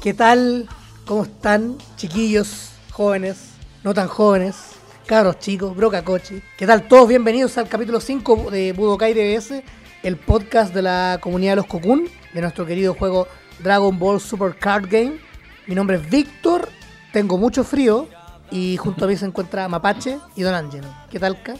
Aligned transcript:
¿Qué 0.00 0.14
tal? 0.14 0.66
¿Cómo 1.04 1.24
están, 1.24 1.76
chiquillos, 1.98 2.70
jóvenes, 2.90 3.50
no 3.84 3.92
tan 3.92 4.08
jóvenes, 4.08 4.56
cabros 5.04 5.38
chicos, 5.40 5.76
brocacochi? 5.76 6.40
¿Qué 6.56 6.66
tal 6.66 6.88
todos? 6.88 7.06
Bienvenidos 7.06 7.58
al 7.58 7.68
capítulo 7.68 8.00
5 8.00 8.50
de 8.50 8.72
Budokai 8.72 9.12
DBS, 9.12 9.62
el 10.02 10.16
podcast 10.16 10.72
de 10.72 10.80
la 10.80 11.18
comunidad 11.20 11.52
de 11.52 11.56
los 11.56 11.66
Cocoon, 11.66 12.08
de 12.32 12.40
nuestro 12.40 12.64
querido 12.64 12.94
juego 12.94 13.28
Dragon 13.58 13.98
Ball 13.98 14.22
Super 14.22 14.56
Card 14.56 14.86
Game. 14.90 15.18
Mi 15.66 15.74
nombre 15.74 15.98
es 15.98 16.08
Víctor, 16.08 16.70
tengo 17.12 17.36
mucho 17.36 17.62
frío 17.62 18.08
y 18.50 18.78
junto 18.78 19.04
a 19.04 19.08
mí 19.08 19.18
se 19.18 19.26
encuentra 19.26 19.68
Mapache 19.68 20.16
y 20.34 20.40
Don 20.40 20.54
Angelo. 20.54 20.88
¿Qué 21.10 21.20
tal, 21.20 21.42
Ka? 21.42 21.56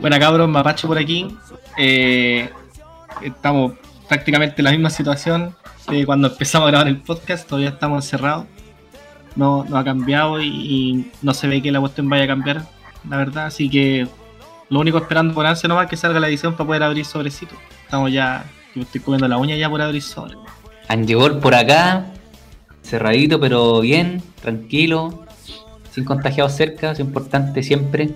Buena 0.00 0.18
cabros, 0.18 0.48
Mapache 0.48 0.88
por 0.88 0.96
aquí. 0.96 1.36
Eh, 1.76 2.48
estamos 3.20 3.74
prácticamente 4.12 4.56
en 4.58 4.64
la 4.64 4.72
misma 4.72 4.90
situación 4.90 5.56
de 5.88 6.04
cuando 6.04 6.28
empezamos 6.28 6.68
a 6.68 6.70
grabar 6.70 6.88
el 6.88 6.98
podcast, 6.98 7.48
todavía 7.48 7.70
estamos 7.70 8.04
encerrados. 8.04 8.44
No, 9.36 9.64
no 9.64 9.78
ha 9.78 9.84
cambiado 9.84 10.38
y, 10.42 11.10
no 11.22 11.32
se 11.32 11.48
ve 11.48 11.62
que 11.62 11.72
la 11.72 11.80
cuestión 11.80 12.10
vaya 12.10 12.24
a 12.24 12.26
cambiar, 12.26 12.66
la 13.08 13.16
verdad. 13.16 13.46
Así 13.46 13.70
que 13.70 14.06
lo 14.68 14.80
único 14.80 14.98
esperando 14.98 15.32
por 15.32 15.46
ansia 15.46 15.66
nomás 15.66 15.84
es 15.84 15.90
que 15.90 15.96
salga 15.96 16.20
la 16.20 16.28
edición 16.28 16.52
para 16.52 16.66
poder 16.66 16.82
abrir 16.82 17.06
sobrecitos. 17.06 17.56
Estamos 17.84 18.12
ya, 18.12 18.44
yo 18.74 18.80
me 18.80 18.82
estoy 18.82 19.00
comiendo 19.00 19.26
la 19.28 19.38
uña 19.38 19.56
ya 19.56 19.70
por 19.70 19.80
abrir 19.80 20.02
sobre. 20.02 20.34
Angevor 20.88 21.40
por 21.40 21.54
acá, 21.54 22.04
cerradito 22.82 23.40
pero 23.40 23.80
bien, 23.80 24.22
tranquilo, 24.42 25.24
sin 25.90 26.04
contagiados 26.04 26.52
cerca, 26.54 26.90
es 26.90 27.00
importante 27.00 27.62
siempre. 27.62 28.10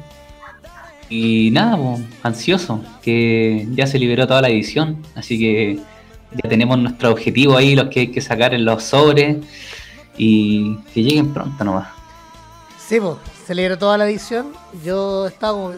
Y 1.09 1.51
nada, 1.53 1.77
po, 1.77 2.01
ansioso, 2.23 2.83
que 3.03 3.67
ya 3.73 3.87
se 3.87 3.99
liberó 3.99 4.27
toda 4.27 4.43
la 4.43 4.49
edición, 4.49 5.03
así 5.15 5.39
que 5.39 5.79
ya 6.33 6.49
tenemos 6.49 6.79
nuestro 6.79 7.13
objetivo 7.13 7.57
ahí, 7.57 7.75
los 7.77 7.89
que 7.89 8.01
hay 8.01 8.09
que 8.09 8.21
sacar 8.21 8.55
en 8.55 8.65
los 8.65 8.83
sobres 8.83 9.39
y 10.19 10.77
que 10.93 11.03
lleguen 11.03 11.33
pronto 11.33 11.63
nomás. 11.65 11.89
Sí, 12.87 13.01
pues, 13.01 13.17
se 13.47 13.55
liberó 13.55 13.79
toda 13.79 13.99
la 13.99 14.09
edición. 14.09 14.53
Yo 14.85 15.27
estaba 15.27 15.53
como, 15.53 15.75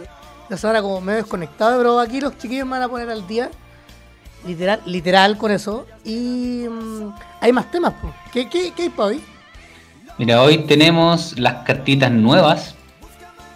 la 0.48 0.56
semana 0.56 0.82
como 0.82 1.00
medio 1.00 1.18
desconectado, 1.18 1.78
pero 1.78 2.00
aquí 2.00 2.20
los 2.20 2.36
chiquillos 2.38 2.66
me 2.66 2.72
van 2.72 2.82
a 2.82 2.88
poner 2.88 3.10
al 3.10 3.26
día. 3.26 3.50
Literal, 4.46 4.80
literal 4.86 5.36
con 5.36 5.50
eso. 5.50 5.86
Y 6.04 6.66
mm, 6.68 7.12
hay 7.40 7.52
más 7.52 7.70
temas, 7.70 7.94
pues. 8.00 8.14
¿Qué, 8.32 8.48
qué, 8.48 8.72
qué 8.74 8.84
hay 8.84 8.88
para 8.88 9.08
hoy? 9.08 9.22
Mira, 10.16 10.42
hoy 10.42 10.58
tenemos 10.58 11.38
las 11.38 11.64
cartitas 11.64 12.10
nuevas. 12.10 12.74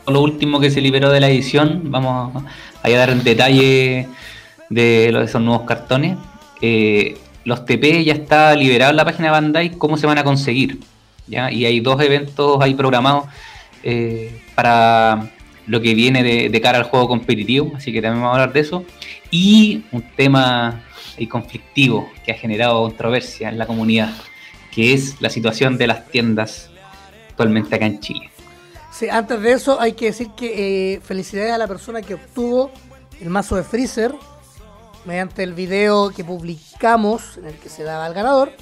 Lo 0.07 0.21
último 0.21 0.59
que 0.61 0.71
se 0.71 0.81
liberó 0.81 1.11
de 1.11 1.21
la 1.21 1.29
edición. 1.29 1.83
Vamos 1.85 2.43
a 2.83 2.91
dar 2.91 3.11
en 3.11 3.23
detalle 3.23 4.09
de 4.69 5.09
esos 5.23 5.41
nuevos 5.41 5.67
cartones. 5.67 6.19
Eh, 6.61 7.17
los 7.45 7.65
TP 7.65 8.05
ya 8.05 8.13
está 8.13 8.55
liberado 8.55 8.91
en 8.91 8.97
la 8.97 9.05
página 9.05 9.27
de 9.27 9.33
Bandai. 9.33 9.71
¿Cómo 9.71 9.97
se 9.97 10.07
van 10.07 10.19
a 10.19 10.25
conseguir? 10.25 10.79
¿Ya? 11.27 11.51
Y 11.53 11.67
hay 11.67 11.81
dos 11.81 12.01
eventos 12.01 12.61
ahí 12.61 12.75
programados 12.75 13.27
eh, 13.83 14.41
para 14.55 15.31
lo 15.67 15.81
que 15.81 15.95
viene 15.95 16.23
de, 16.23 16.61
cara 16.61 16.79
al 16.79 16.85
juego 16.85 17.09
competitivo. 17.09 17.73
Así 17.77 17.93
que 17.93 18.03
también 18.03 18.23
vamos 18.23 18.37
a 18.39 18.41
hablar 18.41 18.53
de 18.53 18.61
eso. 18.61 18.85
Y 19.31 19.85
un 19.93 20.03
tema 20.17 20.83
ahí 21.19 21.27
conflictivo 21.27 22.09
que 22.25 22.33
ha 22.33 22.35
generado 22.35 22.83
controversia 22.83 23.49
en 23.49 23.59
la 23.59 23.67
comunidad, 23.67 24.13
que 24.73 24.95
es 24.95 25.21
la 25.21 25.31
situación 25.31 25.79
de 25.79 25.87
las 25.87 26.09
tiendas 26.09 26.71
actualmente 27.29 27.75
acá 27.75 27.87
en 27.87 28.01
Chile. 28.01 28.31
Sí, 29.03 29.09
antes 29.09 29.43
de 29.43 29.51
eso 29.51 29.81
hay 29.81 29.95
que 29.95 30.05
decir 30.05 30.31
que 30.37 30.95
eh, 30.95 31.01
felicidades 31.01 31.53
a 31.53 31.59
la 31.59 31.67
persona 31.67 32.03
que 32.03 32.15
obtuvo 32.15 32.71
el 33.21 33.31
mazo 33.31 33.57
de 33.57 33.65
Freezer 33.65 34.15
mediante 35.05 35.43
el 35.43 35.55
video 35.55 36.11
que 36.11 36.23
publicamos 36.23 37.37
en 37.37 37.47
el 37.47 37.57
que 37.57 37.69
se 37.69 37.83
daba 37.83 38.07
al 38.07 38.15
ganador. 38.15 38.53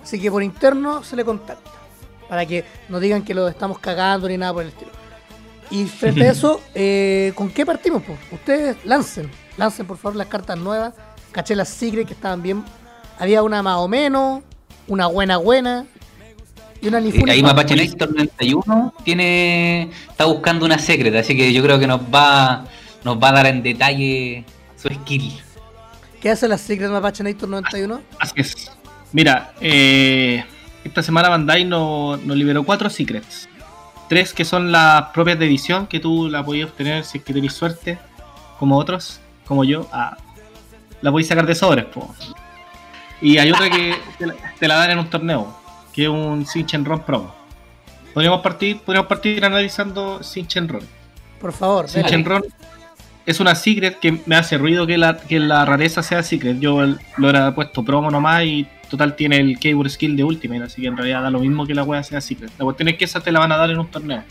Así 0.00 0.20
que 0.20 0.30
por 0.30 0.44
interno 0.44 1.02
se 1.02 1.16
le 1.16 1.24
contacta. 1.24 1.72
Para 2.28 2.46
que 2.46 2.64
no 2.88 3.00
digan 3.00 3.24
que 3.24 3.34
lo 3.34 3.48
estamos 3.48 3.80
cagando 3.80 4.28
ni 4.28 4.38
nada 4.38 4.52
por 4.52 4.62
el 4.62 4.68
estilo. 4.68 4.92
Y 5.72 5.86
frente 5.86 6.22
a 6.22 6.30
eso, 6.30 6.60
eh, 6.72 7.32
¿con 7.34 7.50
qué 7.50 7.66
partimos? 7.66 8.04
po? 8.04 8.16
Ustedes 8.30 8.76
lancen, 8.84 9.28
lancen 9.56 9.88
por 9.88 9.96
favor 9.96 10.14
las 10.14 10.28
cartas 10.28 10.56
nuevas. 10.56 10.94
Caché 11.32 11.56
las 11.56 11.68
Secret 11.68 12.06
que 12.06 12.14
estaban 12.14 12.42
bien. 12.42 12.64
Había 13.18 13.42
una 13.42 13.60
más 13.60 13.78
o 13.78 13.88
menos, 13.88 14.44
una 14.86 15.08
buena 15.08 15.38
buena 15.38 15.84
y 16.80 16.88
una 16.88 16.98
Eh, 16.98 17.24
ahí. 17.28 17.42
Mapache 17.42 17.76
Néstor 17.76 18.10
91 18.14 18.94
tiene, 19.04 19.90
está 20.08 20.24
buscando 20.24 20.64
una 20.64 20.78
secreta, 20.78 21.20
así 21.20 21.36
que 21.36 21.52
yo 21.52 21.62
creo 21.62 21.78
que 21.78 21.86
nos 21.86 22.00
va, 22.00 22.64
nos 23.04 23.22
va 23.22 23.28
a 23.28 23.32
dar 23.32 23.46
en 23.46 23.62
detalle 23.62 24.44
su 24.76 24.88
skill. 24.88 25.32
¿Qué 26.20 26.30
hace 26.30 26.48
la 26.48 26.58
Secret 26.58 26.90
Mapache 26.90 27.22
Nator 27.22 27.48
91? 27.48 28.00
Así 28.18 28.34
es. 28.36 28.70
Mira, 29.12 29.52
eh, 29.60 30.44
esta 30.84 31.02
semana 31.02 31.28
Bandai 31.28 31.64
nos, 31.64 32.22
nos 32.22 32.36
liberó 32.36 32.62
cuatro 32.62 32.88
secrets. 32.90 33.48
Tres 34.08 34.32
que 34.32 34.44
son 34.44 34.72
las 34.72 35.04
propias 35.10 35.38
de 35.38 35.46
edición, 35.46 35.86
que 35.86 36.00
tú 36.00 36.28
la 36.28 36.44
podías 36.44 36.70
obtener 36.70 37.04
si 37.04 37.18
es 37.18 37.24
que 37.24 37.32
tenés 37.32 37.52
suerte, 37.52 37.98
como 38.58 38.76
otros, 38.76 39.20
como 39.46 39.64
yo. 39.64 39.88
Ah, 39.92 40.16
la 41.00 41.10
podéis 41.10 41.28
sacar 41.28 41.46
de 41.46 41.54
sobres, 41.54 41.84
po. 41.86 42.14
Y 43.22 43.38
hay 43.38 43.52
otra 43.52 43.70
que 43.70 43.94
te 44.18 44.26
la, 44.26 44.34
te 44.58 44.68
la 44.68 44.74
dan 44.76 44.90
en 44.92 44.98
un 44.98 45.08
torneo, 45.08 45.59
que 46.00 46.04
es 46.04 46.10
un 46.10 46.46
Sinchenron 46.46 47.00
Promo. 47.00 47.34
Podríamos 48.14 48.40
partir, 48.40 48.78
podríamos 48.80 49.06
partir 49.06 49.44
analizando 49.44 50.22
Sinchenron. 50.22 50.80
Por 51.38 51.52
favor. 51.52 51.88
Sinchenron 51.88 52.42
es 53.26 53.38
una 53.38 53.54
secret 53.54 53.98
que 54.00 54.18
me 54.24 54.34
hace 54.34 54.56
ruido 54.56 54.86
que 54.86 54.96
la, 54.96 55.18
que 55.18 55.38
la 55.38 55.64
rareza 55.66 56.02
sea 56.02 56.22
secret. 56.22 56.58
Yo 56.58 56.82
el- 56.82 56.98
lo 57.18 57.28
era 57.28 57.54
puesto 57.54 57.84
promo 57.84 58.10
nomás 58.10 58.44
y 58.44 58.66
total 58.88 59.14
tiene 59.14 59.36
el 59.36 59.58
keyword 59.58 59.90
skill 59.90 60.16
de 60.16 60.24
Ultimate, 60.24 60.62
así 60.64 60.80
que 60.80 60.88
en 60.88 60.96
realidad 60.96 61.22
da 61.22 61.30
lo 61.30 61.38
mismo 61.38 61.66
que 61.66 61.74
la 61.74 61.82
wea 61.82 62.02
sea 62.02 62.20
secret. 62.22 62.50
La 62.58 62.64
cuestión 62.64 62.88
es 62.88 62.96
que 62.96 63.04
esa 63.04 63.20
te 63.20 63.30
la 63.30 63.38
van 63.40 63.52
a 63.52 63.56
dar 63.58 63.70
en 63.70 63.78
un 63.78 63.86
torneo. 63.88 64.22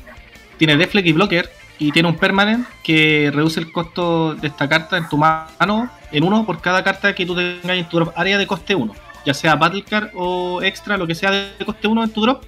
Tiene 0.57 0.75
Deflect 0.75 1.07
y 1.07 1.11
Blocker 1.13 1.49
y 1.77 1.91
tiene 1.91 2.09
un 2.09 2.15
permanent 2.17 2.67
que 2.83 3.29
reduce 3.33 3.59
el 3.59 3.71
costo 3.71 4.33
de 4.33 4.47
esta 4.47 4.67
carta 4.67 4.97
en 4.97 5.07
tu 5.07 5.17
mano 5.17 5.89
en 6.11 6.23
uno 6.23 6.45
por 6.47 6.59
cada 6.61 6.83
carta 6.83 7.13
que 7.13 7.25
tú 7.27 7.35
tengas 7.35 7.77
en 7.77 7.87
tu 7.87 8.11
área 8.15 8.37
de 8.39 8.47
coste 8.47 8.73
1. 8.73 8.93
Ya 9.25 9.33
sea 9.33 9.55
Battle 9.55 9.83
Card 9.83 10.09
o 10.15 10.61
extra, 10.61 10.97
lo 10.97 11.05
que 11.05 11.15
sea 11.15 11.31
de 11.31 11.65
coste 11.65 11.87
1 11.87 12.03
en 12.03 12.09
tu 12.11 12.21
drop, 12.21 12.43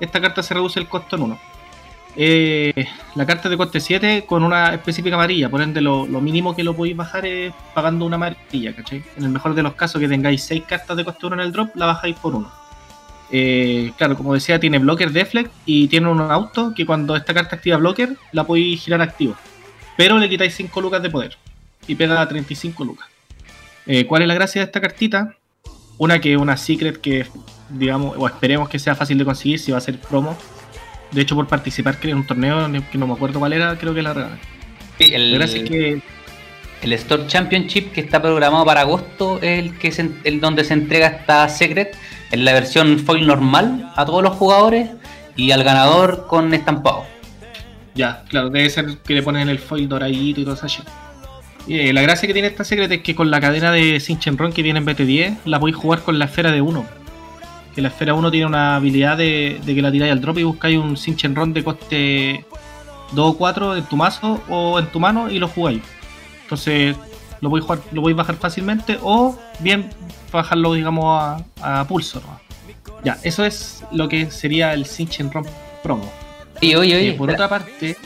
esta 0.00 0.20
carta 0.20 0.42
se 0.42 0.54
reduce 0.54 0.78
el 0.80 0.88
costo 0.88 1.16
en 1.16 1.22
1 1.22 1.52
eh, 2.14 2.86
la 3.14 3.24
carta 3.24 3.48
de 3.48 3.56
coste 3.56 3.80
7 3.80 4.24
con 4.26 4.44
una 4.44 4.74
específica 4.74 5.16
amarilla. 5.16 5.48
Por 5.48 5.62
ende, 5.62 5.80
lo, 5.80 6.06
mínimo 6.06 6.54
que 6.54 6.64
lo 6.64 6.74
podéis 6.74 6.96
bajar 6.96 7.24
es 7.26 7.52
pagando 7.74 8.04
una 8.04 8.16
amarilla, 8.16 8.74
¿cachai? 8.74 9.02
En 9.16 9.24
el 9.24 9.30
mejor 9.30 9.54
de 9.54 9.62
los 9.62 9.74
casos 9.74 10.00
que 10.00 10.08
tengáis 10.08 10.42
6 10.44 10.64
cartas 10.66 10.96
de 10.96 11.04
coste 11.04 11.26
1 11.26 11.36
en 11.36 11.40
el 11.40 11.52
drop, 11.52 11.74
la 11.74 11.86
bajáis 11.86 12.16
por 12.16 12.34
1. 12.34 12.50
Eh, 13.34 13.92
claro, 13.96 14.16
como 14.16 14.34
decía, 14.34 14.60
tiene 14.60 14.78
blocker 14.78 15.10
deflect 15.10 15.50
y 15.64 15.88
tiene 15.88 16.08
un 16.08 16.20
auto 16.20 16.74
que 16.74 16.84
cuando 16.84 17.16
esta 17.16 17.32
carta 17.32 17.56
activa 17.56 17.78
blocker, 17.78 18.16
la 18.32 18.44
podéis 18.44 18.82
girar 18.82 19.00
activo. 19.00 19.34
Pero 19.96 20.18
le 20.18 20.28
quitáis 20.28 20.54
5 20.54 20.80
lucas 20.80 21.02
de 21.02 21.10
poder 21.10 21.36
y 21.86 21.94
pega 21.94 22.20
a 22.20 22.28
35 22.28 22.84
lucas. 22.84 23.08
Eh, 23.86 24.06
¿Cuál 24.06 24.22
es 24.22 24.28
la 24.28 24.34
gracia 24.34 24.60
de 24.60 24.66
esta 24.66 24.80
cartita? 24.80 25.34
Una 25.98 26.20
que 26.20 26.32
es 26.32 26.38
una 26.38 26.56
secret 26.56 27.00
que, 27.00 27.26
digamos, 27.70 28.14
o 28.16 28.26
esperemos 28.26 28.68
que 28.68 28.78
sea 28.78 28.94
fácil 28.94 29.18
de 29.18 29.24
conseguir 29.24 29.58
si 29.58 29.72
va 29.72 29.78
a 29.78 29.80
ser 29.80 29.98
promo. 29.98 30.36
De 31.10 31.20
hecho, 31.20 31.34
por 31.34 31.46
participar 31.46 31.98
creo, 31.98 32.12
en 32.12 32.18
un 32.18 32.26
torneo 32.26 32.70
que 32.90 32.98
no 32.98 33.06
me 33.06 33.12
acuerdo 33.12 33.38
cuál 33.38 33.52
era, 33.52 33.76
creo 33.78 33.94
que 33.94 34.02
la 34.02 34.14
regalan. 34.14 34.38
Sí, 34.98 35.12
El, 35.14 35.40
es 35.40 35.54
que 35.54 36.02
el 36.82 36.92
Store 36.94 37.26
Championship 37.26 37.92
que 37.92 38.00
está 38.00 38.20
programado 38.20 38.64
para 38.64 38.80
agosto 38.80 39.38
es 39.40 39.60
el 39.60 39.78
que 39.78 39.92
se, 39.92 40.10
el 40.24 40.40
donde 40.40 40.64
se 40.64 40.74
entrega 40.74 41.06
esta 41.08 41.48
secret 41.48 41.96
en 42.30 42.44
la 42.44 42.52
versión 42.52 42.98
foil 42.98 43.26
normal 43.26 43.90
a 43.94 44.04
todos 44.04 44.22
los 44.22 44.36
jugadores 44.36 44.90
y 45.36 45.52
al 45.52 45.62
ganador 45.62 46.26
con 46.26 46.52
estampado. 46.52 47.04
Ya, 47.94 48.24
claro, 48.28 48.50
debe 48.50 48.68
ser 48.70 48.98
que 48.98 49.14
le 49.14 49.22
ponen 49.22 49.48
el 49.48 49.58
foil 49.58 49.88
doradito 49.88 50.40
y 50.40 50.44
todo. 50.44 50.56
Y, 50.56 50.82
eh, 51.68 51.92
la 51.92 52.02
gracia 52.02 52.26
que 52.26 52.32
tiene 52.32 52.48
esta 52.48 52.64
secret 52.64 52.90
es 52.90 53.02
que 53.02 53.14
con 53.14 53.30
la 53.30 53.40
cadena 53.40 53.70
de 53.72 54.00
Sinchenron 54.00 54.52
que 54.52 54.62
viene 54.62 54.78
en 54.80 54.86
BT10, 54.86 55.36
la 55.44 55.60
podéis 55.60 55.76
jugar 55.76 56.02
con 56.02 56.18
la 56.18 56.26
esfera 56.26 56.50
de 56.50 56.60
1. 56.60 56.84
Que 57.74 57.80
la 57.80 57.88
esfera 57.88 58.14
1 58.14 58.30
tiene 58.30 58.46
una 58.46 58.76
habilidad 58.76 59.16
de, 59.16 59.60
de 59.64 59.74
que 59.74 59.82
la 59.82 59.90
tiráis 59.90 60.12
al 60.12 60.20
drop 60.20 60.38
y 60.38 60.42
buscáis 60.42 60.78
un 60.78 60.96
Sinchenron 60.96 61.52
de 61.52 61.64
coste 61.64 62.44
2 63.12 63.34
o 63.34 63.36
4 63.38 63.76
en 63.76 63.84
tu 63.84 63.96
mazo 63.96 64.42
o 64.48 64.78
en 64.78 64.86
tu 64.86 65.00
mano 65.00 65.30
y 65.30 65.38
lo 65.38 65.48
jugáis. 65.48 65.82
Entonces 66.42 66.96
lo 67.40 67.50
podéis 67.50 67.64
jugar, 67.64 67.80
lo 67.92 68.02
podéis 68.02 68.16
bajar 68.16 68.36
fácilmente 68.36 68.98
o 69.02 69.38
bien 69.60 69.90
bajarlo 70.30 70.74
digamos 70.74 71.22
a, 71.60 71.80
a 71.80 71.86
pulso. 71.86 72.20
¿no? 72.20 72.40
Ya, 73.04 73.18
eso 73.22 73.44
es 73.44 73.84
lo 73.90 74.08
que 74.08 74.30
sería 74.30 74.72
el 74.74 74.86
Sinchenron 74.86 75.46
promo. 75.82 76.10
Y 76.60 76.74
oye, 76.74 76.94
Eh, 76.94 76.98
oye, 76.98 77.12
por 77.14 77.30
otra 77.30 77.48
parte, 77.48 77.96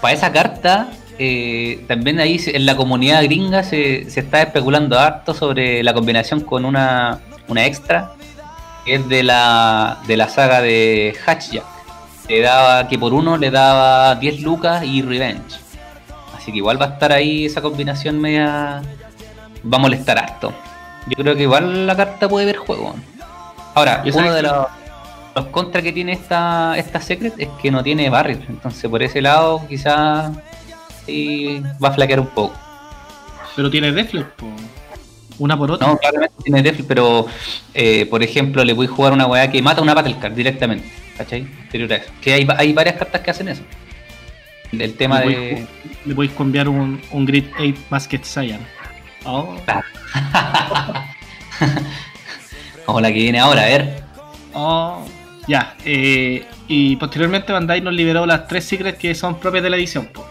para 0.00 0.14
esa 0.14 0.30
carta, 0.32 0.88
eh, 1.18 1.84
también 1.86 2.18
ahí 2.18 2.40
en 2.46 2.66
la 2.66 2.76
comunidad 2.76 3.22
gringa 3.22 3.62
se, 3.62 4.10
se 4.10 4.20
está 4.20 4.42
especulando 4.42 4.98
harto 4.98 5.32
sobre 5.32 5.82
la 5.82 5.94
combinación 5.94 6.40
con 6.40 6.64
una, 6.64 7.20
una 7.48 7.66
extra, 7.66 8.12
que 8.84 8.96
es 8.96 9.08
de 9.08 9.22
la, 9.22 9.98
de 10.06 10.16
la 10.16 10.28
saga 10.28 10.60
de 10.60 11.16
Hatchjack. 11.24 11.64
Le 12.28 12.40
daba, 12.40 12.88
que 12.88 12.98
por 12.98 13.12
uno 13.12 13.36
le 13.36 13.50
daba 13.50 14.14
10 14.16 14.40
lucas 14.40 14.84
y 14.84 15.02
Revenge. 15.02 15.56
Así 16.36 16.50
que 16.50 16.58
igual 16.58 16.80
va 16.80 16.86
a 16.86 16.88
estar 16.90 17.12
ahí 17.12 17.46
esa 17.46 17.60
combinación 17.60 18.20
media. 18.20 18.82
Va 19.72 19.76
a 19.76 19.78
molestar 19.78 20.18
harto. 20.18 20.52
Yo 21.06 21.22
creo 21.22 21.36
que 21.36 21.42
igual 21.42 21.86
la 21.86 21.96
carta 21.96 22.28
puede 22.28 22.46
ver 22.46 22.56
juego. 22.56 22.94
Ahora, 23.74 24.02
uno 24.12 24.32
de 24.32 24.42
los. 24.42 24.66
los 25.34 25.46
contras 25.46 25.84
que 25.84 25.92
tiene 25.92 26.12
esta, 26.12 26.76
esta 26.78 27.00
Secret 27.00 27.34
es 27.38 27.48
que 27.60 27.70
no 27.70 27.82
tiene 27.82 28.08
barrier. 28.08 28.42
Entonces, 28.48 28.90
por 28.90 29.02
ese 29.02 29.20
lado, 29.20 29.62
quizás 29.68 30.30
sí 31.06 31.62
va 31.82 31.88
a 31.88 31.92
flaquear 31.92 32.20
un 32.20 32.28
poco. 32.28 32.54
Pero 33.56 33.70
tiene 33.70 33.92
Deflex, 33.92 34.26
po. 34.36 34.46
Una 35.38 35.56
por 35.58 35.70
otra. 35.70 35.86
No, 35.88 35.96
claramente 35.98 36.34
tiene 36.44 36.62
Deflex, 36.62 36.86
pero 36.86 37.26
eh, 37.74 38.06
por 38.06 38.22
ejemplo, 38.22 38.64
le 38.64 38.72
voy 38.72 38.86
a 38.86 38.90
jugar 38.90 39.12
una 39.12 39.26
weá 39.26 39.50
que 39.50 39.60
mata 39.62 39.82
una 39.82 39.94
Battle 39.94 40.18
Card 40.18 40.32
directamente. 40.34 40.88
¿Cachai? 41.16 41.42
Anterior 41.62 41.92
a 41.92 41.96
eso. 41.96 42.10
Que 42.20 42.32
hay, 42.34 42.46
hay 42.56 42.72
varias 42.72 42.96
cartas 42.96 43.20
que 43.20 43.30
hacen 43.30 43.48
eso. 43.48 43.62
El, 44.72 44.94
tema 44.94 45.20
le, 45.20 45.26
de. 45.28 45.36
podéis, 45.50 45.68
le 46.04 46.14
podéis 46.14 46.32
cambiar 46.32 46.68
un, 46.68 47.00
un 47.12 47.24
Grid 47.24 47.44
8 47.58 47.74
Basket 47.90 48.22
Saiyan. 48.24 48.60
Oh, 49.24 49.54
Como 52.86 53.00
la 53.00 53.08
que 53.08 53.14
viene 53.14 53.38
ahora, 53.38 53.62
a 53.62 53.66
ver. 53.66 54.02
oh. 54.52 55.04
Ya. 55.46 55.76
eh, 55.84 56.44
y 56.68 56.96
posteriormente 56.96 57.52
Bandai 57.52 57.80
nos 57.82 57.92
liberó 57.94 58.24
las 58.26 58.48
tres 58.48 58.64
secrets 58.64 58.98
que 58.98 59.14
son 59.14 59.38
propias 59.38 59.62
de 59.62 59.70
la 59.70 59.76
edición. 59.76 60.06
po. 60.06 60.26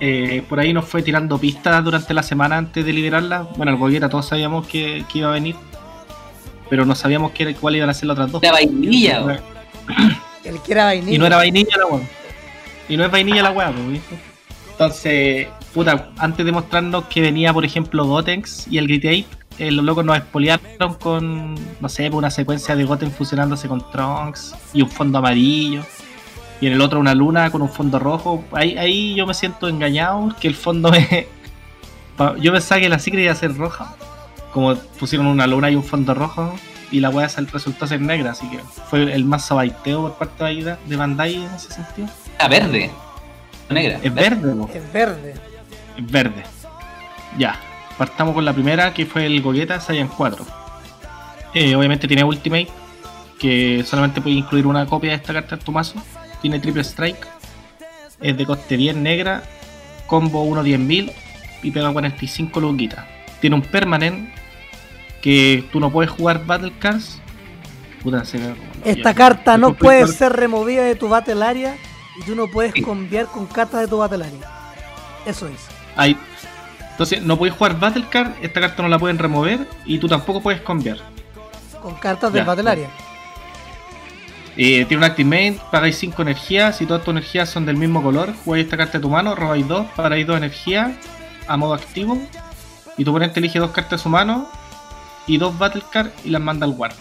Eh, 0.00 0.42
por 0.48 0.60
ahí 0.60 0.72
nos 0.72 0.84
fue 0.84 1.02
tirando 1.02 1.38
pistas 1.38 1.82
durante 1.84 2.14
la 2.14 2.22
semana 2.22 2.56
antes 2.56 2.84
de 2.84 2.92
liberarlas. 2.92 3.48
Bueno, 3.56 3.72
el 3.72 3.78
Gogeta 3.78 4.08
todos 4.08 4.26
sabíamos 4.26 4.66
que, 4.66 5.04
que 5.10 5.18
iba 5.18 5.28
a 5.28 5.32
venir. 5.32 5.56
Pero 6.70 6.84
no 6.84 6.94
sabíamos 6.94 7.32
qué, 7.32 7.54
cuál 7.54 7.76
iban 7.76 7.88
a 7.88 7.94
ser 7.94 8.06
las 8.08 8.14
otras 8.14 8.32
dos. 8.32 8.42
La 8.42 8.52
vainilla, 8.52 9.22
weón. 9.22 9.40
El 10.44 10.60
que 10.62 10.72
era 10.72 10.84
vainilla. 10.84 11.14
Y 11.14 11.18
no 11.18 11.26
era 11.26 11.36
vainilla 11.36 11.76
la 11.76 11.86
weá. 11.86 12.02
Y 12.88 12.96
no 12.96 13.04
es 13.04 13.10
vainilla 13.10 13.42
la 13.42 13.50
weá, 13.50 13.72
pues, 13.72 13.88
¿viste? 13.88 14.18
Entonces, 14.70 15.48
puta, 15.74 16.10
antes 16.18 16.46
de 16.46 16.52
mostrarnos 16.52 17.04
que 17.06 17.20
venía, 17.20 17.52
por 17.52 17.64
ejemplo, 17.64 18.06
Gotenks 18.06 18.68
y 18.70 18.78
el 18.78 18.84
8, 18.84 19.26
eh, 19.58 19.72
los 19.72 19.84
locos 19.84 20.04
nos 20.04 20.16
expoliaron 20.16 20.94
con, 21.00 21.56
no 21.80 21.88
sé, 21.88 22.08
una 22.10 22.30
secuencia 22.30 22.76
de 22.76 22.84
Goten 22.84 23.10
fusionándose 23.10 23.66
con 23.66 23.82
Trunks 23.90 24.54
y 24.72 24.82
un 24.82 24.90
fondo 24.90 25.18
amarillo. 25.18 25.84
Y 26.60 26.66
en 26.66 26.72
el 26.72 26.80
otro 26.80 26.98
una 26.98 27.14
luna 27.14 27.50
con 27.50 27.62
un 27.62 27.68
fondo 27.70 27.98
rojo. 27.98 28.44
Ahí, 28.52 28.76
ahí 28.76 29.14
yo 29.14 29.26
me 29.26 29.34
siento 29.34 29.68
engañado 29.68 30.22
porque 30.28 30.48
el 30.48 30.54
fondo 30.54 30.90
pa- 32.16 32.36
Yo 32.38 32.52
pensaba 32.52 32.80
que 32.80 32.88
la 32.88 32.98
secret 32.98 33.24
iba 33.24 33.32
a 33.32 33.36
ser 33.36 33.56
roja. 33.56 33.94
Como 34.52 34.74
pusieron 34.74 35.26
una 35.26 35.46
luna 35.46 35.70
y 35.70 35.76
un 35.76 35.84
fondo 35.84 36.14
rojo. 36.14 36.54
Y 36.90 37.00
la 37.00 37.10
weá 37.10 37.28
resultó 37.52 37.86
ser 37.86 38.00
negra, 38.00 38.30
así 38.30 38.48
que 38.48 38.58
fue 38.88 39.12
el 39.12 39.24
más 39.26 39.44
sabaiteo 39.44 40.02
por 40.02 40.14
parte 40.14 40.42
de 40.42 40.48
Aida- 40.50 40.78
de 40.86 40.96
Bandai 40.96 41.34
en 41.34 41.54
ese 41.54 41.70
sentido. 41.72 42.08
Ah, 42.38 42.48
verde. 42.48 42.90
Negra. 43.68 44.00
Es 44.02 44.14
verde. 44.14 44.54
Es 44.74 44.92
verde. 44.92 45.34
Es 45.98 46.10
verde. 46.10 46.42
Ya, 47.36 47.60
partamos 47.98 48.34
con 48.34 48.44
la 48.46 48.54
primera 48.54 48.94
que 48.94 49.04
fue 49.04 49.26
el 49.26 49.42
Gogeta 49.42 49.78
Saiyan 49.80 50.08
4. 50.08 50.46
Eh, 51.52 51.76
obviamente 51.76 52.08
tiene 52.08 52.24
Ultimate, 52.24 52.68
que 53.38 53.84
solamente 53.86 54.22
puede 54.22 54.36
incluir 54.36 54.66
una 54.66 54.86
copia 54.86 55.10
de 55.10 55.16
esta 55.16 55.34
carta 55.34 55.56
en 55.56 55.60
tu 55.60 55.70
mazo. 55.72 56.02
Tiene 56.42 56.58
Triple 56.60 56.82
Strike, 56.84 57.26
es 58.20 58.36
de 58.36 58.46
coste 58.46 58.76
10 58.76 58.96
negra, 58.96 59.42
combo 60.06 60.42
1 60.42 60.62
10.000 60.62 61.12
y 61.62 61.70
pega 61.70 61.92
45 61.92 62.60
lunguitas. 62.60 63.04
Tiene 63.40 63.56
un 63.56 63.62
permanent 63.62 64.30
que 65.22 65.64
tú 65.72 65.80
no 65.80 65.90
puedes 65.90 66.10
jugar 66.10 66.44
Battle 66.46 66.72
Cards. 66.78 67.20
Puta, 68.02 68.24
se 68.24 68.38
me- 68.38 68.54
Esta 68.84 69.10
ya. 69.10 69.14
carta 69.14 69.58
no 69.58 69.74
puede 69.74 70.06
ser 70.06 70.32
removida 70.32 70.84
de 70.84 70.94
tu 70.94 71.08
battle 71.08 71.44
area 71.44 71.76
y 72.20 72.22
tú 72.24 72.34
no 72.36 72.46
puedes 72.46 72.72
Sí. 72.72 72.82
cambiar 72.82 73.26
con 73.26 73.46
cartas 73.46 73.80
de 73.80 73.88
tu 73.88 73.98
battle 73.98 74.24
area. 74.24 74.48
Eso 75.26 75.48
es. 75.48 75.60
Ahí. 75.96 76.16
Entonces, 76.92 77.22
no 77.22 77.36
puedes 77.36 77.54
jugar 77.54 77.78
Battle 77.78 78.04
Card, 78.10 78.32
esta 78.42 78.60
carta 78.60 78.82
no 78.82 78.88
la 78.88 78.98
pueden 78.98 79.18
remover 79.18 79.68
y 79.84 79.98
tú 79.98 80.08
tampoco 80.08 80.40
puedes 80.40 80.60
cambiar. 80.62 80.98
Con 81.82 81.94
cartas 81.96 82.32
del 82.32 82.42
Ya. 82.42 82.46
battle 82.46 82.70
area. 82.70 82.88
Eh, 84.60 84.84
tiene 84.86 84.96
un 84.98 85.04
Activate, 85.04 85.60
pagáis 85.70 85.96
5 85.98 86.20
energías. 86.22 86.76
Si 86.76 86.84
todas 86.86 87.02
tus 87.04 87.12
energías 87.12 87.48
son 87.48 87.64
del 87.64 87.76
mismo 87.76 88.02
color, 88.02 88.34
jugáis 88.44 88.64
esta 88.64 88.76
carta 88.76 88.98
de 88.98 89.02
tu 89.02 89.08
mano, 89.08 89.34
robáis 89.36 89.66
2, 89.68 89.86
pagáis 89.94 90.26
2 90.26 90.36
energías 90.36 90.90
a 91.46 91.56
modo 91.56 91.74
activo. 91.74 92.20
Y 92.96 93.04
tu 93.04 93.10
oponente 93.10 93.38
elige 93.38 93.60
dos 93.60 93.70
cartas 93.70 94.00
de 94.00 94.02
su 94.02 94.08
mano 94.08 94.48
y 95.28 95.38
dos 95.38 95.56
Battle 95.56 95.82
Card 95.92 96.08
y 96.24 96.30
las 96.30 96.42
manda 96.42 96.66
al 96.66 96.72
War. 96.72 96.92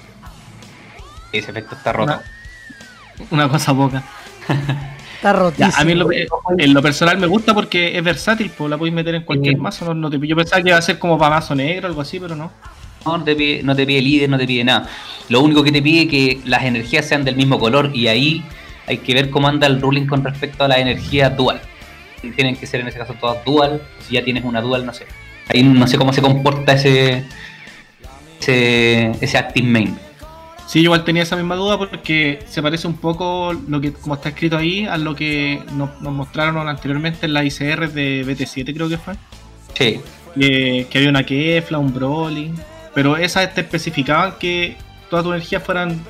Ese 1.34 1.50
efecto 1.50 1.76
está 1.76 1.92
roto. 1.92 2.14
Una, 2.14 3.28
una 3.32 3.50
cosa 3.50 3.74
poca. 3.74 4.04
Está 5.18 5.34
rotísimo. 5.34 5.72
Ya, 5.72 5.80
a 5.80 5.84
mí 5.84 5.94
en 5.94 5.98
lo, 6.00 6.08
en 6.12 6.74
lo 6.76 6.82
personal 6.84 7.18
me 7.18 7.26
gusta 7.26 7.56
porque 7.56 7.98
es 7.98 8.04
versátil, 8.04 8.52
pues 8.56 8.70
la 8.70 8.78
podéis 8.78 8.94
meter 8.94 9.16
en 9.16 9.24
cualquier 9.24 9.56
Sí. 9.56 9.60
mazo. 9.60 9.86
No, 9.86 9.96
no 9.96 10.10
te, 10.12 10.20
yo 10.28 10.36
pensaba 10.36 10.62
que 10.62 10.70
iba 10.70 10.78
a 10.78 10.82
ser 10.84 11.00
como 11.00 11.18
para 11.18 11.34
mazo 11.38 11.56
negro 11.56 11.88
o 11.88 11.90
algo 11.90 12.02
así, 12.02 12.20
pero 12.20 12.36
no. 12.36 12.52
No, 13.06 13.24
te, 13.24 13.36
pide, 13.36 13.64
no 13.64 13.76
te 13.76 13.86
pide 13.86 14.02
líder, 14.02 14.30
no 14.30 14.38
te 14.38 14.46
pide 14.46 14.64
nada. 14.64 14.90
Lo 15.30 15.42
único 15.42 15.64
que 15.64 15.72
te 15.72 15.82
pide 15.82 16.04
es 16.04 16.10
que 16.10 16.40
las 16.46 16.64
energías 16.64 17.08
sean 17.08 17.24
del 17.24 17.36
mismo 17.36 17.60
color 17.60 17.92
y 17.94 18.08
ahí 18.08 18.44
hay 18.86 18.98
que 18.98 19.14
ver 19.14 19.30
cómo 19.30 19.48
anda 19.48 19.68
el 19.68 19.82
ruling 19.82 20.08
con 20.08 20.24
respecto 20.24 20.64
a 20.64 20.68
las 20.68 20.80
energías 20.80 21.36
dual. 21.36 21.62
Si 22.22 22.32
Tienen 22.32 22.56
que 22.56 22.66
ser 22.66 22.82
en 22.82 22.88
ese 22.88 22.98
caso 22.98 23.14
todas 23.20 23.44
dual, 23.46 23.82
si 24.06 24.16
ya 24.16 24.24
tienes 24.24 24.44
una 24.44 24.62
dual, 24.62 24.86
no 24.86 24.94
sé. 24.94 25.06
Ahí 25.50 25.64
no 25.64 25.88
sé 25.88 25.98
cómo 25.98 26.12
se 26.12 26.22
comporta 26.22 26.74
ese 26.74 27.24
ese, 28.40 29.12
ese 29.22 29.38
active 29.38 29.68
main. 29.68 29.98
Sí, 30.68 30.82
igual 30.82 31.06
tenía 31.06 31.24
esa 31.24 31.38
misma 31.38 31.56
duda 31.56 31.78
porque 31.78 32.40
se 32.46 32.62
parece 32.62 32.88
un 32.88 32.96
poco 32.96 33.54
lo 33.54 33.80
que 33.80 33.94
como 33.94 34.16
está 34.16 34.30
escrito 34.30 34.58
ahí 34.58 34.86
a 34.86 34.98
lo 34.98 35.16
que 35.16 35.62
nos, 35.74 36.02
nos 36.02 36.12
mostraron 36.12 36.68
anteriormente 36.68 37.26
en 37.26 37.34
la 37.34 37.46
ICR 37.46 37.90
de 37.90 38.26
BT7 38.26 38.74
creo 38.74 38.90
que 38.90 38.98
fue. 38.98 39.14
Sí, 39.74 40.02
Que, 40.38 40.88
que 40.90 40.98
había 40.98 41.10
una 41.10 41.24
Kefla, 41.24 41.78
un 41.78 41.94
Broly. 41.94 42.52
Pero 42.98 43.16
esas 43.16 43.54
te 43.54 43.62
especificaban 43.62 44.40
que 44.40 44.76
todas 45.12 45.24
tus 45.24 45.32
energías 45.32 45.62
fueran 45.62 46.04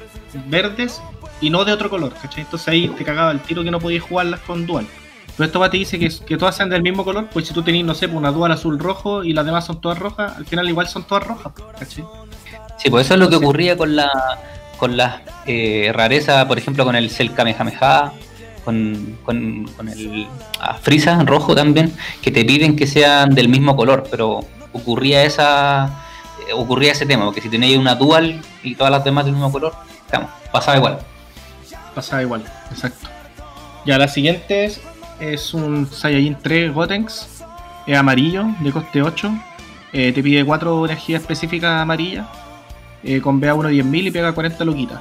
verdes 0.46 1.02
y 1.42 1.50
no 1.50 1.66
de 1.66 1.74
otro 1.74 1.90
color, 1.90 2.14
¿cachai? 2.14 2.46
Entonces 2.46 2.66
ahí 2.70 2.88
te 2.88 3.04
cagaba 3.04 3.32
el 3.32 3.42
tiro 3.42 3.62
que 3.62 3.72
no 3.72 3.82
podías 3.82 4.04
jugarlas 4.04 4.40
con 4.40 4.66
dual. 4.66 4.88
Pero 5.36 5.48
esto 5.48 5.60
va 5.60 5.70
te 5.70 5.76
dice 5.76 6.00
que, 6.00 6.10
que 6.26 6.38
todas 6.38 6.56
sean 6.56 6.70
del 6.70 6.82
mismo 6.82 7.04
color, 7.04 7.28
pues 7.34 7.46
si 7.46 7.54
tú 7.54 7.62
tenés, 7.62 7.84
no 7.84 7.94
sé, 7.94 8.08
pues 8.08 8.18
una 8.18 8.32
dual 8.32 8.54
azul 8.54 8.80
rojo 8.80 9.26
y 9.26 9.34
las 9.34 9.46
demás 9.46 9.66
son 9.66 9.82
todas 9.82 10.00
rojas, 10.00 10.38
al 10.38 10.46
final 10.46 10.70
igual 10.70 10.88
son 10.88 11.04
todas 11.04 11.28
rojas, 11.28 11.52
¿cachai? 11.78 12.06
sí, 12.78 12.90
pues 12.90 13.06
eso 13.06 13.16
es 13.16 13.20
lo 13.20 13.30
que 13.30 13.36
ocurría 13.36 13.76
con 13.76 13.94
la 13.94 14.10
con 14.78 14.96
las 14.96 15.24
eh, 15.46 15.92
rarezas, 15.94 16.46
por 16.46 16.58
ejemplo, 16.58 16.86
con 16.86 16.96
el 16.96 17.10
Cell 17.10 17.32
Kamehameha, 17.32 18.14
con, 18.64 19.18
con, 19.26 19.66
con 19.76 19.90
el 19.90 20.26
ah, 20.62 20.78
Frieza 20.82 21.22
rojo 21.26 21.54
también, 21.54 21.94
que 22.22 22.32
te 22.32 22.46
piden 22.46 22.78
que 22.78 22.88
sean 22.88 23.36
del 23.36 23.50
mismo 23.50 23.76
color, 23.76 24.06
pero 24.10 24.40
ocurría 24.72 25.26
esa 25.26 26.07
ocurría 26.54 26.92
ese 26.92 27.06
tema, 27.06 27.26
porque 27.26 27.42
si 27.42 27.50
tenéis 27.50 27.78
una 27.78 27.96
dual 27.96 28.42
y 28.64 28.76
todas 28.76 28.92
las 28.92 29.04
demás 29.04 29.26
del 29.26 29.34
mismo 29.34 29.52
color, 29.52 29.74
pasaba 30.52 30.78
igual. 30.78 31.00
Pasaba 31.96 32.22
igual, 32.22 32.44
exacto. 32.72 33.08
Ya 33.86 33.98
la 33.98 34.08
siguiente 34.08 34.66
es, 34.66 34.82
es 35.20 35.54
un 35.54 35.88
Saiyajin 35.92 36.38
3 36.42 36.74
Gotenks, 36.74 37.44
es 37.88 37.98
amarillo, 37.98 38.46
de 38.60 38.72
coste 38.72 39.02
8. 39.02 39.32
eh, 39.94 40.12
te 40.12 40.22
pide 40.22 40.46
4 40.46 40.86
energías 40.86 41.22
específicas 41.22 41.82
amarillas, 41.82 42.28
eh, 43.04 43.22
con 43.22 43.40
BA 43.40 43.54
1 43.54 43.70
10.000 43.70 44.08
y 44.08 44.12
pega 44.12 44.32
40 44.34 44.66
loquitas. 44.66 45.00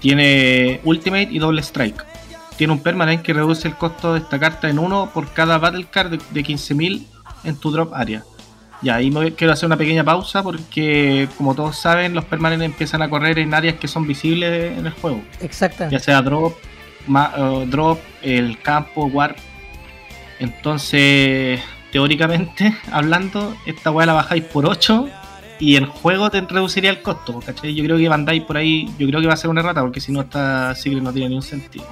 Tiene 0.00 0.80
Ultimate 0.84 1.28
y 1.30 1.38
doble 1.38 1.62
Strike. 1.62 2.04
Tiene 2.56 2.72
un 2.74 2.82
permanent 2.82 3.22
que 3.22 3.32
reduce 3.32 3.68
el 3.68 3.76
costo 3.76 4.12
de 4.12 4.20
esta 4.20 4.38
carta 4.38 4.68
en 4.68 4.78
1 4.78 5.10
por 5.14 5.32
cada 5.32 5.58
Battle 5.58 5.86
Card 5.90 6.10
de, 6.10 6.18
de 6.30 6.44
15.000 6.44 7.06
en 7.44 7.56
tu 7.56 7.70
drop 7.70 7.94
area. 7.94 8.22
Ya, 8.82 8.94
ahí 8.96 9.10
me 9.10 9.32
quiero 9.34 9.52
hacer 9.52 9.66
una 9.66 9.76
pequeña 9.76 10.02
pausa 10.04 10.42
porque, 10.42 11.28
como 11.36 11.54
todos 11.54 11.76
saben, 11.78 12.14
los 12.14 12.24
permanentes 12.24 12.64
empiezan 12.66 13.02
a 13.02 13.10
correr 13.10 13.38
en 13.38 13.52
áreas 13.52 13.74
que 13.76 13.86
son 13.88 14.06
visibles 14.06 14.76
en 14.78 14.86
el 14.86 14.92
juego 14.92 15.20
Exactamente. 15.40 15.96
ya 15.96 16.00
sea 16.02 16.22
drop, 16.22 16.54
ma- 17.06 17.32
eh, 17.36 17.66
drop, 17.68 17.98
el 18.22 18.58
campo, 18.62 19.04
warp. 19.06 19.36
Entonces, 20.38 21.60
teóricamente 21.92 22.74
hablando, 22.92 23.54
esta 23.66 23.90
weá 23.90 24.06
la 24.06 24.14
bajáis 24.14 24.44
por 24.44 24.66
8 24.66 25.08
y 25.58 25.76
en 25.76 25.84
juego 25.86 26.30
te 26.30 26.40
reduciría 26.40 26.88
el 26.90 27.02
costo, 27.02 27.40
¿cachai? 27.44 27.74
Yo 27.74 27.84
creo 27.84 27.98
que 27.98 28.08
mandáis 28.08 28.42
por 28.44 28.56
ahí, 28.56 28.86
yo 28.98 29.06
creo 29.06 29.20
que 29.20 29.26
va 29.26 29.34
a 29.34 29.36
ser 29.36 29.50
una 29.50 29.60
rata 29.60 29.82
porque 29.82 30.00
si 30.00 30.10
no 30.10 30.22
esta 30.22 30.74
Secret 30.74 31.02
no 31.02 31.12
tiene 31.12 31.28
ni 31.28 31.34
un 31.36 31.42
sentido. 31.42 31.84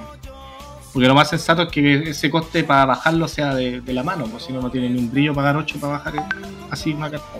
Porque 0.91 1.07
lo 1.07 1.15
más 1.15 1.29
sensato 1.29 1.63
es 1.63 1.69
que 1.69 2.09
ese 2.09 2.29
coste 2.29 2.63
para 2.63 2.85
bajarlo 2.85 3.27
sea 3.27 3.53
de, 3.53 3.81
de 3.81 3.93
la 3.93 4.03
mano, 4.03 4.25
pues 4.25 4.43
si 4.43 4.53
no, 4.53 4.61
no 4.61 4.71
tiene 4.71 4.89
ni 4.89 4.99
un 4.99 5.11
brillo 5.11 5.33
pagar 5.33 5.55
8 5.55 5.77
para 5.79 5.93
bajar 5.93 6.27
así 6.71 6.93
una 6.93 7.11
carta. 7.11 7.39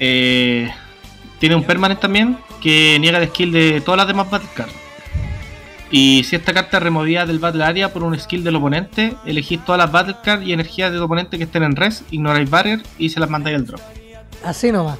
Eh, 0.00 0.70
tiene 1.38 1.54
un 1.54 1.64
permanent 1.64 2.00
también 2.00 2.38
que 2.60 2.98
niega 2.98 3.18
el 3.18 3.28
skill 3.28 3.52
de 3.52 3.80
todas 3.80 3.98
las 3.98 4.08
demás 4.08 4.28
battle 4.30 4.48
cards. 4.54 4.74
Y 5.90 6.24
si 6.24 6.36
esta 6.36 6.52
carta 6.52 6.76
es 6.76 6.82
removida 6.82 7.24
del 7.24 7.38
Battle 7.38 7.64
Area 7.64 7.92
por 7.92 8.02
un 8.02 8.18
skill 8.18 8.44
del 8.44 8.56
oponente, 8.56 9.14
elegís 9.24 9.64
todas 9.64 9.78
las 9.78 9.90
Battle 9.90 10.16
Cards 10.22 10.44
y 10.44 10.52
energías 10.52 10.92
de 10.92 10.98
tu 10.98 11.04
oponente 11.04 11.38
que 11.38 11.44
estén 11.44 11.62
en 11.62 11.76
res, 11.76 12.04
ignoráis 12.10 12.50
Barrier 12.50 12.82
y 12.98 13.08
se 13.08 13.20
las 13.20 13.30
mandáis 13.30 13.56
al 13.56 13.66
drop. 13.66 13.80
Así 14.44 14.70
nomás. 14.70 14.98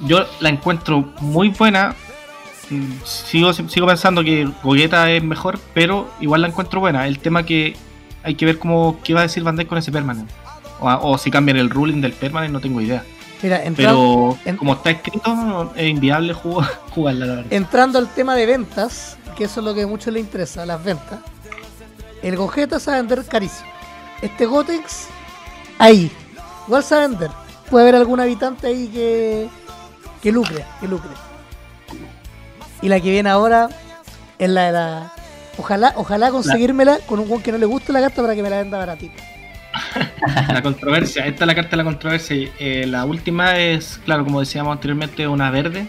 Yo 0.00 0.26
la 0.40 0.48
encuentro 0.48 1.12
muy 1.20 1.50
buena. 1.50 1.94
Mm, 2.70 2.92
Sigo, 3.04 3.52
sigo 3.52 3.86
pensando 3.86 4.24
que 4.24 4.48
Gogeta 4.62 5.10
es 5.10 5.22
mejor, 5.22 5.58
pero 5.74 6.10
igual 6.20 6.42
la 6.42 6.48
encuentro 6.48 6.80
buena. 6.80 7.06
El 7.06 7.18
tema 7.18 7.44
que 7.44 7.76
hay 8.22 8.34
que 8.34 8.44
ver 8.44 8.58
cómo 8.58 8.98
qué 9.04 9.14
va 9.14 9.20
a 9.20 9.22
decir 9.24 9.42
Bandai 9.42 9.66
con 9.66 9.78
ese 9.78 9.92
permanent. 9.92 10.28
O, 10.80 10.88
o 10.90 11.18
si 11.18 11.30
cambian 11.30 11.56
el 11.56 11.70
ruling 11.70 12.00
del 12.00 12.12
permanent, 12.12 12.52
no 12.52 12.60
tengo 12.60 12.80
idea. 12.80 13.04
Mira, 13.42 13.62
entrando, 13.64 14.38
Pero 14.44 14.58
como 14.58 14.72
está 14.74 14.90
escrito, 14.90 15.72
es 15.76 15.88
inviable 15.88 16.32
jugar, 16.32 16.68
jugarla, 16.90 17.26
la 17.26 17.34
verdad. 17.36 17.52
entrando 17.52 17.98
al 17.98 18.08
tema 18.08 18.34
de 18.34 18.46
ventas, 18.46 19.18
que 19.36 19.44
eso 19.44 19.60
es 19.60 19.66
lo 19.66 19.74
que 19.74 19.82
a 19.82 19.86
muchos 19.86 20.12
les 20.12 20.22
interesa, 20.22 20.64
las 20.66 20.82
ventas. 20.82 21.20
El 22.22 22.36
Gogeta 22.36 22.80
se 22.80 22.90
va 22.90 22.96
a 22.96 23.00
vender 23.00 23.24
carísimo. 23.26 23.70
Este 24.22 24.46
Gotex, 24.46 25.08
ahí. 25.78 26.10
Igual 26.66 26.84
a 26.90 26.98
vender. 26.98 27.30
Puede 27.70 27.84
haber 27.84 27.96
algún 27.96 28.18
habitante 28.20 28.66
ahí 28.66 28.88
que, 28.88 29.48
que 30.22 30.32
lucre, 30.32 30.64
que 30.80 30.88
lucre. 30.88 31.10
Y 32.82 32.88
la 32.88 33.00
que 33.00 33.10
viene 33.10 33.28
ahora 33.28 33.68
es 34.38 34.48
la 34.48 34.66
de 34.66 34.72
la. 34.72 35.12
Ojalá, 35.58 35.94
ojalá 35.96 36.30
conseguírmela 36.30 36.98
con 37.06 37.18
un 37.18 37.30
weón 37.30 37.42
que 37.42 37.50
no 37.50 37.58
le 37.58 37.66
guste 37.66 37.92
la 37.92 38.00
carta 38.00 38.20
para 38.22 38.34
que 38.34 38.42
me 38.42 38.50
la 38.50 38.58
venda 38.58 38.78
baratita. 38.78 39.22
La 40.48 40.62
controversia, 40.62 41.26
esta 41.26 41.44
es 41.44 41.46
la 41.46 41.54
carta 41.54 41.72
de 41.72 41.76
la 41.76 41.84
controversia. 41.84 42.50
Eh, 42.58 42.86
la 42.86 43.04
última 43.04 43.58
es, 43.58 44.00
claro, 44.06 44.24
como 44.24 44.40
decíamos 44.40 44.72
anteriormente, 44.72 45.28
una 45.28 45.50
verde. 45.50 45.86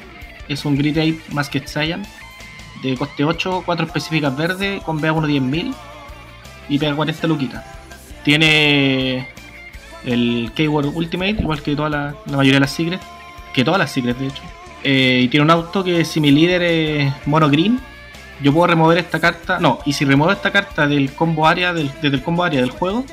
Es 0.50 0.66
un 0.66 0.78
Grid 0.78 0.98
Ape 0.98 1.22
Masked 1.32 1.68
Saiyan 1.68 2.04
de 2.82 2.96
coste 2.96 3.24
8, 3.24 3.64
4 3.66 3.86
específicas 3.86 4.36
verdes 4.36 4.82
con 4.84 5.02
BA1 5.02 5.26
10.000 5.26 5.74
y 6.70 6.80
pega 6.80 6.96
40 6.96 7.28
luquitas. 7.28 7.66
Tiene 8.24 9.28
el 10.06 10.52
Keyword 10.56 10.96
Ultimate, 10.96 11.38
igual 11.42 11.62
que 11.62 11.76
toda 11.76 11.90
la, 11.90 12.16
la 12.26 12.38
mayoría 12.38 12.56
de 12.56 12.62
las 12.62 12.72
Secrets, 12.72 13.04
que 13.54 13.64
todas 13.64 13.80
las 13.80 13.92
Secrets 13.92 14.20
de 14.20 14.28
hecho. 14.28 14.44
Eh, 14.84 15.22
y 15.24 15.28
tiene 15.28 15.44
un 15.44 15.52
auto 15.52 15.84
que 15.84 16.06
si 16.06 16.20
mi 16.20 16.32
líder 16.32 16.62
es 16.64 17.14
mono 17.28 17.50
green, 17.50 17.80
yo 18.42 18.54
puedo 18.54 18.68
remover 18.68 18.98
esta 19.00 19.20
carta. 19.20 19.60
No, 19.60 19.80
y 19.86 19.94
si 19.94 20.06
remuevo 20.06 20.32
esta 20.32 20.52
carta 20.52 20.88
del 20.88 21.14
combo 21.14 21.48
área, 21.48 21.74
del, 21.74 21.92
desde 22.02 22.18
el 22.18 22.24
combo 22.24 22.44
área 22.44 22.62
del 22.62 22.70
juego, 22.72 23.04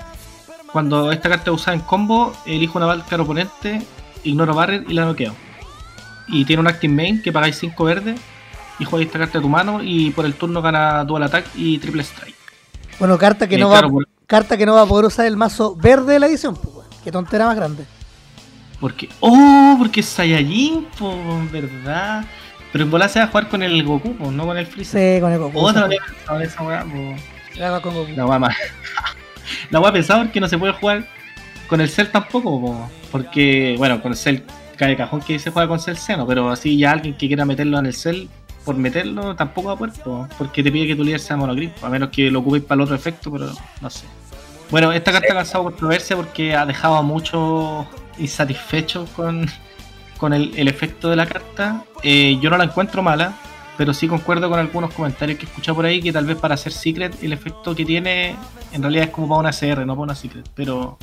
cuando 0.72 1.10
esta 1.12 1.28
carta 1.28 1.50
es 1.50 1.56
usada 1.56 1.74
en 1.76 1.80
combo, 1.82 2.34
elijo 2.46 2.78
una 2.78 2.86
Valkyrie 2.86 3.22
oponente, 3.22 3.82
ignoro 4.24 4.54
Barret 4.54 4.88
y 4.88 4.94
la 4.94 5.04
noqueo. 5.04 5.34
Y 6.28 6.44
tiene 6.44 6.60
un 6.60 6.66
Active 6.68 6.92
Main 6.92 7.22
que 7.22 7.32
pagáis 7.32 7.56
5 7.58 7.84
verdes 7.84 8.20
y 8.78 8.84
juegas 8.84 9.06
esta 9.06 9.18
carta 9.20 9.38
de 9.38 9.42
tu 9.42 9.48
mano 9.48 9.82
y 9.82 10.10
por 10.10 10.24
el 10.26 10.34
turno 10.34 10.60
gana 10.62 11.04
Dual 11.04 11.22
Attack 11.22 11.46
y 11.54 11.78
Triple 11.78 12.02
Strike. 12.02 12.34
Bueno, 12.98 13.18
carta 13.18 13.46
que, 13.48 13.54
Eh, 13.56 13.58
no 13.58 13.68
claro, 13.70 13.88
va, 13.88 13.92
por- 13.92 14.08
carta 14.26 14.56
que 14.56 14.66
no 14.66 14.74
va 14.74 14.82
a 14.82 14.86
poder 14.86 15.04
usar 15.06 15.26
el 15.26 15.36
mazo 15.36 15.76
verde 15.76 16.14
de 16.14 16.18
la 16.18 16.26
edición. 16.26 16.56
Pues. 16.56 16.86
Qué 17.04 17.12
tontera 17.12 17.46
más 17.46 17.56
grande. 17.56 17.84
Porque, 18.80 19.08
oh, 19.20 19.76
porque 19.78 20.00
es 20.00 20.06
Saiyajin, 20.06 20.86
po, 20.98 21.16
verdad. 21.50 22.24
Pero 22.72 22.84
en 22.84 22.90
bola 22.90 23.08
se 23.08 23.20
va 23.20 23.26
a 23.26 23.28
jugar 23.28 23.48
con 23.48 23.62
el 23.62 23.82
Goku, 23.84 24.14
po, 24.16 24.30
no 24.30 24.46
con 24.46 24.58
el 24.58 24.66
Freezer. 24.66 25.16
Sí, 25.16 25.20
con 25.20 25.32
el 25.32 25.38
Goku. 25.38 25.58
Otra 25.58 25.86
vez 25.86 26.00
en 26.28 26.42
esa 26.42 26.62
weá, 26.62 26.84
po. 26.84 27.14
La 27.56 27.80
con 27.80 27.94
Goku. 27.94 28.12
La 28.16 28.26
weá 28.26 28.38
más. 28.38 28.56
La 29.70 29.80
weá 29.80 29.92
pensado 29.92 30.22
porque 30.22 30.40
no 30.40 30.48
se 30.48 30.58
puede 30.58 30.72
jugar 30.72 31.06
con 31.66 31.80
el 31.80 31.88
Cell 31.88 32.08
tampoco, 32.08 32.60
po, 32.60 32.90
porque, 33.10 33.74
bueno, 33.78 34.02
con 34.02 34.12
el 34.12 34.18
Cell 34.18 34.40
cae 34.76 34.96
cajón 34.96 35.20
que 35.20 35.38
se 35.38 35.50
juega 35.50 35.68
con 35.68 35.78
Cell 35.78 35.96
Seno, 35.96 36.26
pero 36.26 36.50
así 36.50 36.76
ya 36.76 36.92
alguien 36.92 37.16
que 37.16 37.28
quiera 37.28 37.44
meterlo 37.44 37.78
en 37.78 37.86
el 37.86 37.94
Cell, 37.94 38.26
por 38.64 38.76
meterlo 38.76 39.36
tampoco 39.36 39.68
va 39.68 39.74
a 39.74 39.78
poder, 39.78 39.94
po, 40.02 40.28
porque 40.36 40.62
te 40.62 40.72
pide 40.72 40.88
que 40.88 40.96
tu 40.96 41.04
líder 41.04 41.20
sea 41.20 41.36
monogrid, 41.36 41.70
po, 41.70 41.86
a 41.86 41.90
menos 41.90 42.10
que 42.10 42.30
lo 42.30 42.40
ocupéis 42.40 42.64
para 42.64 42.76
el 42.76 42.80
otro 42.82 42.96
efecto, 42.96 43.30
pero 43.30 43.52
no 43.80 43.90
sé. 43.90 44.06
Bueno, 44.70 44.92
esta 44.92 45.12
carta 45.12 45.32
ha 45.32 45.36
causado 45.36 45.64
controversia 45.64 46.16
porque 46.16 46.54
ha 46.56 46.66
dejado 46.66 46.96
a 46.96 47.02
muchos 47.02 47.86
insatisfechos 48.18 49.08
con, 49.10 49.46
con 50.18 50.32
el, 50.32 50.52
el 50.56 50.68
efecto 50.68 51.08
de 51.10 51.16
la 51.16 51.26
carta. 51.26 51.84
Eh, 52.02 52.38
yo 52.40 52.50
no 52.50 52.56
la 52.56 52.64
encuentro 52.64 53.02
mala, 53.02 53.34
pero 53.76 53.92
sí 53.94 54.06
concuerdo 54.08 54.48
con 54.50 54.58
algunos 54.58 54.92
comentarios 54.92 55.38
que 55.38 55.46
he 55.46 55.48
escuchado 55.48 55.76
por 55.76 55.86
ahí 55.86 56.00
que 56.00 56.12
tal 56.12 56.26
vez 56.26 56.36
para 56.36 56.54
hacer 56.54 56.72
Secret 56.72 57.22
el 57.22 57.32
efecto 57.32 57.74
que 57.74 57.84
tiene 57.84 58.36
en 58.72 58.82
realidad 58.82 59.04
es 59.06 59.10
como 59.10 59.28
para 59.28 59.40
una 59.40 59.50
CR, 59.50 59.84
no 59.86 59.94
para 59.94 60.02
una 60.02 60.14
Secret. 60.14 60.48
Pero 60.54 60.98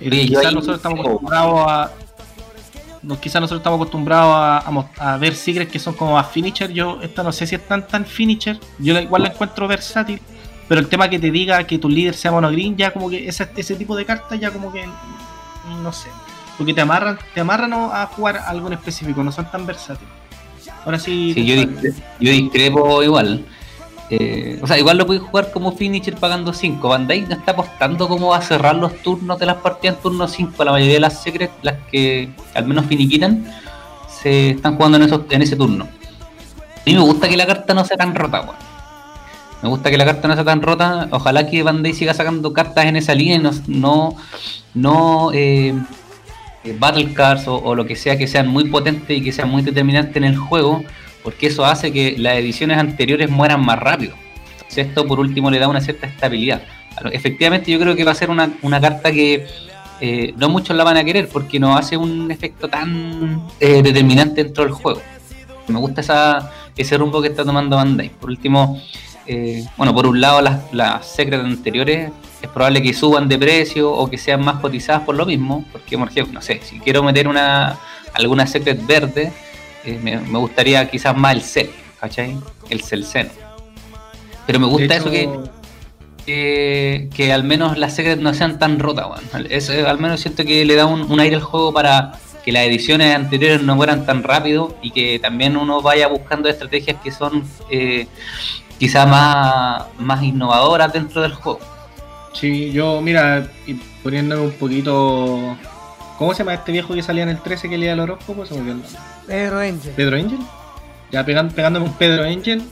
eh, 0.00 0.10
quizás 0.26 0.52
nosotros 0.54 0.76
estamos 0.76 1.00
acostumbrados 1.00 1.64
a. 1.68 1.90
No, 3.02 3.20
quizás 3.20 3.40
nosotros 3.40 3.60
estamos 3.60 3.76
acostumbrados 3.78 4.34
a, 4.34 4.58
a 4.58 5.12
a 5.14 5.16
ver 5.16 5.34
Secrets 5.36 5.70
que 5.70 5.78
son 5.78 5.94
como 5.94 6.14
más 6.14 6.28
finisher. 6.30 6.72
Yo 6.72 6.98
esta 7.02 7.22
no 7.22 7.30
sé 7.30 7.46
si 7.46 7.54
es 7.54 7.66
tan 7.66 7.86
tan 7.86 8.04
finisher. 8.04 8.58
Yo 8.78 8.94
la- 8.94 9.02
igual 9.02 9.22
la 9.22 9.28
encuentro 9.28 9.68
versátil. 9.68 10.20
Pero 10.68 10.80
el 10.80 10.88
tema 10.88 11.08
que 11.08 11.20
te 11.20 11.30
diga 11.30 11.62
que 11.64 11.78
tu 11.78 11.88
líder 11.88 12.14
sea 12.14 12.32
monogreen, 12.32 12.76
ya 12.76 12.92
como 12.92 13.08
que 13.08 13.28
ese, 13.28 13.48
ese 13.56 13.76
tipo 13.76 13.94
de 13.94 14.04
cartas 14.04 14.40
ya 14.40 14.50
como 14.50 14.72
que 14.72 14.84
no 15.82 15.92
sé. 15.92 16.08
Porque 16.56 16.72
te 16.72 16.80
amarran, 16.80 17.18
te 17.34 17.40
amarran 17.40 17.72
a 17.72 18.06
jugar 18.06 18.38
algo 18.46 18.66
en 18.68 18.74
específico, 18.74 19.22
no 19.22 19.30
son 19.30 19.50
tan 19.50 19.66
versátiles. 19.66 20.12
Ahora 20.84 20.98
sí. 20.98 21.32
Sí, 21.34 21.44
yo, 21.44 21.54
yo 22.20 22.30
discrepo 22.30 23.02
igual. 23.02 23.44
Eh, 24.08 24.60
o 24.62 24.66
sea, 24.68 24.78
igual 24.78 24.98
lo 24.98 25.06
puedes 25.06 25.22
jugar 25.22 25.50
como 25.50 25.72
finisher 25.72 26.14
pagando 26.14 26.52
5. 26.52 26.88
Bandai 26.88 27.22
no 27.22 27.34
está 27.34 27.52
apostando 27.52 28.08
como 28.08 28.32
a 28.32 28.40
cerrar 28.40 28.76
los 28.76 28.94
turnos 29.02 29.38
de 29.38 29.46
las 29.46 29.56
partidas 29.56 29.96
en 29.96 30.02
turno 30.02 30.28
5. 30.28 30.64
La 30.64 30.72
mayoría 30.72 30.94
de 30.94 31.00
las 31.00 31.22
secrets, 31.22 31.52
las 31.62 31.74
que 31.90 32.30
al 32.54 32.66
menos 32.66 32.86
finiquitan, 32.86 33.44
se 34.08 34.50
están 34.50 34.76
jugando 34.76 34.98
en, 34.98 35.04
esos, 35.04 35.22
en 35.30 35.42
ese 35.42 35.56
turno. 35.56 35.84
A 35.84 36.82
mí 36.86 36.94
me 36.94 37.00
gusta 37.00 37.28
que 37.28 37.36
la 37.36 37.46
carta 37.46 37.74
no 37.74 37.84
sea 37.84 37.96
tan 37.96 38.14
rota, 38.14 38.42
weón. 38.42 38.56
Me 39.62 39.68
gusta 39.68 39.90
que 39.90 39.98
la 39.98 40.04
carta 40.04 40.28
no 40.28 40.34
sea 40.34 40.44
tan 40.44 40.62
rota. 40.62 41.08
Ojalá 41.10 41.48
que 41.48 41.64
Bandai 41.64 41.92
siga 41.92 42.14
sacando 42.14 42.52
cartas 42.52 42.84
en 42.84 42.94
esa 42.94 43.14
línea 43.14 43.36
y 43.36 43.38
no, 43.40 43.50
no, 43.66 44.16
no 44.74 45.30
eh, 45.32 45.74
eh, 46.66 46.76
battle 46.78 47.12
cards 47.12 47.44
o, 47.46 47.74
lo 47.74 47.86
que 47.86 47.94
sea 47.94 48.18
que 48.18 48.26
sean 48.26 48.48
muy 48.48 48.64
potentes 48.64 49.16
y 49.16 49.22
que 49.22 49.32
sean 49.32 49.48
muy 49.48 49.62
determinantes 49.62 50.16
en 50.16 50.24
el 50.24 50.36
juego, 50.36 50.82
porque 51.22 51.46
eso 51.46 51.64
hace 51.64 51.92
que 51.92 52.16
las 52.18 52.36
ediciones 52.36 52.78
anteriores 52.78 53.30
mueran 53.30 53.64
más 53.64 53.78
rápido. 53.78 54.14
Entonces 54.52 54.88
esto 54.88 55.06
por 55.06 55.20
último 55.20 55.50
le 55.50 55.58
da 55.58 55.68
una 55.68 55.80
cierta 55.80 56.06
estabilidad. 56.06 56.62
Efectivamente 57.12 57.70
yo 57.70 57.78
creo 57.78 57.94
que 57.94 58.04
va 58.04 58.12
a 58.12 58.14
ser 58.14 58.30
una, 58.30 58.80
carta 58.80 59.12
que 59.12 59.46
eh, 60.00 60.34
no 60.36 60.48
muchos 60.48 60.76
la 60.76 60.82
van 60.82 60.96
a 60.96 61.04
querer 61.04 61.28
porque 61.28 61.60
no 61.60 61.76
hace 61.76 61.96
un 61.96 62.30
efecto 62.30 62.68
tan 62.68 63.46
eh, 63.60 63.82
determinante 63.82 64.42
dentro 64.42 64.64
del 64.64 64.72
juego. 64.72 65.02
Me 65.68 65.78
gusta 65.78 66.00
esa, 66.00 66.50
ese 66.76 66.96
rumbo 66.96 67.20
que 67.22 67.28
está 67.28 67.44
tomando 67.44 67.76
Bandai. 67.76 68.08
Por 68.08 68.30
último, 68.30 68.80
bueno, 69.76 69.94
por 69.94 70.06
un 70.06 70.20
lado 70.20 70.40
las, 70.40 70.72
las 70.72 71.06
secrets 71.06 71.44
anteriores 71.44 72.10
es 72.42 72.48
probable 72.48 72.82
que 72.82 72.92
suban 72.92 73.28
de 73.28 73.38
precio 73.38 73.90
o 73.90 74.08
que 74.08 74.18
sean 74.18 74.44
más 74.44 74.60
cotizadas 74.60 75.02
por 75.02 75.14
lo 75.14 75.26
mismo, 75.26 75.64
porque 75.72 75.96
por 75.96 76.08
ejemplo, 76.08 76.34
no 76.34 76.42
sé, 76.42 76.60
si 76.62 76.78
quiero 76.80 77.02
meter 77.02 77.28
una 77.28 77.78
alguna 78.14 78.46
secret 78.46 78.84
verde, 78.86 79.32
eh, 79.84 79.98
me, 80.02 80.18
me 80.18 80.38
gustaría 80.38 80.88
quizás 80.90 81.16
más 81.16 81.34
el 81.34 81.42
cel, 81.42 81.70
¿cachai? 82.00 82.36
El 82.70 82.82
cel 82.82 83.04
seno. 83.04 83.30
Pero 84.46 84.60
me 84.60 84.66
gusta 84.66 84.96
eso 84.96 85.10
que, 85.10 85.28
que, 86.24 87.08
que 87.14 87.32
al 87.32 87.44
menos 87.44 87.76
las 87.78 87.94
secrets 87.94 88.22
no 88.22 88.32
sean 88.32 88.58
tan 88.58 88.78
rotas. 88.78 89.06
Eso, 89.50 89.72
eh, 89.72 89.86
al 89.86 89.98
menos 89.98 90.20
siento 90.20 90.44
que 90.44 90.64
le 90.64 90.74
da 90.74 90.86
un, 90.86 91.10
un 91.10 91.20
aire 91.20 91.36
al 91.36 91.42
juego 91.42 91.72
para 91.72 92.12
que 92.44 92.52
las 92.52 92.62
ediciones 92.62 93.14
anteriores 93.14 93.62
no 93.62 93.74
mueran 93.74 94.06
tan 94.06 94.22
rápido 94.22 94.76
y 94.80 94.92
que 94.92 95.18
también 95.18 95.56
uno 95.56 95.82
vaya 95.82 96.06
buscando 96.06 96.48
estrategias 96.48 96.96
que 97.02 97.10
son 97.10 97.44
eh, 97.70 98.06
quizá 98.78 99.04
más, 99.04 99.86
más 99.98 100.22
innovadoras 100.22 100.92
dentro 100.92 101.22
del 101.22 101.34
juego. 101.34 101.58
Sí, 102.38 102.70
yo, 102.72 103.00
mira, 103.00 103.48
y 103.66 103.74
poniéndome 104.02 104.42
un 104.42 104.52
poquito. 104.52 105.56
¿Cómo 106.18 106.32
se 106.32 106.38
llama 106.38 106.54
este 106.54 106.72
viejo 106.72 106.94
que 106.94 107.02
salía 107.02 107.22
en 107.24 107.28
el 107.30 107.40
13 107.42 107.68
que 107.68 107.78
leía 107.78 107.92
el 107.92 108.00
horóscopo? 108.00 108.46
Se 108.46 108.54
me 108.54 108.60
olvidó 108.60 108.74
el 108.76 108.82
nombre. 108.82 109.00
Pedro 109.26 109.58
Angel. 109.60 109.92
¿Pedro 109.94 110.16
Angel? 110.16 110.38
Ya 111.12 111.24
pegan- 111.24 111.50
pegándome 111.50 111.86
un 111.86 111.92
Pedro 111.94 112.24
Angel. 112.24 112.62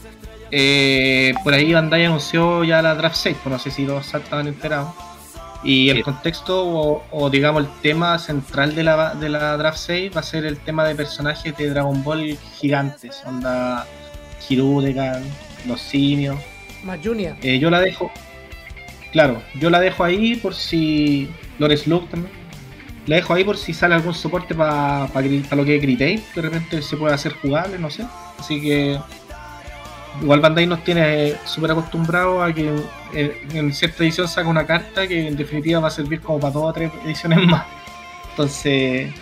eh, 0.56 1.34
por 1.42 1.52
ahí 1.52 1.72
Bandai 1.72 2.04
anunció 2.04 2.62
ya 2.62 2.80
la 2.80 2.94
Draft 2.94 3.16
6, 3.16 3.36
pues 3.42 3.52
no 3.52 3.58
sé 3.58 3.70
si 3.72 3.84
los 3.84 4.14
estaban 4.14 4.46
enterados. 4.46 4.90
Y 5.64 5.88
el 5.90 5.96
Sí. 5.96 6.02
contexto 6.02 6.64
o, 6.64 7.02
o 7.10 7.30
digamos 7.30 7.64
el 7.64 7.68
tema 7.80 8.18
central 8.18 8.74
de 8.76 8.82
la, 8.84 9.14
de 9.14 9.30
la 9.30 9.56
Draft 9.56 9.78
6 9.78 10.12
va 10.14 10.20
a 10.20 10.22
ser 10.22 10.44
el 10.44 10.58
tema 10.58 10.84
de 10.84 10.94
personajes 10.94 11.56
de 11.56 11.70
Dragon 11.70 12.04
Ball 12.04 12.36
gigantes, 12.60 13.22
onda 13.26 13.84
Hirudegan, 14.48 15.24
los 15.66 15.80
simios. 15.80 16.36
Más 16.84 16.98
Junior. 17.02 17.34
Eh, 17.42 17.58
yo 17.58 17.70
la 17.70 17.80
dejo, 17.80 18.12
claro, 19.14 19.42
yo 19.54 19.70
la 19.70 19.80
dejo 19.80 20.04
ahí 20.04 20.36
por 20.36 20.54
si. 20.54 21.30
Lores 21.58 21.86
Luke 21.86 22.08
también. 22.10 22.32
La 23.06 23.16
dejo 23.16 23.32
ahí 23.32 23.44
por 23.44 23.56
si 23.56 23.72
sale 23.72 23.94
algún 23.94 24.12
soporte 24.12 24.54
para 24.54 25.08
lo 25.52 25.64
que 25.64 25.78
Gritade. 25.78 26.22
De 26.34 26.42
repente 26.42 26.82
se 26.82 26.96
puede 26.96 27.14
hacer 27.14 27.32
jugable, 27.34 27.78
no 27.78 27.90
sé. 27.90 28.04
Así 28.38 28.60
que. 28.60 28.98
Igual 30.20 30.40
Bandai 30.40 30.66
nos 30.66 30.84
tiene 30.84 31.34
súper 31.44 31.72
acostumbrados 31.72 32.48
a 32.48 32.52
que 32.52 32.70
en, 33.14 33.56
en 33.56 33.72
cierta 33.72 34.04
edición 34.04 34.28
saca 34.28 34.48
una 34.48 34.64
carta 34.64 35.08
que 35.08 35.26
en 35.26 35.36
definitiva 35.36 35.80
va 35.80 35.88
a 35.88 35.90
servir 35.90 36.20
como 36.20 36.38
para 36.38 36.52
dos 36.52 36.64
o 36.64 36.72
tres 36.72 36.90
ediciones 37.04 37.46
más. 37.48 37.64
Entonces, 38.30 39.12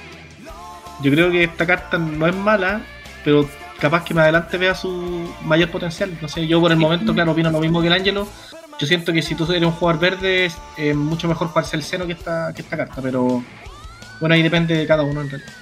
yo 1.03 1.11
creo 1.11 1.31
que 1.31 1.45
esta 1.45 1.67
carta 1.67 1.99
no 1.99 2.27
es 2.27 2.35
mala, 2.35 2.83
pero 3.25 3.49
capaz 3.79 4.05
que 4.05 4.15
más 4.15 4.23
adelante 4.23 4.57
vea 4.59 4.75
su 4.75 5.29
mayor 5.45 5.71
potencial. 5.71 6.17
No 6.21 6.29
sé, 6.29 6.47
yo 6.47 6.61
por 6.61 6.73
el 6.73 6.79
momento, 6.79 7.13
claro, 7.13 7.33
opino 7.33 7.51
lo 7.51 7.61
mismo 7.61 7.81
que 7.81 7.89
el 7.89 7.93
Ángelo. 7.93 8.29
Yo 8.83 8.89
siento 8.89 9.13
que 9.13 9.23
si 9.23 9.37
tú 9.37 9.45
eres 9.45 9.63
un 9.63 9.71
jugador 9.71 10.01
verde, 10.01 10.47
es 10.47 10.57
eh, 10.77 10.93
mucho 10.93 11.29
mejor 11.29 11.47
jugarse 11.47 11.77
el 11.77 11.85
seno 11.85 12.05
que 12.05 12.15
esta, 12.15 12.53
que 12.53 12.63
esta 12.63 12.77
carta, 12.77 13.01
pero 13.01 13.41
bueno, 14.19 14.35
ahí 14.35 14.43
depende 14.43 14.77
de 14.77 14.85
cada 14.89 15.05
uno 15.05 15.21
en 15.21 15.31
realidad. 15.31 15.53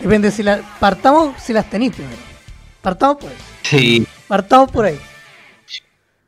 Depende 0.00 0.30
si 0.30 0.42
la. 0.42 0.62
Partamos 0.80 1.34
si 1.38 1.52
las 1.52 1.68
tenéis 1.68 1.94
primero. 1.94 2.16
Partamos 2.80 3.18
por 3.18 3.28
ahí. 3.28 3.36
Sí. 3.60 4.06
Partamos 4.26 4.70
por 4.70 4.86
ahí. 4.86 4.98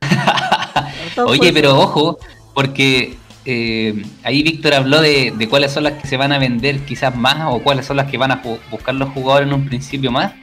Partamos 0.00 1.14
por 1.14 1.28
Oye, 1.28 1.46
ahí. 1.46 1.52
pero 1.54 1.78
ojo, 1.78 2.18
porque 2.52 3.16
eh, 3.46 4.04
ahí 4.22 4.42
Víctor 4.42 4.74
habló 4.74 5.00
de, 5.00 5.32
de, 5.34 5.48
cuáles 5.48 5.72
son 5.72 5.84
las 5.84 5.94
que 5.94 6.06
se 6.06 6.18
van 6.18 6.32
a 6.32 6.38
vender 6.38 6.80
quizás 6.80 7.16
más 7.16 7.38
o 7.54 7.62
cuáles 7.62 7.86
son 7.86 7.96
las 7.96 8.10
que 8.10 8.18
van 8.18 8.32
a 8.32 8.42
buscar 8.70 8.94
los 8.94 9.08
jugadores 9.14 9.48
en 9.48 9.54
un 9.54 9.64
principio 9.64 10.12
más. 10.12 10.34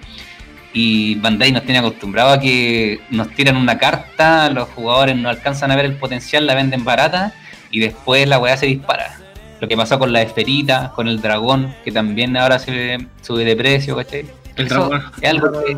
Y 0.74 1.16
Bandai 1.16 1.52
nos 1.52 1.64
tiene 1.64 1.80
acostumbrado 1.80 2.32
a 2.32 2.40
que 2.40 3.02
nos 3.10 3.30
tiran 3.32 3.58
una 3.58 3.78
carta, 3.78 4.50
los 4.50 4.70
jugadores 4.70 5.18
no 5.18 5.30
alcanzan 5.30 5.72
a 5.72 5.76
ver 5.76 5.86
el 5.86 5.96
potencial, 5.96 6.48
la 6.48 6.56
venden 6.56 6.86
barata 6.86 7.34
y 7.72 7.80
después 7.80 8.28
la 8.28 8.40
weá 8.40 8.56
se 8.56 8.68
dispara. 8.68 9.18
Lo 9.60 9.68
que 9.68 9.76
pasó 9.76 10.00
con 10.00 10.12
la 10.14 10.22
esferita, 10.22 10.92
con 10.96 11.08
el 11.08 11.22
dragón, 11.22 11.76
que 11.84 11.92
también 11.92 12.36
ahora 12.38 12.58
se 12.58 12.98
sube 13.22 13.44
de 13.44 13.56
precio, 13.56 13.96
¿cachai? 13.96 14.26
El 14.56 14.68
dragón. 14.68 15.04
Es 15.22 15.30
algo 15.30 15.52
que 15.64 15.78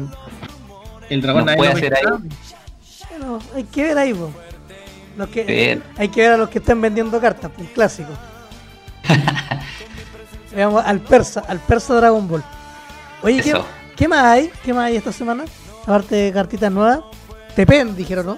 el 1.10 1.22
dragón 1.22 1.46
puede 1.58 1.72
hacer 1.72 1.96
ahí. 1.96 2.04
Bueno, 3.10 3.40
hay 3.56 3.64
que 3.64 3.84
ver 3.84 3.98
ahí, 3.98 4.16
Los 5.18 5.30
que, 5.30 5.82
hay 5.98 6.08
que 6.10 6.22
ver 6.22 6.32
a 6.32 6.38
los 6.38 6.50
que 6.50 6.60
están 6.60 6.80
vendiendo 6.82 7.20
cartas, 7.20 7.52
un 7.58 7.66
clásico. 7.68 8.12
Veamos 10.56 10.84
al 10.86 11.00
persa, 11.00 11.44
al 11.48 11.60
persa 11.60 11.96
Dragon 11.96 12.28
Ball. 12.28 12.44
Oye, 13.22 13.42
¿qué, 13.42 13.54
¿qué, 14.04 14.08
más 14.10 14.24
hay? 14.26 14.50
¿Qué 14.66 14.74
más 14.74 14.88
hay 14.88 14.98
esta 14.98 15.14
semana? 15.14 15.46
Aparte 15.84 16.16
de 16.16 16.34
cartitas 16.34 16.70
nuevas. 16.70 17.00
Tepen, 17.56 17.96
dijeron, 17.96 18.26
¿no? 18.26 18.38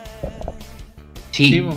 Sí. 1.32 1.68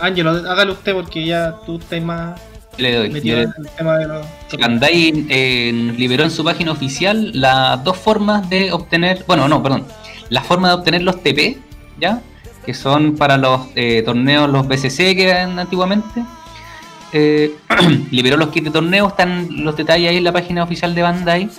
Ángelo, 0.00 0.30
hágalo 0.30 0.74
usted 0.74 0.94
porque 0.94 1.26
ya 1.26 1.56
tú 1.66 1.78
estás 1.78 2.00
más. 2.00 2.40
Le 2.76 2.94
doy. 2.94 3.30
el 3.30 3.52
tema 3.76 3.98
de 3.98 4.06
los... 4.06 4.26
Eh, 4.52 5.94
liberó 5.96 6.22
en 6.22 6.30
su 6.30 6.44
página 6.44 6.70
oficial 6.70 7.32
las 7.34 7.82
dos 7.82 7.96
formas 7.96 8.48
de 8.48 8.70
obtener. 8.70 9.24
Bueno, 9.26 9.48
no, 9.48 9.60
perdón. 9.60 9.84
La 10.28 10.42
forma 10.42 10.68
de 10.68 10.74
obtener 10.74 11.02
los 11.02 11.20
TP, 11.20 11.58
¿ya? 11.98 12.22
Que 12.64 12.72
son 12.72 13.16
para 13.16 13.36
los 13.36 13.62
eh, 13.74 14.02
torneos, 14.04 14.48
los 14.48 14.68
BCC 14.68 15.16
que 15.16 15.24
eran 15.28 15.58
antiguamente. 15.58 16.22
Eh, 17.12 17.52
liberó 18.12 18.36
los 18.36 18.50
kits 18.50 18.66
de 18.66 18.70
torneo, 18.70 19.08
están 19.08 19.64
los 19.64 19.76
detalles 19.76 20.10
ahí 20.10 20.18
en 20.18 20.24
la 20.24 20.32
página 20.32 20.62
oficial 20.62 20.94
de 20.94 21.02
Bandai. 21.02 21.50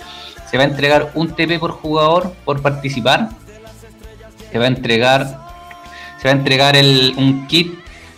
Se 0.56 0.58
va 0.58 0.64
a 0.64 0.68
entregar 0.68 1.10
un 1.12 1.34
TP 1.34 1.58
por 1.58 1.72
jugador 1.72 2.32
por 2.46 2.62
participar. 2.62 3.28
Se 4.50 4.58
va 4.58 4.64
a 4.64 4.68
entregar 4.68 5.38
se 6.16 6.28
va 6.28 6.32
a 6.32 6.38
entregar 6.38 6.76
el, 6.76 7.12
un 7.18 7.46
kit, 7.46 7.74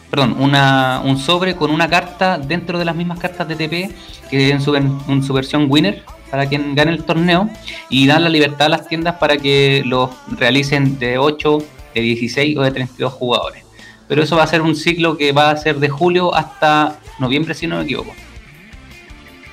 perdón, 0.08 0.36
una, 0.38 1.02
un 1.04 1.18
sobre 1.18 1.56
con 1.56 1.72
una 1.72 1.88
carta 1.88 2.38
dentro 2.38 2.78
de 2.78 2.84
las 2.84 2.94
mismas 2.94 3.18
cartas 3.18 3.48
de 3.48 3.56
TP 3.56 3.92
que 4.30 4.50
en 4.50 4.60
su, 4.60 4.76
en 4.76 5.24
su 5.24 5.32
versión 5.32 5.66
winner 5.68 6.04
para 6.30 6.46
quien 6.46 6.76
gane 6.76 6.92
el 6.92 7.02
torneo 7.02 7.50
y 7.90 8.06
dan 8.06 8.22
la 8.22 8.30
libertad 8.30 8.66
a 8.66 8.68
las 8.68 8.86
tiendas 8.86 9.16
para 9.16 9.36
que 9.36 9.82
los 9.84 10.10
realicen 10.28 10.96
de 11.00 11.18
8, 11.18 11.58
de 11.92 12.00
16 12.00 12.56
o 12.56 12.62
de 12.62 12.70
32 12.70 13.12
jugadores. 13.14 13.64
Pero 14.06 14.22
eso 14.22 14.36
va 14.36 14.44
a 14.44 14.46
ser 14.46 14.62
un 14.62 14.76
ciclo 14.76 15.16
que 15.16 15.32
va 15.32 15.50
a 15.50 15.56
ser 15.56 15.80
de 15.80 15.88
julio 15.88 16.32
hasta 16.32 17.00
noviembre, 17.18 17.52
si 17.52 17.66
no 17.66 17.78
me 17.78 17.82
equivoco. 17.82 18.14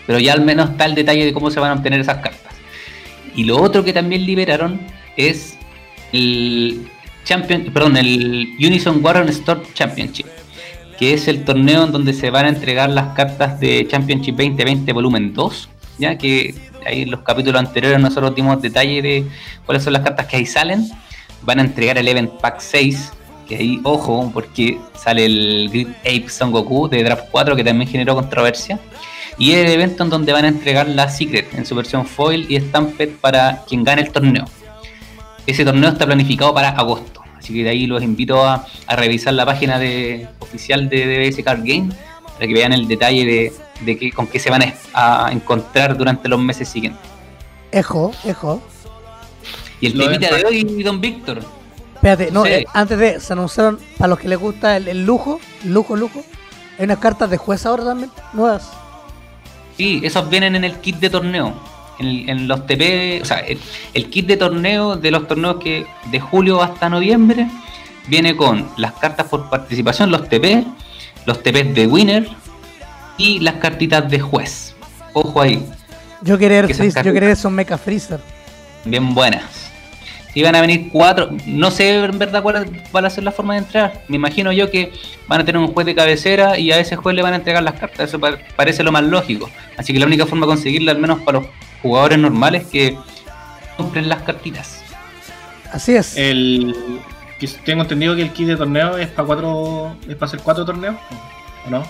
Pero 0.06 0.20
ya 0.20 0.34
al 0.34 0.42
menos 0.42 0.70
está 0.70 0.86
el 0.86 0.94
detalle 0.94 1.26
de 1.26 1.34
cómo 1.34 1.50
se 1.50 1.60
van 1.60 1.72
a 1.72 1.74
obtener 1.74 2.00
esas 2.00 2.18
cartas. 2.18 2.45
Y 3.36 3.44
lo 3.44 3.62
otro 3.62 3.84
que 3.84 3.94
también 3.94 4.26
liberaron 4.26 4.80
es 5.18 5.58
el, 6.14 6.88
Champion, 7.26 7.66
perdón, 7.74 7.98
el 7.98 8.56
Unison 8.60 9.04
Warren 9.04 9.28
Store 9.30 9.60
Championship, 9.74 10.28
que 10.98 11.16
es 11.16 11.28
el 11.28 11.44
torneo 11.44 11.86
en 11.86 11.92
donde 11.92 12.14
se 12.14 12.30
van 12.30 12.46
a 12.46 12.50
entregar 12.50 12.90
las 12.92 13.16
cartas 13.16 13.60
de 13.60 13.88
Championship 13.88 14.36
2020 14.36 14.94
volumen 14.94 15.34
2, 15.34 15.70
ya 15.98 16.18
que 16.18 16.54
ahí 16.86 17.02
en 17.02 17.12
los 17.12 17.22
capítulos 17.22 17.60
anteriores 17.60 18.00
nosotros 18.00 18.36
dimos 18.36 18.62
detalle 18.62 19.02
de 19.02 19.26
cuáles 19.66 19.84
son 19.84 19.94
las 19.94 20.04
cartas 20.04 20.28
que 20.28 20.38
ahí 20.38 20.46
salen. 20.46 20.88
Van 21.42 21.60
a 21.60 21.64
entregar 21.64 21.98
el 21.98 22.08
Event 22.08 22.32
Pack 22.40 22.60
6, 22.60 23.12
que 23.48 23.56
ahí, 23.56 23.80
ojo, 23.84 24.30
porque 24.32 24.78
sale 24.96 25.26
el 25.26 25.70
Grid 25.72 25.90
Ape 26.02 26.30
Son 26.30 26.52
Goku 26.52 26.88
de 26.88 27.04
Draft 27.04 27.26
4, 27.32 27.56
que 27.56 27.64
también 27.64 27.90
generó 27.90 28.14
controversia. 28.14 28.80
Y 29.38 29.54
el 29.54 29.68
evento 29.68 30.04
en 30.04 30.10
donde 30.10 30.32
van 30.32 30.46
a 30.46 30.48
entregar 30.48 30.88
la 30.88 31.10
Secret 31.10 31.54
en 31.54 31.66
su 31.66 31.76
versión 31.76 32.06
foil 32.06 32.46
y 32.50 32.60
Stamped 32.60 33.10
para 33.20 33.64
quien 33.68 33.84
gane 33.84 34.02
el 34.02 34.12
torneo. 34.12 34.46
Ese 35.46 35.66
torneo 35.66 35.90
está 35.90 36.06
planificado 36.06 36.54
para 36.54 36.70
agosto. 36.70 37.22
Así 37.38 37.54
que 37.54 37.64
de 37.64 37.70
ahí 37.70 37.86
los 37.86 38.02
invito 38.02 38.44
a, 38.44 38.66
revisar 38.88 39.34
la 39.34 39.46
página 39.46 39.78
de, 39.78 40.28
oficial 40.40 40.90
de 40.90 41.30
DBS 41.30 41.44
Card 41.44 41.60
Game 41.64 41.90
para 42.34 42.48
que 42.48 42.54
vean 42.54 42.74
el 42.74 42.88
detalle 42.88 43.54
de, 43.86 43.98
que, 43.98 44.12
con 44.12 44.28
qué 44.28 44.40
se 44.40 44.50
van 44.50 44.74
a, 44.94 45.30
encontrar 45.32 45.98
durante 45.98 46.28
los 46.28 46.40
meses 46.40 46.68
siguientes. 46.68 47.02
Ejo, 47.72 48.12
ejo. 48.24 48.62
Y 49.82 49.88
el 49.88 49.98
temita 49.98 50.34
de 50.34 50.46
hoy, 50.46 50.64
don 50.82 51.00
Víctor. 51.02 51.42
Espérate, 51.96 52.32
no, 52.32 52.46
eh, 52.46 52.66
antes 52.74 52.98
de, 52.98 53.20
se 53.20 53.34
anunciaron, 53.34 53.80
para 53.98 54.10
los 54.10 54.20
que 54.20 54.28
les 54.28 54.40
gusta 54.40 54.78
el, 54.78 55.06
lujo, 55.06 55.40
lujo, 55.64 55.96
lujo, 55.96 56.24
hay 56.78 56.86
unas 56.86 57.00
cartas 57.00 57.30
de 57.30 57.38
juez 57.38 57.66
ahora 57.66 57.84
también, 57.84 58.12
nuevas. 58.34 58.72
Sí, 59.78 60.02
esos 60.04 60.30
vienen 60.30 60.56
en 60.56 60.64
el 60.64 60.76
kit 60.78 60.98
de 60.98 61.10
torneo 61.10 61.54
en, 62.00 62.48
los 62.48 62.66
TP, 62.66 63.22
o 63.22 63.26
sea, 63.26 63.40
el, 63.94 64.10
kit 64.10 64.28
de 64.28 64.38
torneo 64.38 64.96
de 64.96 65.12
los 65.12 65.28
torneos 65.28 65.58
que 65.58 65.86
de 66.12 66.20
julio 66.20 66.62
hasta 66.62 66.90
noviembre 66.90 67.48
viene 68.08 68.36
con 68.36 68.70
las 68.78 68.94
cartas 68.94 69.28
por 69.28 69.50
participación, 69.50 70.12
los 70.12 70.28
TP, 70.30 70.66
los 71.26 71.42
TP 71.42 71.64
de 71.64 71.88
winner 71.88 72.28
y 73.18 73.40
las 73.40 73.56
cartitas 73.56 74.10
de 74.10 74.20
juez. 74.20 74.76
Ojo 75.14 75.42
ahí. 75.42 75.66
Yo 76.22 76.38
quería 76.38 76.62
yo 76.68 77.14
quería 77.14 77.32
esos 77.32 77.52
mecha 77.52 77.78
freezer. 77.78 78.20
Bien 78.84 79.14
buenas. 79.14 79.65
Si 80.36 80.44
van 80.44 80.54
a 80.54 80.60
venir 80.60 80.90
cuatro, 80.92 81.30
no 81.46 81.72
sé 81.72 82.04
en 82.04 82.20
verdad 82.20 82.44
cuál 82.44 82.68
va 82.94 83.08
a 83.08 83.10
ser 83.10 83.24
la 83.24 83.32
forma 83.32 83.54
de 83.54 83.60
entrar. 83.60 84.04
Me 84.10 84.18
imagino 84.18 84.52
yo 84.52 84.70
que 84.70 84.92
van 85.30 85.40
a 85.40 85.46
tener 85.46 85.62
un 85.62 85.70
juez 85.70 85.86
de 85.86 85.96
cabecera 85.96 86.60
y 86.60 86.74
a 86.74 86.80
ese 86.80 86.98
juez 86.98 87.16
le 87.16 87.22
van 87.22 87.32
a 87.32 87.38
entregar 87.38 87.64
las 87.64 87.80
cartas. 87.80 88.10
Eso 88.10 88.20
parece 88.58 88.84
lo 88.84 88.92
más 88.92 89.04
lógico. 89.06 89.50
Así 89.78 89.94
que 89.94 90.00
la 90.00 90.06
única 90.06 90.26
forma 90.26 90.46
de 90.46 90.52
conseguirla, 90.52 90.92
al 90.92 91.00
menos 91.00 91.22
para 91.22 91.40
los 91.40 91.48
jugadores 91.82 92.20
normales 92.20 92.68
que 92.68 92.98
compren 93.78 94.10
las 94.10 94.24
cartitas. 94.24 94.84
Así 95.72 95.96
es. 95.96 96.18
El 96.18 96.76
tengo 97.64 97.84
entendido 97.84 98.14
que 98.16 98.24
el 98.24 98.32
kit 98.32 98.48
de 98.48 98.58
torneo 98.58 98.98
es 98.98 99.08
para 99.08 99.26
cuatro 99.26 99.96
es 100.08 100.16
para 100.16 100.28
hacer 100.28 100.42
cuatro 100.42 100.66
torneos, 100.66 100.96
¿o 101.66 101.70
no? 101.70 101.84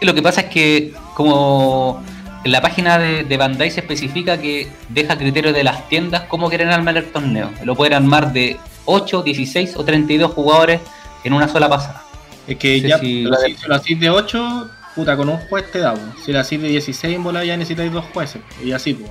lo 0.00 0.14
que 0.14 0.20
pasa 0.20 0.42
es 0.42 0.46
que 0.48 0.92
como 1.14 2.04
en 2.44 2.52
la 2.52 2.60
página 2.60 2.98
de, 2.98 3.36
Bandai 3.36 3.70
se 3.70 3.80
especifica 3.80 4.38
que 4.38 4.68
deja 4.90 5.16
criterio 5.16 5.52
de 5.52 5.64
las 5.64 5.88
tiendas 5.88 6.24
cómo 6.28 6.48
quieren 6.48 6.68
armar 6.68 6.96
el 6.96 7.10
torneo. 7.10 7.50
Lo 7.64 7.74
pueden 7.74 7.94
armar 7.94 8.32
de 8.32 8.58
8, 8.84 9.22
16 9.22 9.76
o 9.76 9.84
32 9.84 10.30
jugadores 10.32 10.80
en 11.24 11.32
una 11.32 11.48
sola 11.48 11.70
pasada. 11.70 12.04
Es 12.46 12.58
que 12.58 12.82
ya, 12.82 12.98
si, 12.98 13.22
lo 13.22 13.74
haces 13.74 13.98
de 13.98 14.10
8, 14.10 14.70
puta, 14.94 15.16
con 15.16 15.30
un 15.30 15.38
juez 15.48 15.70
te 15.72 15.78
da, 15.78 15.94
si 16.22 16.32
la 16.32 16.40
haces 16.40 16.60
de 16.60 16.68
16 16.68 17.16
en 17.16 17.24
bola 17.24 17.42
ya 17.44 17.56
necesitáis 17.56 17.90
dos 17.90 18.04
jueces, 18.12 18.42
y 18.62 18.72
así, 18.72 18.92
pues. 18.92 19.10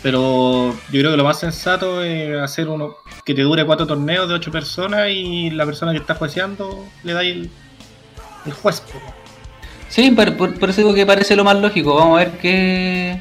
Pero 0.00 0.72
yo 0.90 1.00
creo 1.00 1.10
que 1.12 1.16
lo 1.16 1.24
más 1.24 1.38
sensato 1.38 2.02
es 2.02 2.40
hacer 2.40 2.68
uno 2.68 2.96
que 3.24 3.34
te 3.34 3.42
dure 3.42 3.64
cuatro 3.64 3.86
torneos 3.86 4.28
de 4.28 4.34
ocho 4.34 4.50
personas 4.50 5.08
y 5.10 5.50
la 5.50 5.64
persona 5.64 5.92
que 5.92 5.98
está 5.98 6.14
jueceando 6.14 6.84
le 7.04 7.12
da 7.12 7.22
el, 7.22 7.50
el 8.46 8.52
juez. 8.52 8.82
Sí, 9.92 10.10
por, 10.10 10.34
por, 10.34 10.70
eso 10.70 10.80
digo 10.80 10.94
que 10.94 11.04
parece 11.04 11.36
lo 11.36 11.44
más 11.44 11.56
lógico. 11.56 11.94
Vamos 11.94 12.18
a 12.18 12.24
ver 12.24 12.38
qué 12.38 13.20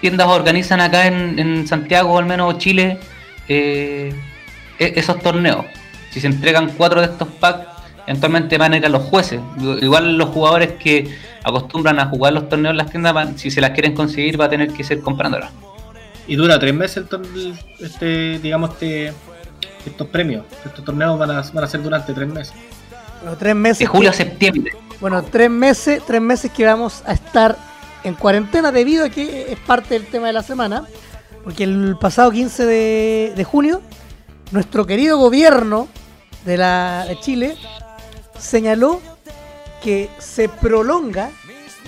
tiendas 0.00 0.26
organizan 0.26 0.80
acá 0.80 1.06
en, 1.06 1.66
Santiago, 1.68 2.14
o 2.14 2.18
al 2.18 2.24
menos 2.24 2.56
Chile, 2.56 2.98
eh, 3.46 4.10
e, 4.78 4.92
esos 4.96 5.18
torneos. 5.18 5.66
Si 6.12 6.18
se 6.18 6.28
entregan 6.28 6.70
cuatro 6.78 7.02
de 7.02 7.08
estos 7.08 7.28
packs, 7.28 7.66
eventualmente 8.06 8.56
van 8.56 8.72
a 8.72 8.78
ir 8.78 8.86
a 8.86 8.88
los 8.88 9.02
jueces. 9.02 9.38
Igual 9.82 10.16
los 10.16 10.30
jugadores 10.30 10.72
que 10.82 11.14
acostumbran 11.44 11.98
a 11.98 12.06
jugar 12.06 12.32
los 12.32 12.48
torneos 12.48 12.70
en 12.70 12.78
las 12.78 12.90
tiendas, 12.90 13.38
si 13.38 13.50
se 13.50 13.60
las 13.60 13.72
quieren 13.72 13.94
conseguir, 13.94 14.40
va 14.40 14.46
a 14.46 14.48
tener 14.48 14.72
que 14.72 14.82
ser 14.82 15.00
comprándolas. 15.00 15.52
Y 16.26 16.36
dura 16.36 16.58
tres 16.58 16.72
meses 16.72 17.04
el 17.12 17.54
este, 17.80 18.38
digamos, 18.38 18.70
este, 18.70 19.12
estos 19.84 20.06
premios. 20.06 20.46
Estos 20.64 20.82
torneos 20.86 21.18
van 21.18 21.32
a, 21.32 21.42
van 21.52 21.64
a 21.64 21.66
ser 21.66 21.82
durante 21.82 22.14
tres 22.14 22.28
meses. 22.28 22.54
Bueno, 23.22 23.36
tres 23.36 23.54
meses. 23.54 23.78
De 23.80 23.86
julio 23.86 24.10
a 24.10 24.12
septiembre. 24.12 24.72
Bueno, 25.00 25.22
tres 25.22 25.50
meses, 25.50 26.02
tres 26.06 26.20
meses 26.20 26.50
que 26.50 26.64
vamos 26.64 27.02
a 27.06 27.12
estar 27.12 27.56
en 28.04 28.14
cuarentena 28.14 28.72
debido 28.72 29.04
a 29.04 29.10
que 29.10 29.52
es 29.52 29.58
parte 29.60 29.94
del 29.94 30.06
tema 30.06 30.26
de 30.26 30.32
la 30.32 30.42
semana. 30.42 30.84
Porque 31.44 31.64
el 31.64 31.96
pasado 31.98 32.30
15 32.30 32.66
de, 32.66 33.44
junio, 33.44 33.80
nuestro 34.50 34.86
querido 34.86 35.16
gobierno 35.16 35.88
de, 36.44 36.58
la, 36.58 37.06
de 37.08 37.18
Chile 37.18 37.56
señaló 38.38 39.00
que 39.82 40.10
se 40.18 40.48
prolonga 40.48 41.30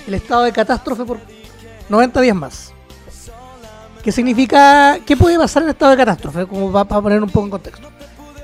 el 0.07 0.14
estado 0.14 0.45
de 0.45 0.53
catástrofe 0.53 1.05
por 1.05 1.18
90 1.88 2.21
días 2.23 2.37
más. 2.37 2.73
¿Qué 4.03 4.11
significa? 4.11 4.99
¿Qué 5.07 5.16
puede 5.16 5.38
pasar 5.38 5.62
en 5.62 5.68
estado 5.68 5.92
de 5.92 5.97
catástrofe? 5.99 6.47
Como 6.47 6.73
va, 6.73 6.85
para 6.85 7.01
poner 7.01 7.23
un 7.23 7.31
poco 7.31 7.45
en 7.47 7.51
contexto. 7.51 7.88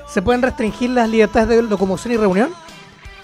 Se 0.07 0.21
pueden 0.21 0.41
restringir 0.41 0.91
las 0.91 1.09
libertades 1.09 1.49
de 1.49 1.61
locomoción 1.61 2.13
y 2.13 2.17
reunión. 2.17 2.49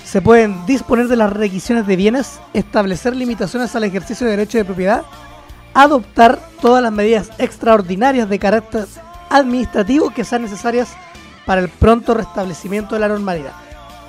Se 0.05 0.21
pueden 0.21 0.65
disponer 0.65 1.07
de 1.07 1.15
las 1.15 1.33
requisiciones 1.33 1.87
de 1.87 1.95
bienes, 1.95 2.39
establecer 2.53 3.15
limitaciones 3.15 3.75
al 3.75 3.83
ejercicio 3.83 4.25
de 4.25 4.31
derecho 4.31 4.57
de 4.57 4.65
propiedad, 4.65 5.03
adoptar 5.73 6.39
todas 6.61 6.81
las 6.81 6.91
medidas 6.91 7.31
extraordinarias 7.37 8.29
de 8.29 8.39
carácter 8.39 8.85
administrativo 9.29 10.11
que 10.11 10.23
sean 10.23 10.43
necesarias 10.43 10.89
para 11.45 11.61
el 11.61 11.69
pronto 11.69 12.13
restablecimiento 12.13 12.95
de 12.95 13.01
la 13.01 13.07
normalidad. 13.07 13.53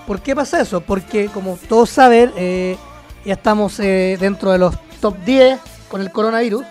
¿Por 0.06 0.20
qué 0.20 0.36
pasa 0.36 0.60
eso? 0.60 0.80
Porque 0.80 1.26
como 1.28 1.58
todos 1.68 1.90
saben, 1.90 2.32
eh, 2.36 2.76
ya 3.24 3.34
estamos 3.34 3.80
eh, 3.80 4.16
dentro 4.20 4.52
de 4.52 4.58
los 4.58 4.76
top 5.00 5.16
10 5.24 5.58
con 5.88 6.00
el 6.00 6.12
coronavirus 6.12 6.64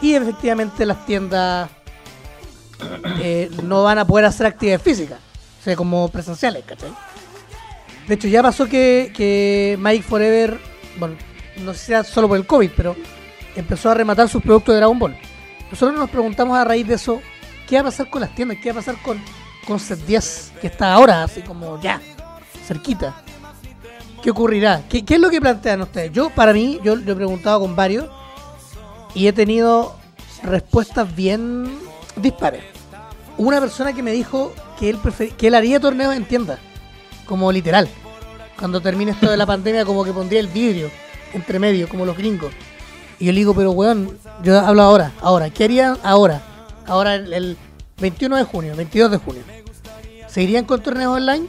y 0.00 0.14
efectivamente 0.14 0.86
las 0.86 1.04
tiendas 1.04 1.70
eh, 3.20 3.50
no 3.64 3.82
van 3.82 3.98
a 3.98 4.06
poder 4.06 4.26
hacer 4.26 4.46
actividades 4.46 4.82
físicas, 4.82 5.18
o 5.60 5.64
sea, 5.64 5.74
como 5.74 6.08
presenciales, 6.08 6.64
¿cachai? 6.64 6.90
De 8.08 8.14
hecho, 8.14 8.26
ya 8.26 8.42
pasó 8.42 8.66
que, 8.66 9.12
que 9.14 9.76
Mike 9.78 10.02
Forever, 10.02 10.58
bueno, 10.98 11.14
no 11.58 11.74
sé 11.74 11.78
si 11.78 11.92
era 11.92 12.02
solo 12.02 12.26
por 12.26 12.38
el 12.38 12.46
COVID, 12.46 12.70
pero 12.74 12.96
empezó 13.54 13.90
a 13.90 13.94
rematar 13.94 14.28
sus 14.30 14.42
productos 14.42 14.74
de 14.74 14.78
Dragon 14.78 14.98
Ball. 14.98 15.16
Nosotros 15.70 15.98
nos 15.98 16.08
preguntamos 16.08 16.56
a 16.56 16.64
raíz 16.64 16.86
de 16.86 16.94
eso, 16.94 17.20
¿qué 17.68 17.76
va 17.76 17.82
a 17.82 17.84
pasar 17.84 18.08
con 18.08 18.22
las 18.22 18.34
tiendas? 18.34 18.56
¿Qué 18.62 18.72
va 18.72 18.80
a 18.80 18.82
pasar 18.82 19.02
con, 19.02 19.20
con 19.66 19.78
Set 19.78 19.98
10, 20.06 20.52
que 20.60 20.68
está 20.68 20.94
ahora, 20.94 21.24
así 21.24 21.42
como 21.42 21.78
ya, 21.82 22.00
cerquita? 22.64 23.22
¿Qué 24.22 24.30
ocurrirá? 24.30 24.82
¿Qué, 24.88 25.04
qué 25.04 25.16
es 25.16 25.20
lo 25.20 25.28
que 25.28 25.40
plantean 25.40 25.82
ustedes? 25.82 26.10
Yo, 26.10 26.30
para 26.30 26.54
mí, 26.54 26.80
yo 26.82 26.96
lo 26.96 27.12
he 27.12 27.14
preguntado 27.14 27.60
con 27.60 27.76
varios 27.76 28.08
y 29.14 29.26
he 29.26 29.34
tenido 29.34 29.94
respuestas 30.42 31.14
bien 31.14 31.78
dispares. 32.16 32.64
Una 33.36 33.60
persona 33.60 33.92
que 33.92 34.02
me 34.02 34.12
dijo 34.12 34.54
que 34.78 34.88
él, 34.88 34.98
que 35.36 35.46
él 35.48 35.54
haría 35.54 35.78
torneos 35.78 36.16
en 36.16 36.24
tiendas, 36.24 36.58
como 37.28 37.52
literal. 37.52 37.88
Cuando 38.58 38.80
termine 38.80 39.12
esto 39.12 39.30
de 39.30 39.36
la 39.36 39.46
pandemia, 39.46 39.84
como 39.84 40.04
que 40.04 40.12
pondría 40.12 40.40
el 40.40 40.48
vidrio 40.48 40.90
entre 41.34 41.58
medio, 41.58 41.88
como 41.88 42.04
los 42.04 42.16
gringos. 42.16 42.52
Y 43.20 43.26
yo 43.26 43.32
le 43.32 43.38
digo, 43.38 43.54
pero 43.54 43.70
weón, 43.72 44.18
yo 44.42 44.58
hablo 44.58 44.82
ahora, 44.82 45.12
ahora. 45.20 45.50
¿Qué 45.50 45.64
harían 45.64 45.98
ahora? 46.02 46.40
Ahora 46.86 47.14
el, 47.14 47.32
el 47.32 47.56
21 48.00 48.36
de 48.36 48.44
junio, 48.44 48.74
22 48.74 49.10
de 49.10 49.16
junio. 49.18 49.42
¿Seguirían 50.26 50.64
con 50.64 50.82
torneos 50.82 51.14
online? 51.14 51.46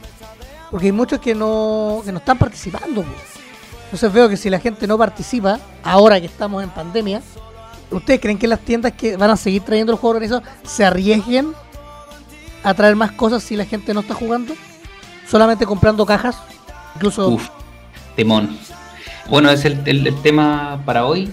Porque 0.70 0.86
hay 0.86 0.92
muchos 0.92 1.18
que 1.20 1.34
no, 1.34 2.02
que 2.04 2.12
no 2.12 2.18
están 2.18 2.38
participando. 2.38 3.02
po. 3.02 3.08
Entonces 3.84 4.12
veo 4.12 4.28
que 4.28 4.36
si 4.36 4.50
la 4.50 4.60
gente 4.60 4.86
no 4.86 4.96
participa, 4.96 5.58
ahora 5.82 6.20
que 6.20 6.26
estamos 6.26 6.62
en 6.62 6.70
pandemia, 6.70 7.22
¿ustedes 7.90 8.20
creen 8.20 8.38
que 8.38 8.46
las 8.46 8.60
tiendas 8.60 8.92
que 8.92 9.16
van 9.16 9.30
a 9.30 9.36
seguir 9.36 9.62
trayendo 9.62 9.92
los 9.92 10.00
juegos 10.00 10.16
organizados 10.16 10.44
se 10.62 10.84
arriesguen 10.84 11.52
a 12.62 12.74
traer 12.74 12.94
más 12.94 13.12
cosas 13.12 13.42
si 13.42 13.56
la 13.56 13.64
gente 13.64 13.92
no 13.94 14.00
está 14.00 14.14
jugando? 14.14 14.54
Solamente 15.30 15.64
comprando 15.66 16.04
cajas. 16.04 16.36
Incluso 16.96 17.28
Uf, 17.28 17.48
temón. 18.16 18.58
Bueno, 19.28 19.50
es 19.50 19.64
el, 19.64 19.80
el- 19.86 20.14
tema 20.22 20.82
para 20.84 21.06
hoy. 21.06 21.30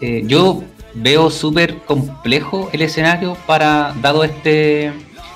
Eh, 0.00 0.22
yo 0.26 0.62
veo 0.94 1.30
súper 1.30 1.78
complejo 1.84 2.68
el 2.72 2.82
escenario 2.82 3.36
para, 3.46 3.94
dado 4.00 4.24
este 4.24 4.92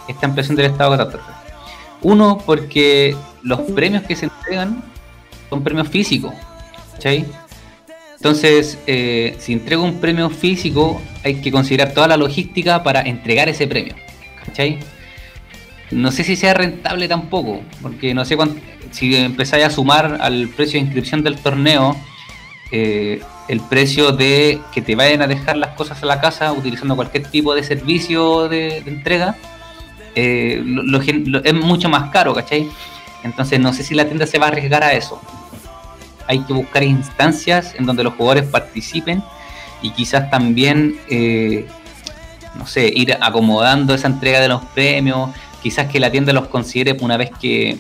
esta 0.09 0.27
ampliación 0.27 0.57
del 0.57 0.67
estado 0.67 0.93
de 0.93 0.99
catástrofe. 0.99 1.33
Uno, 2.03 2.39
porque 2.45 3.17
los 3.43 3.61
premios 3.61 4.03
que 4.03 4.17
se 4.17 4.27
entregan 4.27 4.83
son 5.49 5.63
premios 5.63 5.89
físicos. 5.89 6.35
¿cachai? 6.95 7.25
Entonces, 8.17 8.79
eh, 8.87 9.37
si 9.39 9.53
entrego 9.53 9.85
un 9.85 10.01
premio 10.01 10.29
físico, 10.29 11.01
hay 11.25 11.41
que 11.41 11.53
considerar 11.53 11.93
toda 11.93 12.09
la 12.09 12.17
logística 12.17 12.83
para 12.83 13.03
entregar 13.03 13.49
ese 13.49 13.67
premio. 13.69 13.95
¿cachai? 14.45 14.79
No 15.93 16.11
sé 16.11 16.25
si 16.25 16.37
sea 16.37 16.55
rentable 16.55 17.07
tampoco, 17.09 17.61
porque 17.83 18.15
no 18.15 18.25
sé 18.25 18.37
cuánto, 18.37 18.61
si 18.91 19.15
empezáis 19.15 19.65
a 19.65 19.71
sumar 19.71 20.19
al 20.21 20.49
precio 20.49 20.79
de 20.81 20.87
inscripción 20.87 21.23
del 21.23 21.37
torneo 21.39 21.97
eh, 22.71 23.21
el 23.49 23.61
precio 23.61 24.13
de 24.13 24.59
que 24.73 24.81
te 24.81 24.95
vayan 24.97 25.21
a 25.23 25.27
dejar 25.27 25.57
las 25.57 25.71
cosas 25.77 26.03
a 26.03 26.07
la 26.07 26.21
casa 26.21 26.53
utilizando 26.53 26.97
cualquier 26.97 27.27
tipo 27.27 27.55
de 27.55 27.63
servicio 27.63 28.49
de, 28.49 28.79
entrega, 28.79 29.37
eh, 30.15 30.63
lo- 30.65 31.01
es 31.45 31.55
mucho 31.55 31.89
más 31.91 32.11
caro, 32.11 32.35
¿cachai? 32.35 32.69
Entonces 33.25 33.61
no 33.61 33.73
sé 33.73 33.83
si 33.85 33.95
la 33.95 34.07
tienda 34.07 34.27
se 34.27 34.39
va 34.39 34.47
a 34.47 34.49
arriesgar 34.49 34.83
a 34.83 34.93
eso. 34.95 35.21
Hay 36.27 36.41
que 36.41 36.53
buscar 36.55 36.83
instancias 36.83 37.75
en 37.79 37.85
donde 37.85 38.05
los 38.05 38.15
jugadores 38.15 38.45
participen 38.45 39.23
y 39.83 39.91
quizás 39.91 40.31
también, 40.31 40.97
eh, 41.11 41.67
no 42.55 42.67
sé, 42.67 42.91
ir 42.95 43.17
acomodando 43.21 43.95
esa 43.95 44.07
entrega 44.07 44.41
de 44.41 44.49
los 44.49 44.65
premios, 44.67 45.31
quizás 45.63 45.91
que 45.91 46.01
la 46.01 46.11
tienda 46.11 46.33
los 46.33 46.49
considere 46.49 46.97
una 47.01 47.17
vez 47.17 47.31
que 47.41 47.79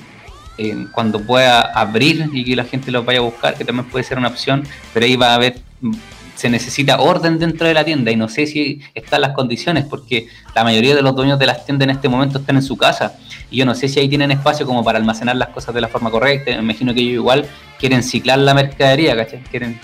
eh, 0.58 0.86
cuando 0.92 1.20
pueda 1.20 1.60
abrir 1.60 2.28
y 2.32 2.44
que 2.44 2.56
la 2.56 2.64
gente 2.64 2.90
los 2.90 3.04
vaya 3.04 3.20
a 3.20 3.22
buscar, 3.22 3.54
que 3.54 3.64
también 3.64 3.88
puede 3.88 4.04
ser 4.04 4.18
una 4.18 4.28
opción, 4.28 4.64
pero 4.92 5.06
ahí 5.06 5.16
va 5.16 5.32
a 5.32 5.34
haber, 5.36 5.58
mm, 5.80 5.92
se 6.34 6.50
necesita 6.50 7.00
orden 7.00 7.38
dentro 7.38 7.66
de 7.66 7.74
la 7.74 7.84
tienda 7.84 8.10
y 8.10 8.16
no 8.16 8.28
sé 8.28 8.46
si 8.46 8.80
están 8.94 9.22
las 9.22 9.32
condiciones, 9.32 9.84
porque 9.84 10.28
la 10.54 10.62
mayoría 10.62 10.94
de 10.94 11.02
los 11.02 11.14
dueños 11.14 11.38
de 11.38 11.46
las 11.46 11.64
tiendas 11.64 11.88
en 11.88 11.90
este 11.96 12.08
momento 12.08 12.38
están 12.38 12.56
en 12.56 12.62
su 12.62 12.76
casa 12.76 13.18
y 13.50 13.58
yo 13.58 13.66
no 13.66 13.74
sé 13.74 13.88
si 13.88 14.00
ahí 14.00 14.08
tienen 14.08 14.30
espacio 14.30 14.66
como 14.66 14.84
para 14.84 14.98
almacenar 14.98 15.36
las 15.36 15.48
cosas 15.48 15.74
de 15.74 15.80
la 15.80 15.88
forma 15.88 16.10
correcta, 16.10 16.50
me 16.52 16.62
imagino 16.62 16.92
que 16.94 17.00
ellos 17.00 17.14
igual 17.14 17.46
quieren 17.78 18.02
ciclar 18.02 18.38
la 18.38 18.54
mercadería, 18.54 19.16
¿cachai? 19.16 19.40
Quieren 19.50 19.80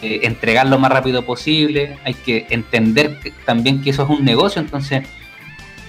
eh, 0.00 0.20
entregar 0.22 0.66
lo 0.68 0.78
más 0.78 0.90
rápido 0.90 1.24
posible, 1.24 1.98
hay 2.04 2.14
que 2.14 2.46
entender 2.50 3.18
también 3.44 3.82
que 3.82 3.90
eso 3.90 4.04
es 4.04 4.08
un 4.08 4.24
negocio, 4.24 4.60
entonces 4.60 5.04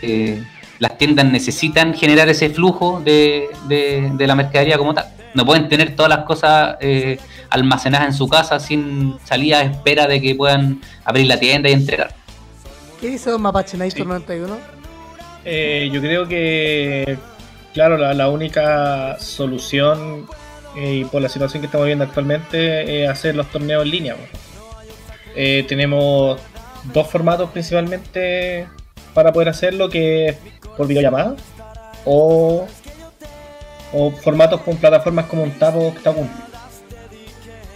eh, 0.02 0.44
las 0.80 0.98
tiendas 0.98 1.26
necesitan 1.26 1.94
generar 1.94 2.28
ese 2.30 2.50
flujo 2.50 3.02
de, 3.04 3.50
de- 3.68 4.12
de 4.14 4.28
la 4.28 4.36
mercadería 4.36 4.78
como 4.78 4.94
tal. 4.94 5.06
No 5.34 5.46
pueden 5.46 5.70
tener 5.70 5.96
todas 5.96 6.10
las 6.10 6.26
cosas 6.26 6.78
eh, 6.82 7.20
almacenadas 7.50 8.08
en 8.08 8.14
su 8.14 8.28
casa 8.28 8.60
sin 8.60 9.18
salida 9.24 9.60
a 9.60 9.64
espera 9.64 10.08
de 10.08 10.20
que 10.22 10.34
puedan 10.36 10.82
abrir 11.06 11.28
la 11.28 11.38
tienda 11.40 11.70
y 11.70 11.74
entregar. 11.74 12.14
¿Qué 13.00 13.08
dice 13.10 13.30
Don 13.30 13.42
Mapache 13.42 13.78
Nightor 13.78 14.00
Sí. 14.02 14.06
91? 14.08 14.58
Eh, 15.46 15.90
yo 15.94 16.02
creo 16.02 16.28
que, 16.28 17.18
claro, 17.74 17.98
la, 17.98 18.14
la 18.14 18.30
única 18.30 19.18
solución 19.20 20.26
eh, 20.76 20.96
y 20.96 21.06
por 21.06 21.22
la 21.22 21.30
situación 21.30 21.62
que 21.62 21.68
estamos 21.68 21.86
viendo 21.88 22.04
actualmente 22.06 23.04
es 23.04 23.10
hacer 23.10 23.36
los 23.36 23.48
torneos 23.52 23.84
en 23.84 23.92
línea. 23.92 24.16
Eh, 25.36 25.66
tenemos 25.68 26.40
dos 26.94 27.08
formatos 27.08 27.50
principalmente 27.52 28.68
para 29.14 29.32
poder 29.32 29.50
hacerlo, 29.50 29.90
que 29.90 30.28
es 30.30 30.38
por 30.80 30.88
videollamada 30.88 31.36
o, 32.06 32.66
o 33.92 34.12
formatos 34.12 34.62
con 34.62 34.78
plataformas 34.78 35.26
como 35.26 35.44
un 35.44 35.52
Tapo 35.52 35.80
o 35.80 35.88
Octagon. 35.90 36.30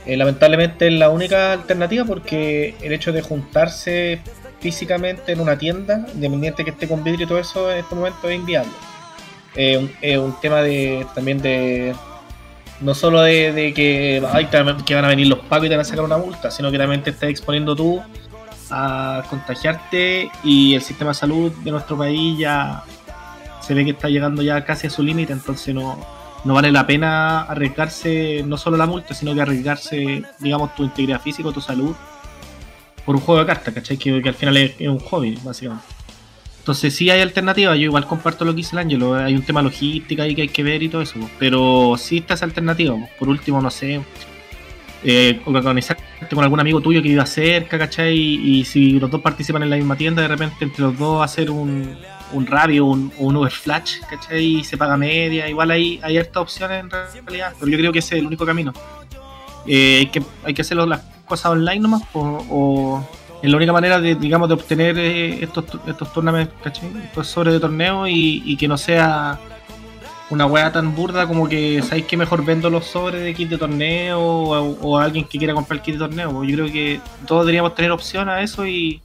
Eh, 0.05 0.15
lamentablemente 0.15 0.87
es 0.87 0.93
la 0.93 1.09
única 1.09 1.51
alternativa 1.51 2.05
porque 2.05 2.75
el 2.81 2.93
hecho 2.93 3.11
de 3.11 3.21
juntarse 3.21 4.21
físicamente 4.61 5.33
en 5.33 5.41
una 5.41 5.57
tienda, 5.57 6.05
independiente 6.13 6.63
que 6.63 6.69
esté 6.69 6.87
con 6.87 7.03
vidrio 7.03 7.25
y 7.25 7.27
todo 7.27 7.39
eso, 7.39 7.69
en 7.69 7.79
este 7.79 7.93
momento 7.93 8.29
es 8.29 8.35
inviable. 8.37 8.71
Eh, 9.55 10.17
un, 10.17 10.39
tema 10.39 10.61
de 10.61 11.05
también 11.13 11.41
de 11.41 11.93
no 12.79 12.95
solo 12.95 13.21
de, 13.21 13.51
de 13.51 13.73
que, 13.73 14.23
ay, 14.31 14.47
que 14.85 14.95
van 14.95 15.03
a 15.03 15.09
venir 15.09 15.27
los 15.27 15.39
pagos 15.39 15.65
y 15.65 15.69
te 15.69 15.75
van 15.75 15.81
a 15.81 15.89
sacar 15.89 16.05
una 16.05 16.17
multa, 16.17 16.49
sino 16.51 16.71
que 16.71 16.77
también 16.77 17.03
te 17.03 17.09
estás 17.09 17.29
exponiendo 17.29 17.75
tú 17.75 18.01
a 18.73 19.23
contagiarte 19.29 20.29
y 20.43 20.73
el 20.73 20.81
sistema 20.81 21.11
de 21.11 21.15
salud 21.15 21.51
de 21.51 21.71
nuestro 21.71 21.97
país 21.97 22.37
ya 22.37 22.83
se 23.61 23.73
ve 23.73 23.85
que 23.85 23.91
está 23.91 24.09
llegando 24.09 24.41
ya 24.41 24.65
casi 24.65 24.87
a 24.87 24.89
su 24.89 25.03
límite, 25.03 25.31
entonces 25.31 25.73
no, 25.73 25.97
no 26.43 26.53
vale 26.53 26.71
la 26.71 26.85
pena 26.85 27.41
arriesgarse 27.43 28.43
no 28.45 28.57
solo 28.57 28.77
la 28.77 28.85
multa, 28.85 29.13
sino 29.13 29.33
que 29.33 29.41
arriesgarse, 29.41 30.23
digamos, 30.39 30.75
tu 30.75 30.83
integridad 30.83 31.21
física, 31.21 31.51
tu 31.51 31.61
salud, 31.61 31.95
por 33.05 33.15
un 33.15 33.21
juego 33.21 33.41
de 33.41 33.47
cartas, 33.47 33.73
¿cachai? 33.73 33.97
Que, 33.97 34.21
al 34.25 34.33
final 34.33 34.57
es, 34.57 34.73
es 34.79 34.87
un 34.87 34.99
hobby, 34.99 35.37
básicamente. 35.43 35.85
Entonces 36.59 36.95
sí 36.95 37.09
hay 37.09 37.21
alternativas, 37.21 37.77
yo 37.77 37.83
igual 37.83 38.05
comparto 38.05 38.45
lo 38.45 38.51
que 38.51 38.57
dice 38.57 38.75
el 38.75 38.79
Ángelo, 38.79 39.15
hay 39.15 39.35
un 39.35 39.41
tema 39.43 39.61
logística 39.61 40.23
ahí 40.23 40.33
que 40.33 40.43
hay 40.43 40.49
que 40.49 40.63
ver 40.63 40.81
y 40.81 40.89
todo 40.89 41.01
eso, 41.01 41.19
pero 41.37 41.95
sí 41.97 42.17
está 42.17 42.35
esa 42.35 42.45
alternativa. 42.45 42.95
Por 43.19 43.27
último, 43.27 43.61
no 43.61 43.69
sé, 43.69 44.01
eh, 45.03 45.41
organizarte 45.45 46.03
con 46.33 46.43
algún 46.43 46.59
amigo 46.59 46.79
tuyo 46.81 47.01
que 47.01 47.09
viva 47.09 47.25
cerca, 47.25 47.77
¿cachai? 47.77 48.17
Y, 48.17 48.63
si 48.65 48.99
los 48.99 49.11
dos 49.11 49.21
participan 49.21 49.63
en 49.63 49.69
la 49.69 49.75
misma 49.75 49.95
tienda, 49.95 50.21
de 50.21 50.27
repente 50.27 50.63
entre 50.63 50.81
los 50.81 50.97
dos 50.97 51.23
hacer 51.23 51.51
un, 51.51 51.97
un 52.31 52.47
radio 52.47 52.85
un, 52.85 53.11
un 53.17 53.35
Uber 53.35 53.51
Flash, 53.51 53.99
¿cachai? 54.09 54.59
Y 54.59 54.63
se 54.63 54.77
paga 54.77 54.95
media, 54.97 55.49
igual 55.49 55.71
hay, 55.71 55.99
hay 56.03 56.17
hartas 56.17 56.37
opciones 56.37 56.79
en 56.81 56.89
realidad, 56.89 57.53
pero 57.59 57.71
yo 57.71 57.77
creo 57.77 57.91
que 57.91 57.99
ese 57.99 58.15
es 58.15 58.21
el 58.21 58.27
único 58.27 58.45
camino. 58.45 58.73
Eh, 59.65 59.97
hay, 59.99 60.05
que, 60.07 60.21
hay 60.43 60.53
que 60.53 60.61
hacer 60.61 60.77
las 60.77 61.01
cosas 61.25 61.51
online 61.51 61.79
nomás, 61.79 62.03
o, 62.13 62.45
o 62.49 63.09
es 63.41 63.49
la 63.49 63.57
única 63.57 63.73
manera 63.73 63.99
de, 63.99 64.15
digamos, 64.15 64.47
de 64.47 64.53
obtener 64.53 64.97
eh, 64.97 65.43
estos, 65.43 65.65
estos 65.85 66.13
tournaments, 66.13 66.53
¿cachai? 66.63 66.89
Estos 67.03 67.27
sobres 67.27 67.53
de 67.53 67.59
torneo 67.59 68.07
y, 68.07 68.41
y 68.45 68.55
que 68.55 68.69
no 68.69 68.77
sea 68.77 69.37
una 70.33 70.47
weá 70.47 70.71
tan 70.71 70.95
burda 70.95 71.27
como 71.27 71.47
que 71.47 71.83
sabéis 71.83 72.07
que 72.07 72.17
mejor 72.17 72.43
vendo 72.43 72.67
los 72.71 72.85
sobres 72.85 73.21
de 73.21 73.35
kit 73.35 73.49
de 73.49 73.57
torneo 73.59 74.19
o, 74.19 74.97
a 74.97 75.03
alguien 75.03 75.25
que 75.25 75.37
quiera 75.37 75.53
comprar 75.53 75.83
kit 75.83 75.93
de 75.93 75.99
torneo. 75.99 76.43
Yo 76.43 76.55
creo 76.55 76.71
que 76.71 76.99
todos 77.27 77.45
deberíamos 77.45 77.75
tener 77.75 77.91
opción 77.91 78.27
a 78.29 78.41
eso 78.41 78.65
y 78.65 78.99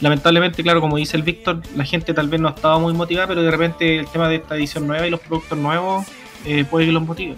lamentablemente, 0.00 0.62
claro, 0.62 0.80
como 0.80 0.98
dice 0.98 1.16
el 1.16 1.24
Víctor, 1.24 1.62
la 1.74 1.84
gente 1.84 2.14
tal 2.14 2.28
vez 2.28 2.40
no 2.40 2.48
estaba 2.48 2.78
muy 2.78 2.92
motivada, 2.92 3.26
pero 3.26 3.42
de 3.42 3.50
repente 3.50 3.98
el 3.98 4.06
tema 4.06 4.28
de 4.28 4.36
esta 4.36 4.54
edición 4.54 4.86
nueva 4.86 5.04
y 5.04 5.10
los 5.10 5.18
productos 5.18 5.58
nuevos 5.58 6.06
eh, 6.44 6.64
puede 6.64 6.86
que 6.86 6.92
los 6.92 7.04
motive. 7.04 7.34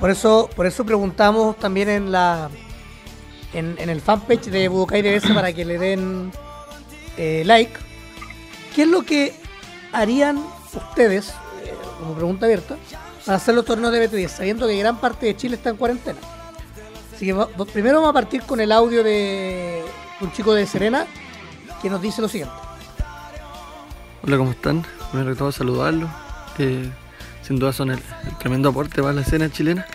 Por 0.00 0.10
eso, 0.10 0.50
por 0.56 0.66
eso 0.66 0.84
preguntamos 0.84 1.56
también 1.56 1.88
en 1.88 2.10
la 2.10 2.50
en, 3.52 3.76
en 3.78 3.88
el 3.90 4.00
fanpage 4.00 4.46
de 4.46 4.66
Budokai 4.66 5.02
DBS 5.02 5.30
para 5.32 5.52
que 5.52 5.64
le 5.64 5.78
den 5.78 6.32
eh, 7.16 7.44
like. 7.46 7.74
¿Qué 8.74 8.82
es 8.82 8.88
lo 8.88 9.02
que 9.02 9.34
harían 9.92 10.42
ustedes, 10.74 11.32
como 12.04 12.14
pregunta 12.14 12.46
abierta, 12.46 12.76
para 13.24 13.36
hacer 13.36 13.54
los 13.54 13.64
torneos 13.64 13.92
de 13.92 14.08
BT10, 14.08 14.28
sabiendo 14.28 14.66
que 14.66 14.78
gran 14.78 15.00
parte 15.00 15.26
de 15.26 15.36
Chile 15.36 15.56
está 15.56 15.70
en 15.70 15.76
cuarentena. 15.76 16.18
Así 17.14 17.26
que 17.26 17.34
primero 17.72 17.96
vamos 17.96 18.10
a 18.10 18.12
partir 18.12 18.42
con 18.42 18.60
el 18.60 18.70
audio 18.72 19.02
de 19.02 19.82
un 20.20 20.32
chico 20.32 20.52
de 20.54 20.66
Serena 20.66 21.06
que 21.80 21.88
nos 21.88 22.02
dice 22.02 22.20
lo 22.20 22.28
siguiente. 22.28 22.54
Hola, 24.22 24.36
¿cómo 24.36 24.50
están? 24.50 24.84
Primero 25.10 25.32
que 25.32 25.38
todo 25.38 25.52
saludarlos. 25.52 26.10
que 26.56 26.88
sin 27.42 27.58
duda 27.58 27.72
son 27.72 27.90
el, 27.90 28.00
tremendo 28.38 28.70
aporte 28.70 29.02
para 29.02 29.12
la 29.12 29.20
escena 29.20 29.50
chilena. 29.50 29.86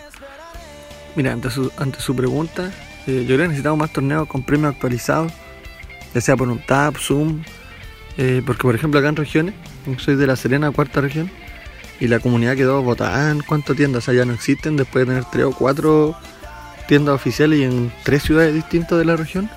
Mira, 1.15 1.33
ante 1.33 1.49
su, 1.49 1.71
ante 1.77 1.99
su 1.99 2.15
pregunta, 2.15 2.71
eh, 3.07 3.21
yo 3.21 3.25
creo 3.25 3.39
que 3.39 3.47
necesitamos 3.47 3.79
más 3.79 3.91
torneos 3.91 4.27
con 4.27 4.43
premios 4.43 4.73
actualizados, 4.73 5.31
ya 6.13 6.21
sea 6.21 6.37
por 6.37 6.47
un 6.47 6.59
TAP, 6.59 6.97
Zoom, 6.97 7.41
eh, 8.17 8.43
porque 8.45 8.61
por 8.61 8.75
ejemplo 8.75 8.99
acá 8.99 9.09
en 9.09 9.15
regiones, 9.15 9.55
soy 9.97 10.15
de 10.15 10.27
la 10.27 10.35
Serena, 10.35 10.71
cuarta 10.71 11.01
región, 11.01 11.31
y 11.99 12.07
la 12.07 12.19
comunidad 12.19 12.55
quedó 12.55 12.81
botada 12.81 13.31
en 13.31 13.41
cuántas 13.41 13.75
tiendas, 13.75 14.03
o 14.03 14.05
sea, 14.05 14.13
ya 14.13 14.25
no 14.25 14.33
existen 14.33 14.77
después 14.77 15.05
de 15.05 15.13
tener 15.13 15.25
tres 15.31 15.45
o 15.45 15.51
cuatro 15.51 16.15
tiendas 16.87 17.15
oficiales 17.15 17.59
y 17.59 17.63
en 17.63 17.91
tres 18.03 18.23
ciudades 18.23 18.53
distintas 18.53 18.97
de 18.97 19.05
la 19.05 19.15
región. 19.15 19.49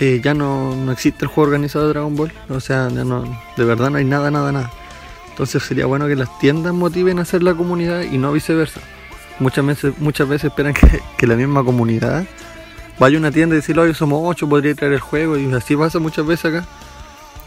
eh, 0.00 0.20
ya 0.24 0.34
no, 0.34 0.74
no 0.74 0.90
existe 0.90 1.24
el 1.24 1.28
juego 1.28 1.50
organizado 1.50 1.86
de 1.86 1.92
Dragon 1.92 2.16
Ball. 2.16 2.32
O 2.48 2.60
sea, 2.60 2.88
de 2.88 3.64
verdad 3.64 3.90
no 3.90 3.98
hay 3.98 4.04
nada, 4.04 4.30
nada, 4.30 4.50
nada. 4.50 4.72
Entonces 5.28 5.62
sería 5.62 5.86
bueno 5.86 6.06
que 6.06 6.16
las 6.16 6.38
tiendas 6.38 6.72
motiven 6.72 7.18
a 7.18 7.22
hacer 7.22 7.42
la 7.42 7.54
comunidad 7.54 8.02
y 8.02 8.18
no 8.18 8.32
viceversa. 8.32 8.80
Muchas 9.38 9.66
veces, 9.66 9.94
muchas 9.98 10.28
veces 10.28 10.50
esperan 10.50 10.74
que, 11.18 11.26
la 11.26 11.34
misma 11.34 11.64
comunidad 11.64 12.24
vaya 12.98 13.16
a 13.16 13.20
una 13.20 13.32
tienda 13.32 13.56
y 13.56 13.58
decir, 13.58 13.78
oye, 13.78 13.92
somos 13.92 14.20
ocho, 14.24 14.48
podría 14.48 14.74
traer 14.74 14.94
el 14.94 15.00
juego. 15.00 15.36
Y 15.36 15.52
así 15.52 15.76
pasa 15.76 15.98
muchas 15.98 16.24
veces 16.24 16.46
acá. 16.46 16.66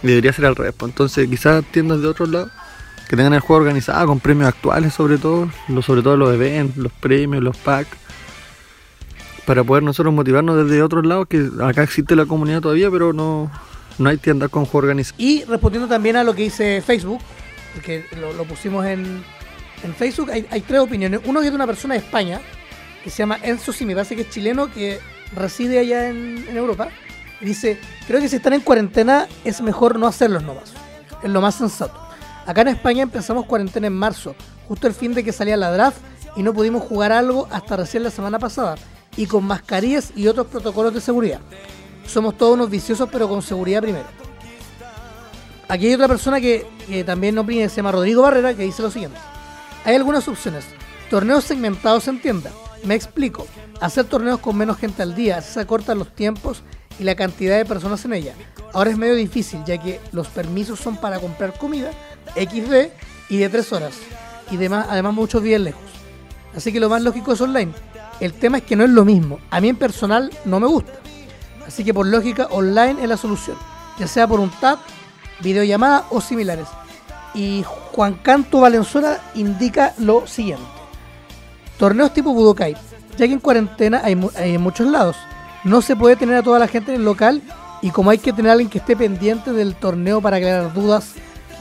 Y 0.03 0.07
debería 0.07 0.33
ser 0.33 0.45
al 0.45 0.55
revés. 0.55 0.75
pues. 0.77 0.91
Entonces 0.91 1.27
quizás 1.27 1.63
tiendas 1.71 2.01
de 2.01 2.07
otros 2.07 2.29
lados 2.29 2.51
que 3.07 3.15
tengan 3.15 3.33
el 3.33 3.39
juego 3.39 3.61
organizado 3.61 4.07
con 4.07 4.19
premios 4.19 4.49
actuales 4.49 4.93
sobre 4.93 5.17
todo, 5.17 5.49
sobre 5.81 6.01
todo 6.01 6.17
los 6.17 6.33
eventos, 6.33 6.77
los 6.77 6.91
premios, 6.91 7.43
los 7.43 7.57
packs 7.57 7.97
para 9.47 9.63
poder 9.63 9.81
nosotros 9.81 10.13
motivarnos 10.13 10.57
desde 10.57 10.83
otros 10.83 11.05
lados, 11.05 11.27
que 11.29 11.49
acá 11.63 11.81
existe 11.81 12.17
la 12.17 12.25
comunidad 12.25 12.59
todavía, 12.59 12.91
pero 12.91 13.13
no, 13.13 13.49
no 13.97 14.09
hay 14.09 14.17
tiendas 14.17 14.49
con 14.49 14.65
juego 14.65 14.79
organizado. 14.79 15.15
Y 15.17 15.45
respondiendo 15.45 15.87
también 15.87 16.17
a 16.17 16.25
lo 16.25 16.35
que 16.35 16.43
dice 16.43 16.81
Facebook, 16.81 17.21
porque 17.73 18.05
lo, 18.19 18.43
pusimos 18.43 18.85
en, 18.85 19.23
en 19.83 19.95
Facebook, 19.95 20.31
hay, 20.31 20.61
tres 20.67 20.81
opiniones. 20.81 21.21
Uno 21.23 21.39
es 21.39 21.49
de 21.49 21.55
una 21.55 21.65
persona 21.65 21.93
de 21.93 22.01
España, 22.01 22.41
que 23.05 23.09
se 23.09 23.19
llama 23.19 23.37
Enzo, 23.41 23.71
si 23.71 23.85
me 23.85 23.95
parece 23.95 24.17
que 24.17 24.23
es 24.23 24.29
chileno, 24.29 24.69
que 24.69 24.99
reside 25.33 25.79
allá 25.79 26.09
en, 26.09 26.43
en 26.49 26.57
Europa. 26.57 26.89
Y 27.39 27.45
dice, 27.45 27.79
creo 28.05 28.19
que 28.19 28.27
si 28.27 28.35
están 28.35 28.51
en 28.51 28.59
cuarentena 28.59 29.27
es 29.45 29.61
mejor 29.61 29.97
no 29.97 30.07
hacerlos 30.07 30.43
nomás. 30.43 30.73
Es 31.23 31.29
lo 31.29 31.39
más 31.39 31.55
sensato. 31.55 32.06
Acá 32.47 32.61
en 32.61 32.69
España 32.69 33.03
empezamos 33.03 33.45
cuarentena 33.45 33.87
en 33.87 33.93
marzo, 33.93 34.33
justo 34.69 34.87
el 34.87 34.93
fin 34.93 35.13
de 35.13 35.21
que 35.21 35.33
salía 35.33 35.57
la 35.57 35.69
draft, 35.69 35.97
y 36.37 36.43
no 36.43 36.53
pudimos 36.53 36.81
jugar 36.81 37.11
algo 37.11 37.45
hasta 37.51 37.75
recién 37.75 38.03
la 38.03 38.09
semana 38.09 38.39
pasada, 38.39 38.75
y 39.17 39.25
con 39.25 39.43
mascarillas 39.43 40.13
y 40.15 40.27
otros 40.27 40.47
protocolos 40.47 40.93
de 40.93 41.01
seguridad. 41.01 41.41
Somos 42.05 42.37
todos 42.37 42.53
unos 42.53 42.69
viciosos, 42.69 43.09
pero 43.11 43.27
con 43.27 43.41
seguridad 43.41 43.81
primero. 43.81 44.05
Aquí 45.67 45.87
hay 45.87 45.95
otra 45.95 46.07
persona 46.07 46.39
que, 46.39 46.65
que 46.87 47.03
también 47.03 47.35
no 47.35 47.41
opina, 47.41 47.67
se 47.67 47.75
llama 47.75 47.91
Rodrigo 47.91 48.21
Barrera, 48.21 48.53
que 48.53 48.63
dice 48.63 48.81
lo 48.81 48.91
siguiente. 48.91 49.19
Hay 49.83 49.95
algunas 49.95 50.25
opciones. 50.29 50.63
Torneos 51.09 51.43
segmentados 51.43 52.07
en 52.07 52.21
tienda. 52.21 52.51
Me 52.85 52.95
explico. 52.95 53.45
Hacer 53.81 54.05
torneos 54.05 54.39
con 54.39 54.55
menos 54.55 54.77
gente 54.77 55.03
al 55.03 55.15
día, 55.15 55.41
se 55.41 55.59
acortan 55.59 55.99
los 55.99 56.15
tiempos 56.15 56.63
y 56.97 57.03
la 57.03 57.15
cantidad 57.15 57.57
de 57.57 57.65
personas 57.65 58.05
en 58.05 58.13
ella. 58.13 58.35
Ahora 58.73 58.89
es 58.89 58.97
medio 58.97 59.15
difícil, 59.15 59.65
ya 59.65 59.77
que 59.77 59.99
los 60.13 60.27
permisos 60.27 60.79
son 60.79 60.95
para 60.95 61.19
comprar 61.19 61.57
comida, 61.57 61.91
XD 62.35 62.91
y 63.29 63.37
de 63.37 63.49
3 63.49 63.73
horas. 63.73 63.93
Y 64.51 64.57
demás, 64.57 64.87
además 64.89 65.13
muchos 65.13 65.41
viven 65.41 65.65
lejos. 65.65 65.81
Así 66.55 66.71
que 66.71 66.79
lo 66.79 66.89
más 66.89 67.01
lógico 67.01 67.33
es 67.33 67.41
online. 67.41 67.71
El 68.19 68.33
tema 68.33 68.57
es 68.57 68.63
que 68.63 68.75
no 68.75 68.83
es 68.83 68.89
lo 68.89 69.05
mismo. 69.05 69.39
A 69.51 69.61
mí 69.61 69.69
en 69.69 69.75
personal 69.75 70.31
no 70.45 70.59
me 70.59 70.67
gusta. 70.67 70.93
Así 71.67 71.83
que 71.83 71.93
por 71.93 72.05
lógica, 72.05 72.47
online 72.49 73.03
es 73.03 73.09
la 73.09 73.17
solución. 73.17 73.57
Ya 73.99 74.07
sea 74.07 74.27
por 74.27 74.39
un 74.39 74.49
tab, 74.49 74.79
videollamada 75.41 76.05
o 76.09 76.21
similares. 76.21 76.67
Y 77.33 77.63
Juan 77.91 78.15
Canto 78.15 78.61
Valenzuela 78.61 79.19
indica 79.35 79.93
lo 79.99 80.25
siguiente. 80.25 80.65
Torneos 81.77 82.13
tipo 82.13 82.33
Budokai. 82.33 82.75
Ya 83.17 83.27
que 83.27 83.33
en 83.33 83.39
cuarentena 83.39 84.01
hay, 84.03 84.19
hay 84.35 84.55
en 84.55 84.61
muchos 84.61 84.87
lados. 84.87 85.15
No 85.63 85.81
se 85.81 85.95
puede 85.95 86.15
tener 86.15 86.35
a 86.35 86.43
toda 86.43 86.59
la 86.59 86.67
gente 86.67 86.91
en 86.91 87.01
el 87.01 87.05
local 87.05 87.41
y 87.81 87.91
como 87.91 88.09
hay 88.09 88.17
que 88.17 88.33
tener 88.33 88.49
a 88.49 88.53
alguien 88.53 88.69
que 88.69 88.79
esté 88.79 88.95
pendiente 88.95 89.53
del 89.53 89.75
torneo 89.75 90.21
para 90.21 90.37
aclarar 90.37 90.73
dudas, 90.73 91.13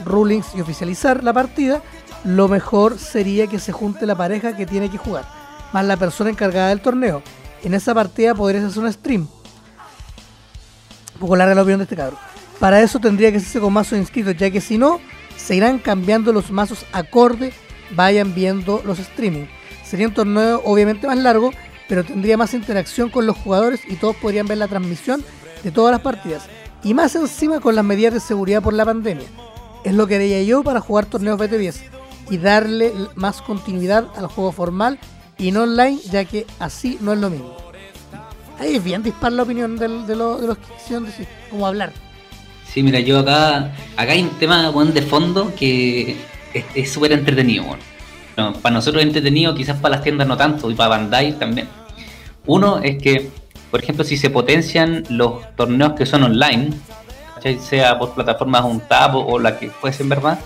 rulings 0.04 0.54
y 0.54 0.60
oficializar 0.60 1.24
la 1.24 1.32
partida, 1.32 1.82
lo 2.24 2.48
mejor 2.48 2.98
sería 2.98 3.46
que 3.46 3.58
se 3.58 3.72
junte 3.72 4.06
la 4.06 4.16
pareja 4.16 4.56
que 4.56 4.66
tiene 4.66 4.90
que 4.90 4.98
jugar, 4.98 5.24
más 5.72 5.84
la 5.84 5.96
persona 5.96 6.30
encargada 6.30 6.70
del 6.70 6.80
torneo. 6.80 7.22
En 7.62 7.74
esa 7.74 7.94
partida 7.94 8.34
podrías 8.34 8.64
hacer 8.64 8.82
un 8.82 8.92
stream. 8.92 9.22
Un 11.14 11.20
poco 11.20 11.36
larga 11.36 11.54
la 11.54 11.62
opinión 11.62 11.78
de 11.78 11.84
este 11.84 11.96
cabrón. 11.96 12.18
Para 12.58 12.80
eso 12.80 12.98
tendría 12.98 13.30
que 13.30 13.38
hacerse 13.38 13.60
con 13.60 13.72
mazos 13.72 13.98
inscritos, 13.98 14.36
ya 14.36 14.50
que 14.50 14.60
si 14.60 14.78
no, 14.78 15.00
se 15.36 15.54
irán 15.54 15.78
cambiando 15.78 16.32
los 16.32 16.50
mazos 16.50 16.84
acorde, 16.92 17.52
vayan 17.90 18.34
viendo 18.34 18.82
los 18.84 18.98
streaming. 18.98 19.46
Sería 19.84 20.08
un 20.08 20.14
torneo 20.14 20.62
obviamente 20.64 21.06
más 21.06 21.18
largo, 21.18 21.52
pero 21.88 22.04
tendría 22.04 22.36
más 22.36 22.54
interacción 22.54 23.10
con 23.10 23.26
los 23.26 23.36
jugadores 23.36 23.80
y 23.86 23.96
todos 23.96 24.16
podrían 24.16 24.46
ver 24.46 24.58
la 24.58 24.68
transmisión 24.68 25.24
de 25.62 25.70
todas 25.70 25.92
las 25.92 26.00
partidas. 26.00 26.44
Y 26.82 26.94
más 26.94 27.14
encima 27.14 27.60
con 27.60 27.74
las 27.74 27.84
medidas 27.84 28.14
de 28.14 28.20
seguridad 28.20 28.62
por 28.62 28.72
la 28.72 28.84
pandemia. 28.84 29.26
Es 29.86 29.94
lo 29.94 30.06
que 30.06 30.16
haría 30.16 30.42
yo 30.42 30.62
para 30.64 30.80
jugar 30.80 31.06
torneos 31.06 31.38
BT10 31.38 31.76
y 32.30 32.38
darle 32.38 32.92
más 33.14 33.40
continuidad 33.40 34.06
al 34.16 34.26
juego 34.26 34.50
formal 34.50 34.98
y 35.38 35.52
no 35.52 35.62
online, 35.62 35.98
ya 36.10 36.24
que 36.24 36.44
así 36.58 36.98
no 37.00 37.12
es 37.12 37.18
lo 37.20 37.30
mismo. 37.30 37.54
Ahí 38.58 38.76
es 38.76 38.82
bien 38.82 39.02
dispar 39.02 39.32
la 39.32 39.42
opinión 39.44 39.76
de, 39.76 39.86
lo- 39.88 40.38
de 40.38 40.46
los 40.46 40.58
que 40.58 40.74
quisieron 40.74 41.04
decir, 41.06 41.26
como 41.50 41.66
hablar. 41.66 41.92
Sí, 42.72 42.82
mira, 42.82 42.98
yo 43.00 43.20
acá, 43.20 43.72
acá 43.96 44.12
hay 44.12 44.22
un 44.22 44.30
tema 44.30 44.70
weón, 44.70 44.92
de 44.92 45.02
fondo 45.02 45.52
que 45.54 46.16
es- 46.74 46.90
súper 46.90 47.12
entretenido. 47.12 47.64
weón. 47.64 47.78
No, 48.36 48.52
para 48.54 48.74
nosotros 48.74 49.02
es 49.02 49.06
entretenido, 49.06 49.54
quizás 49.54 49.78
para 49.78 49.94
las 49.96 50.02
tiendas 50.04 50.26
no 50.26 50.36
tanto, 50.36 50.70
y 50.70 50.74
para 50.74 50.88
Bandai 50.90 51.38
también. 51.38 51.68
Uno 52.46 52.80
es 52.82 53.00
que, 53.00 53.30
por 53.70 53.82
ejemplo, 53.82 54.04
si 54.04 54.16
se 54.16 54.30
potencian 54.30 55.04
los 55.10 55.54
torneos 55.56 55.92
que 55.92 56.06
son 56.06 56.24
online, 56.24 56.70
sea 57.60 57.98
por 57.98 58.14
plataformas 58.14 58.64
un 58.64 58.80
tab 58.80 59.16
o 59.16 59.38
la 59.38 59.58
que 59.58 59.70
fuese 59.70 60.02
en 60.02 60.08
verdad, 60.08 60.38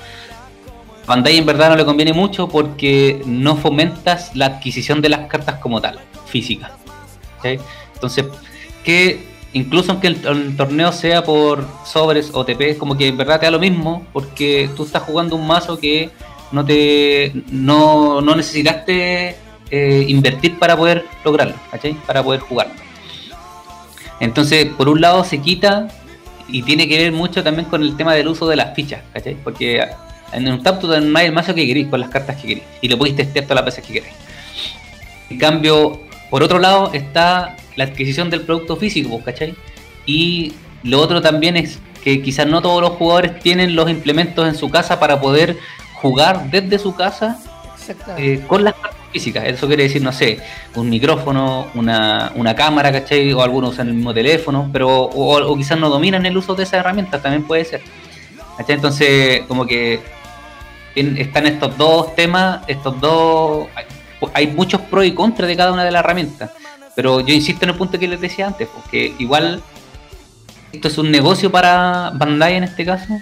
Bandai 1.07 1.39
en 1.39 1.47
verdad 1.47 1.71
no 1.71 1.77
le 1.77 1.85
conviene 1.85 2.13
mucho 2.13 2.49
porque 2.49 3.23
no 3.27 3.57
fomentas 3.57 4.35
la 4.37 4.47
adquisición 4.47 5.01
de 5.01 5.09
las 5.09 5.29
cartas 5.29 5.57
como 5.57 5.81
tal, 5.81 5.99
físicas. 6.27 6.71
Entonces, 7.95 8.27
que 8.85 9.27
incluso 9.53 9.93
aunque 9.93 10.09
el, 10.09 10.27
el 10.27 10.57
torneo 10.57 10.93
sea 10.93 11.25
por 11.25 11.67
sobres 11.85 12.31
o 12.33 12.45
TP, 12.45 12.79
como 12.79 12.97
que 12.97 13.09
en 13.09 13.17
verdad 13.17 13.41
te 13.41 13.47
da 13.47 13.51
lo 13.51 13.59
mismo, 13.59 14.07
porque 14.13 14.71
tú 14.77 14.85
estás 14.85 15.03
jugando 15.03 15.37
un 15.37 15.47
mazo 15.47 15.79
que 15.79 16.11
no 16.53 16.65
te 16.65 17.33
no, 17.51 18.21
no 18.21 18.37
necesitaste 18.37 19.37
eh, 19.71 20.05
invertir 20.09 20.59
para 20.59 20.77
poder 20.77 21.07
lograrlo, 21.25 21.55
¿cachai? 21.71 21.95
Para 22.07 22.23
poder 22.23 22.41
jugarlo. 22.41 22.75
Entonces, 24.19 24.67
por 24.67 24.89
un 24.89 25.01
lado 25.01 25.25
se 25.25 25.41
quita 25.41 25.89
y 26.53 26.63
tiene 26.63 26.89
que 26.89 26.99
ver 26.99 27.13
mucho 27.13 27.43
también 27.43 27.69
con 27.69 27.83
el 27.83 27.97
tema 27.97 28.15
del 28.15 28.29
uso 28.29 28.49
de 28.49 28.57
las 28.57 28.75
fichas, 28.75 29.03
¿cachai? 29.13 29.37
Porque 29.43 29.85
en 30.33 30.49
un 30.49 30.63
tap 30.63 30.81
tú 30.81 30.89
tenés 30.89 31.25
el 31.25 31.33
mazo 31.33 31.55
que 31.55 31.67
querís 31.67 31.89
con 31.89 32.01
las 32.01 32.11
cartas 32.11 32.37
que 32.37 32.49
querís 32.49 32.65
y 32.81 32.89
lo 32.89 32.99
podéis 32.99 33.17
testear 33.17 33.45
todas 33.45 33.57
las 33.57 33.65
veces 33.67 33.85
que 33.85 33.93
queráis. 33.95 34.15
En 35.29 35.39
cambio, 35.39 36.01
por 36.29 36.43
otro 36.43 36.59
lado 36.59 36.93
está 36.93 37.57
la 37.77 37.85
adquisición 37.85 38.31
del 38.31 38.43
producto 38.43 38.77
físico, 38.77 39.11
pues, 39.11 39.25
¿cachai? 39.25 39.55
Y 40.07 40.53
lo 40.83 41.01
otro 41.01 41.21
también 41.21 41.57
es 41.57 41.79
que 42.03 42.23
quizás 42.23 42.47
no 42.47 42.63
todos 42.63 42.81
los 42.81 42.93
jugadores 42.93 43.39
tienen 43.41 43.77
los 43.77 43.91
implementos 43.91 44.47
en 44.49 44.55
su 44.55 44.71
casa 44.71 44.99
para 44.99 45.21
poder 45.21 45.57
jugar 45.95 46.51
desde 46.51 46.79
su 46.79 46.95
casa 46.95 47.39
eh, 48.17 48.43
con 48.47 48.65
las 48.65 48.75
cartas 48.75 49.00
físicas. 49.13 49.45
Eso 49.45 49.67
quiere 49.67 49.85
decir, 49.85 50.03
no 50.03 50.13
sé, 50.13 50.39
un 50.75 50.89
micrófono, 50.89 51.69
una, 51.75 52.33
una 52.35 52.55
cámara, 52.55 52.93
¿cachai? 52.93 53.33
O 53.33 53.43
algunos 53.43 53.75
usan 53.75 53.89
el 53.89 53.95
mismo 53.95 54.15
teléfono, 54.15 54.69
pero 54.73 54.89
o, 54.89 55.43
o 55.43 55.57
quizás 55.57 55.79
no 55.79 55.89
dominan 55.89 56.27
el 56.27 56.37
uso 56.37 56.55
de 56.55 56.63
esas 56.63 56.81
herramientas, 56.81 57.23
también 57.23 57.45
puede 57.45 57.65
ser. 57.65 57.83
¿cachai? 58.57 58.77
Entonces, 58.77 59.43
como 59.47 59.67
que 59.67 60.01
están 60.95 61.47
estos 61.47 61.77
dos 61.77 62.15
temas, 62.15 62.61
estos 62.67 63.01
dos... 63.01 63.69
Hay 64.35 64.49
muchos 64.49 64.83
pros 64.83 65.07
y 65.07 65.13
contras 65.13 65.49
de 65.49 65.57
cada 65.57 65.73
una 65.73 65.85
de 65.85 65.91
las 65.91 66.05
herramientas. 66.05 66.51
Pero 66.95 67.21
yo 67.21 67.33
insisto 67.33 67.65
en 67.65 67.71
el 67.71 67.77
punto 67.77 67.99
que 67.99 68.09
les 68.09 68.21
decía 68.21 68.47
antes, 68.47 68.69
porque 68.69 69.15
igual 69.19 69.63
esto 70.73 70.89
es 70.89 70.99
un 70.99 71.11
negocio 71.11 71.51
para 71.51 72.11
Bandai 72.15 72.57
en 72.57 72.65
este 72.65 72.85
caso 72.85 73.19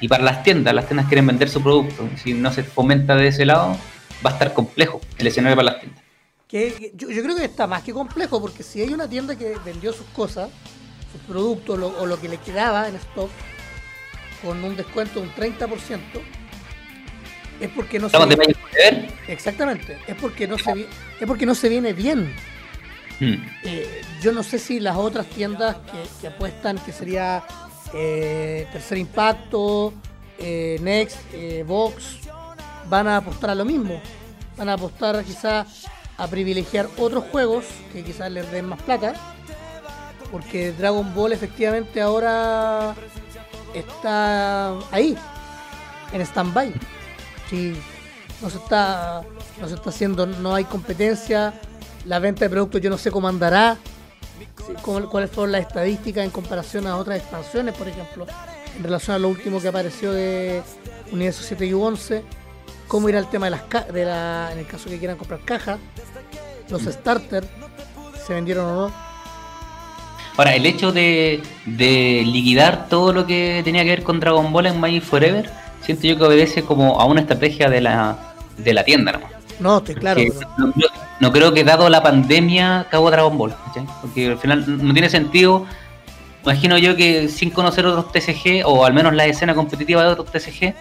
y 0.00 0.08
para 0.08 0.22
las 0.22 0.42
tiendas. 0.42 0.74
Las 0.74 0.86
tiendas 0.86 1.06
quieren 1.06 1.26
vender 1.26 1.48
su 1.48 1.62
producto. 1.62 2.08
Si 2.22 2.34
no 2.34 2.52
se 2.52 2.62
fomenta 2.62 3.14
de 3.16 3.28
ese 3.28 3.46
lado, 3.46 3.76
va 4.24 4.30
a 4.30 4.32
estar 4.34 4.52
complejo 4.54 5.00
el 5.18 5.26
escenario 5.26 5.56
para 5.56 5.72
las 5.72 5.80
tiendas. 5.80 6.02
Que, 6.48 6.92
yo, 6.94 7.10
yo 7.10 7.22
creo 7.22 7.36
que 7.36 7.44
está 7.44 7.66
más 7.66 7.82
que 7.82 7.92
complejo, 7.92 8.40
porque 8.40 8.62
si 8.62 8.80
hay 8.82 8.90
una 8.92 9.08
tienda 9.08 9.36
que 9.36 9.56
vendió 9.64 9.92
sus 9.92 10.06
cosas, 10.08 10.50
sus 11.10 11.20
productos 11.22 11.78
lo- 11.78 11.98
o 11.98 12.06
lo 12.06 12.20
que 12.20 12.28
le 12.28 12.36
quedaba 12.38 12.88
en 12.88 12.96
stock, 12.96 13.30
con 14.42 14.62
un 14.62 14.76
descuento 14.76 15.20
de 15.20 15.26
un 15.28 15.32
30%, 15.34 16.20
es 17.60 17.70
porque 17.70 17.98
no 17.98 18.08
se 18.08 18.16
¿Hablamos 18.16 18.36
de 18.36 18.44
viene, 18.46 18.54
Magic 18.60 18.70
Forever? 18.70 19.12
exactamente, 19.28 19.98
es 20.06 20.16
porque 20.16 20.48
no 20.48 20.58
se 20.58 20.72
es 21.20 21.26
porque 21.26 21.46
no 21.46 21.54
se 21.54 21.68
viene 21.68 21.92
bien. 21.92 22.34
Hmm. 23.20 23.34
Eh, 23.62 24.02
yo 24.20 24.32
no 24.32 24.42
sé 24.42 24.58
si 24.58 24.80
las 24.80 24.96
otras 24.96 25.26
tiendas 25.26 25.76
que, 25.76 26.02
que 26.20 26.26
apuestan, 26.26 26.76
que 26.78 26.92
sería 26.92 27.44
eh, 27.94 28.66
Tercer 28.72 28.98
Impacto, 28.98 29.94
eh, 30.38 30.78
Next, 30.82 31.18
eh, 31.32 31.62
Vox, 31.64 32.18
van 32.92 33.08
a 33.08 33.16
apostar 33.16 33.48
a 33.48 33.54
lo 33.54 33.64
mismo. 33.64 34.02
Van 34.58 34.68
a 34.68 34.74
apostar 34.74 35.24
quizá 35.24 35.64
a 36.18 36.26
privilegiar 36.28 36.86
otros 36.98 37.24
juegos 37.32 37.64
que 37.90 38.04
quizás 38.04 38.30
les 38.30 38.52
den 38.52 38.66
más 38.66 38.82
plata. 38.82 39.14
Porque 40.30 40.72
Dragon 40.72 41.14
Ball 41.14 41.32
efectivamente 41.32 42.02
ahora 42.02 42.94
está 43.72 44.72
ahí, 44.90 45.16
en 46.12 46.20
stand-by. 46.20 46.74
No 48.42 48.50
se 48.50 48.58
está 48.58 49.22
no 49.60 49.68
se 49.68 49.74
está 49.74 49.90
haciendo, 49.90 50.26
no 50.26 50.54
hay 50.54 50.64
competencia, 50.64 51.54
la 52.04 52.18
venta 52.18 52.44
de 52.44 52.50
productos 52.50 52.80
yo 52.80 52.90
no 52.90 52.98
sé 52.98 53.10
cómo 53.10 53.28
andará, 53.28 53.76
cuáles 54.82 55.30
fueron 55.30 55.52
las 55.52 55.62
estadísticas 55.62 56.24
en 56.24 56.30
comparación 56.30 56.86
a 56.86 56.96
otras 56.96 57.18
expansiones, 57.18 57.74
por 57.74 57.88
ejemplo, 57.88 58.26
en 58.76 58.82
relación 58.82 59.16
a 59.16 59.18
lo 59.18 59.28
último 59.28 59.60
que 59.60 59.68
apareció 59.68 60.12
de 60.12 60.62
Universo 61.12 61.42
7 61.46 61.66
y 61.66 61.72
11, 61.74 62.24
cómo 62.92 63.08
irá 63.08 63.18
el 63.18 63.26
tema 63.26 63.46
de 63.46 63.52
las 63.52 63.62
ca- 63.62 63.86
de 63.90 64.04
la, 64.04 64.50
en 64.52 64.58
el 64.58 64.66
caso 64.66 64.90
que 64.90 64.98
quieran 64.98 65.16
comprar 65.16 65.40
cajas, 65.40 65.78
los 66.68 66.82
starters, 66.82 67.46
se 68.26 68.34
vendieron 68.34 68.66
o 68.66 68.74
no. 68.88 68.92
Ahora, 70.36 70.54
el 70.54 70.66
hecho 70.66 70.92
de, 70.92 71.42
de 71.64 72.22
liquidar 72.26 72.88
todo 72.90 73.14
lo 73.14 73.26
que 73.26 73.62
tenía 73.64 73.82
que 73.82 73.88
ver 73.88 74.02
con 74.02 74.20
Dragon 74.20 74.52
Ball 74.52 74.66
en 74.66 74.78
Magic 74.78 75.02
Forever, 75.02 75.50
siento 75.80 76.06
yo 76.06 76.18
que 76.18 76.24
obedece 76.24 76.62
como 76.64 77.00
a 77.00 77.06
una 77.06 77.22
estrategia 77.22 77.70
de 77.70 77.80
la, 77.80 78.18
de 78.58 78.74
la 78.74 78.84
tienda 78.84 79.12
nomás. 79.12 79.32
No, 79.58 79.78
estoy 79.78 79.94
claro. 79.94 80.20
Pero- 80.22 80.50
no, 80.58 80.72
creo- 80.72 80.90
no 81.20 81.32
creo 81.32 81.52
que 81.54 81.64
dado 81.64 81.88
la 81.88 82.02
pandemia 82.02 82.80
acabó 82.80 83.10
Dragon 83.10 83.38
Ball, 83.38 83.54
¿cachai? 83.68 83.86
Porque 84.02 84.32
al 84.32 84.38
final 84.38 84.64
no 84.86 84.92
tiene 84.92 85.08
sentido. 85.08 85.64
Imagino 86.42 86.76
yo 86.76 86.94
que 86.94 87.28
sin 87.28 87.48
conocer 87.50 87.86
otros 87.86 88.12
TCG, 88.12 88.64
o 88.66 88.84
al 88.84 88.92
menos 88.92 89.14
la 89.14 89.24
escena 89.24 89.54
competitiva 89.54 90.02
de 90.02 90.08
otros 90.08 90.30
TCG, 90.30 90.74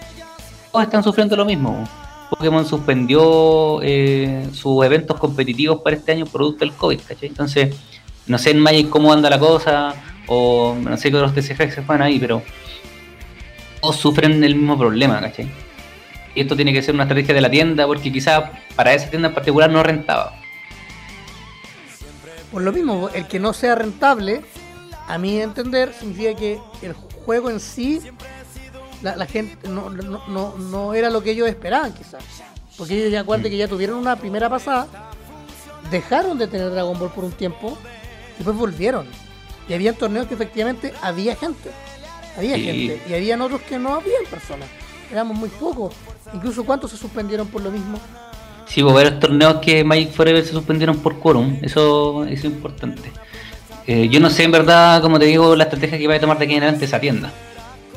todos 0.71 0.83
están 0.85 1.03
sufriendo 1.03 1.35
lo 1.35 1.45
mismo. 1.45 1.87
Pokémon 2.31 2.65
suspendió 2.65 3.81
eh, 3.83 4.47
sus 4.53 4.85
eventos 4.85 5.19
competitivos 5.19 5.81
para 5.81 5.97
este 5.97 6.13
año 6.13 6.25
producto 6.25 6.63
del 6.63 6.73
COVID, 6.73 7.01
¿cachai? 7.01 7.27
Entonces, 7.27 7.75
no 8.25 8.37
sé 8.37 8.51
en 8.51 8.59
Magic 8.59 8.89
cómo 8.89 9.11
anda 9.11 9.29
la 9.29 9.37
cosa, 9.37 9.93
o 10.27 10.73
no 10.79 10.95
sé 10.95 11.11
qué 11.11 11.17
otros 11.17 11.33
TCG 11.33 11.73
se 11.73 11.81
fueron 11.81 12.03
ahí, 12.03 12.19
pero 12.19 12.41
todos 13.81 13.97
sufren 13.97 14.41
el 14.45 14.55
mismo 14.55 14.79
problema, 14.79 15.19
¿cachai? 15.19 15.51
Y 16.33 16.39
esto 16.39 16.55
tiene 16.55 16.71
que 16.71 16.81
ser 16.81 16.95
una 16.95 17.03
estrategia 17.03 17.35
de 17.35 17.41
la 17.41 17.51
tienda 17.51 17.85
porque 17.85 18.09
quizás 18.09 18.45
para 18.77 18.93
esa 18.93 19.09
tienda 19.09 19.27
en 19.27 19.33
particular 19.33 19.69
no 19.69 19.83
rentaba. 19.83 20.33
Por 22.49 22.61
lo 22.61 22.71
mismo, 22.71 23.09
el 23.13 23.27
que 23.27 23.39
no 23.39 23.51
sea 23.51 23.75
rentable, 23.75 24.41
a 25.05 25.17
mi 25.17 25.41
entender, 25.41 25.93
significa 25.93 26.33
que 26.33 26.59
el 26.81 26.93
juego 27.25 27.49
en 27.49 27.59
sí, 27.59 27.99
la, 29.01 29.15
la 29.15 29.25
gente 29.25 29.67
no, 29.67 29.89
no, 29.89 30.21
no, 30.27 30.57
no 30.57 30.93
era 30.93 31.09
lo 31.09 31.21
que 31.23 31.31
ellos 31.31 31.47
esperaban 31.47 31.93
quizás. 31.93 32.23
Porque 32.77 32.97
ellos 32.97 33.11
ya 33.11 33.21
acuerden 33.21 33.51
que 33.51 33.57
ya 33.57 33.67
tuvieron 33.67 33.97
una 33.97 34.15
primera 34.15 34.49
pasada, 34.49 34.87
dejaron 35.89 36.37
de 36.37 36.47
tener 36.47 36.71
Dragon 36.71 36.97
Ball 36.97 37.11
por 37.11 37.23
un 37.23 37.31
tiempo, 37.31 37.77
y 38.33 38.37
después 38.37 38.55
volvieron. 38.57 39.05
Y 39.67 39.73
habían 39.73 39.95
torneos 39.95 40.27
que 40.27 40.33
efectivamente 40.33 40.93
había 41.01 41.35
gente. 41.35 41.69
Había 42.37 42.55
Sí. 42.55 42.63
gente. 42.63 43.01
Y 43.09 43.13
habían 43.13 43.41
otros 43.41 43.61
que 43.61 43.77
no 43.77 43.95
habían 43.95 44.23
personas. 44.29 44.67
Éramos 45.11 45.37
muy 45.37 45.49
pocos. 45.49 45.93
Incluso 46.33 46.63
cuántos 46.63 46.91
se 46.91 46.97
suspendieron 46.97 47.47
por 47.47 47.61
lo 47.61 47.71
mismo. 47.71 47.99
Sí, 48.67 48.81
hubo 48.81 48.93
varios 48.93 49.19
torneos 49.19 49.55
que 49.55 49.83
Magic 49.83 50.11
Forever 50.11 50.45
se 50.45 50.53
suspendieron 50.53 50.97
por 50.99 51.19
quórum, 51.19 51.57
eso, 51.61 52.23
eso 52.23 52.33
es 52.33 52.43
importante. 52.45 53.11
Eh, 53.85 54.07
yo 54.09 54.21
no 54.21 54.29
sé 54.29 54.43
en 54.43 54.51
verdad, 54.51 55.01
como 55.01 55.19
te 55.19 55.25
digo, 55.25 55.55
la 55.57 55.65
estrategia 55.65 55.97
que 55.97 56.07
va 56.07 56.15
a 56.15 56.19
tomar 56.19 56.37
de 56.37 56.45
aquí 56.45 56.53
en 56.53 56.63
adelante 56.63 56.85
esa 56.85 56.99
tienda. 56.99 57.31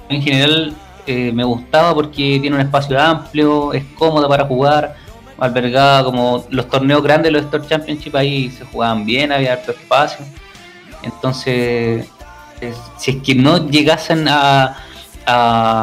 En 0.09 0.21
general 0.21 0.75
eh, 1.07 1.33
me 1.33 1.45
gustaba 1.45 1.95
porque 1.95 2.39
tiene 2.41 2.57
un 2.57 2.61
espacio 2.63 3.01
amplio, 3.01 3.73
es 3.73 3.85
cómoda 3.99 4.29
para 4.29 4.45
jugar, 4.45 4.97
albergada 5.39 6.05
como 6.05 6.45
los 6.51 6.69
torneos 6.69 7.03
grandes, 7.03 7.33
los 7.33 7.43
Store 7.45 7.67
Championship 7.67 8.15
ahí 8.17 8.51
se 8.51 8.65
jugaban 8.65 9.05
bien, 9.05 9.33
había 9.33 9.55
harto 9.55 9.73
espacio. 9.73 10.25
Entonces, 11.03 12.07
si 12.99 13.11
es 13.11 13.17
que 13.23 13.35
no 13.35 13.69
llegasen 13.69 14.27
a, 14.29 14.77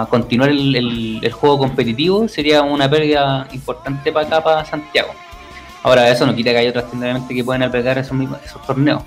continuar 0.10 0.50
el, 0.50 0.76
el- 0.76 1.32
juego 1.32 1.58
competitivo, 1.58 2.28
sería 2.28 2.62
una 2.62 2.90
pérdida 2.90 3.48
importante 3.52 4.12
para 4.12 4.28
acá, 4.28 4.44
para 4.44 4.66
Santiago. 4.66 5.14
Ahora, 5.84 6.08
eso 6.10 6.28
no 6.28 6.36
quita 6.36 6.52
que 6.52 6.58
hay 6.58 6.68
otras 6.68 6.90
tiendas 6.92 7.24
que 7.28 7.44
pueden 7.44 7.64
albergar 7.64 7.98
esos, 7.98 8.14
mismos, 8.14 8.40
esos 8.46 8.62
torneos. 8.68 9.02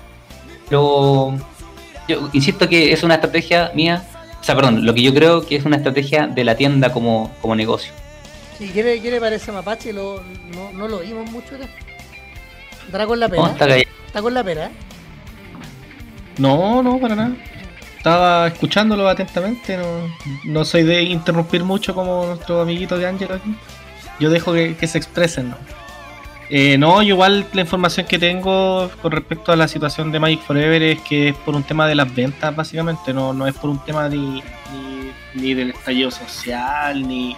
Pero 0.67 1.33
yo 2.07 2.29
insisto 2.33 2.67
que 2.67 2.91
es 2.91 3.01
una 3.03 3.15
estrategia 3.15 3.71
mía, 3.73 4.03
o 4.45 4.47
sea, 4.47 4.55
perdón, 4.55 4.85
lo 4.85 4.93
que 4.93 5.01
yo 5.01 5.11
creo 5.11 5.43
que 5.43 5.55
es 5.55 5.65
una 5.65 5.77
estrategia 5.77 6.27
de 6.27 6.43
la 6.43 6.55
tienda 6.55 6.93
como, 6.93 7.31
como 7.41 7.55
negocio. 7.55 7.91
Si 8.59 8.69
quiere, 8.69 9.01
quiere 9.01 9.19
parece 9.19 9.51
Mapache, 9.51 9.91
lo, 9.91 10.21
no, 10.53 10.71
no 10.71 10.87
lo 10.87 10.97
oímos 10.97 11.31
mucho 11.31 11.55
acá. 11.55 11.67
Estará 12.85 13.07
con 13.07 13.19
la 13.19 13.27
¿Cómo 13.27 13.41
pena. 13.41 13.53
está 13.53 13.67
callado? 13.67 13.89
Está 14.05 14.21
con 14.21 14.33
la 14.35 14.43
pena. 14.43 14.65
¿eh? 14.67 14.71
No, 16.37 16.83
no, 16.83 16.99
para 16.99 17.15
nada. 17.15 17.35
Estaba 17.97 18.45
escuchándolo 18.45 19.09
atentamente, 19.09 19.77
no, 19.77 20.13
no 20.43 20.63
soy 20.63 20.83
de 20.83 21.01
interrumpir 21.01 21.63
mucho 21.63 21.95
como 21.95 22.27
nuestro 22.27 22.61
amiguito 22.61 22.99
de 22.99 23.07
Ángelo 23.07 23.33
aquí. 23.33 23.55
Yo 24.19 24.29
dejo 24.29 24.53
que, 24.53 24.75
que 24.77 24.85
se 24.85 24.99
expresen, 24.99 25.49
¿no? 25.49 25.57
Eh, 26.49 26.77
no, 26.77 27.01
igual 27.01 27.47
la 27.53 27.61
información 27.61 28.05
que 28.05 28.19
tengo 28.19 28.89
con 29.01 29.11
respecto 29.11 29.51
a 29.51 29.55
la 29.55 29.67
situación 29.67 30.11
de 30.11 30.19
Magic 30.19 30.41
Forever 30.41 30.81
es 30.83 31.01
que 31.01 31.29
es 31.29 31.35
por 31.35 31.55
un 31.55 31.63
tema 31.63 31.87
de 31.87 31.95
las 31.95 32.13
ventas, 32.13 32.55
básicamente, 32.55 33.13
no, 33.13 33.33
no 33.33 33.47
es 33.47 33.55
por 33.55 33.69
un 33.69 33.83
tema 33.83 34.07
ni, 34.09 34.43
ni, 34.71 35.11
ni 35.33 35.53
del 35.55 35.71
estallido 35.71 36.11
social, 36.11 37.07
ni, 37.07 37.35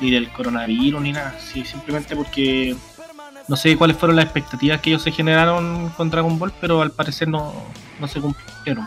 ni 0.00 0.10
del 0.10 0.28
coronavirus, 0.30 1.00
ni 1.00 1.12
nada. 1.12 1.38
Sí, 1.38 1.64
simplemente 1.64 2.16
porque 2.16 2.74
no 3.48 3.56
sé 3.56 3.76
cuáles 3.76 3.96
fueron 3.96 4.16
las 4.16 4.26
expectativas 4.26 4.80
que 4.80 4.90
ellos 4.90 5.02
se 5.02 5.12
generaron 5.12 5.90
con 5.90 6.10
Dragon 6.10 6.38
Ball, 6.38 6.52
pero 6.60 6.82
al 6.82 6.90
parecer 6.90 7.28
no, 7.28 7.54
no 8.00 8.08
se 8.08 8.20
cumplieron. 8.20 8.86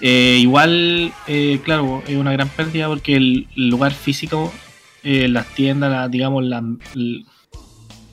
Eh, 0.00 0.38
igual, 0.40 1.12
eh, 1.26 1.60
claro, 1.64 2.02
es 2.06 2.16
una 2.16 2.32
gran 2.32 2.48
pérdida 2.48 2.88
porque 2.88 3.16
el, 3.16 3.48
lugar 3.54 3.92
físico, 3.92 4.52
eh, 5.04 5.28
las 5.28 5.46
tiendas, 5.54 6.10
digamos, 6.10 6.44
la, 6.44 6.62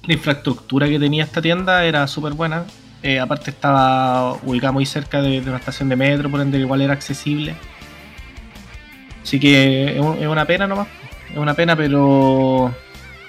la 0.05 0.13
infraestructura 0.13 0.87
que 0.87 0.99
tenía 0.99 1.23
esta 1.23 1.41
tienda 1.41 1.83
era 1.85 2.07
súper 2.07 2.33
buena. 2.33 2.63
Eh, 3.03 3.19
aparte 3.19 3.51
estaba 3.51 4.33
ubicada 4.43 4.71
muy 4.73 4.85
cerca 4.85 5.21
de, 5.21 5.39
una 5.39 5.57
estación 5.57 5.87
de 5.89 5.95
metro, 5.95 6.29
por 6.29 6.41
ende 6.41 6.57
igual 6.59 6.81
era 6.81 6.93
accesible. 6.93 7.55
Así 9.23 9.39
que 9.39 9.95
es, 9.95 9.99
un- 10.01 10.17
es 10.21 10.27
una 10.27 10.45
pena 10.45 10.67
nomás. 10.67 10.87
Es 11.31 11.37
una 11.37 11.53
pena, 11.53 11.75
pero 11.75 12.73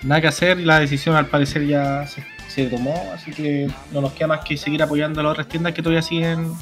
nada 0.02 0.20
que 0.20 0.28
hacer. 0.28 0.58
La 0.58 0.80
decisión 0.80 1.14
al 1.16 1.26
parecer 1.26 1.66
ya 1.66 2.06
se, 2.48 2.66
tomó, 2.66 3.10
así 3.14 3.30
que 3.30 3.70
no 3.92 4.00
nos 4.00 4.12
queda 4.12 4.26
más 4.28 4.40
que 4.40 4.56
seguir 4.56 4.82
apoyando 4.82 5.20
a 5.20 5.22
las 5.22 5.32
otras 5.32 5.48
tiendas 5.48 5.72
que 5.72 5.82
todavía 5.82 6.02
siguen 6.02 6.52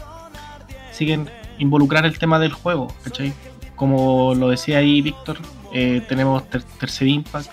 siguen 0.92 1.30
involucrar 1.58 2.04
el 2.04 2.18
tema 2.18 2.38
del 2.38 2.52
juego, 2.52 2.92
¿cachai? 3.04 3.32
Como 3.74 4.34
lo 4.34 4.48
decía 4.50 4.78
ahí 4.78 5.00
Víctor, 5.00 5.38
eh, 5.72 6.02
tenemos 6.08 6.48
ter- 6.50 6.62
Tercer 6.62 7.06
Impact, 7.08 7.48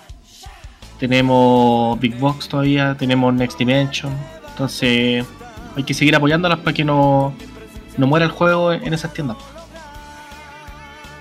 tenemos 0.99 1.99
Big 1.99 2.17
Box 2.17 2.47
todavía, 2.47 2.95
tenemos 2.97 3.34
Next 3.34 3.58
Dimension, 3.58 4.13
entonces 4.49 5.25
hay 5.75 5.84
que 5.84 5.93
seguir 5.93 6.15
apoyándolas 6.15 6.60
para 6.60 6.73
que 6.73 6.84
no, 6.84 7.34
no 7.97 8.08
muera 8.08 8.25
el 8.25 8.31
juego 8.31 8.71
en, 8.71 8.93
esas 8.93 9.13
tiendas. 9.13 9.38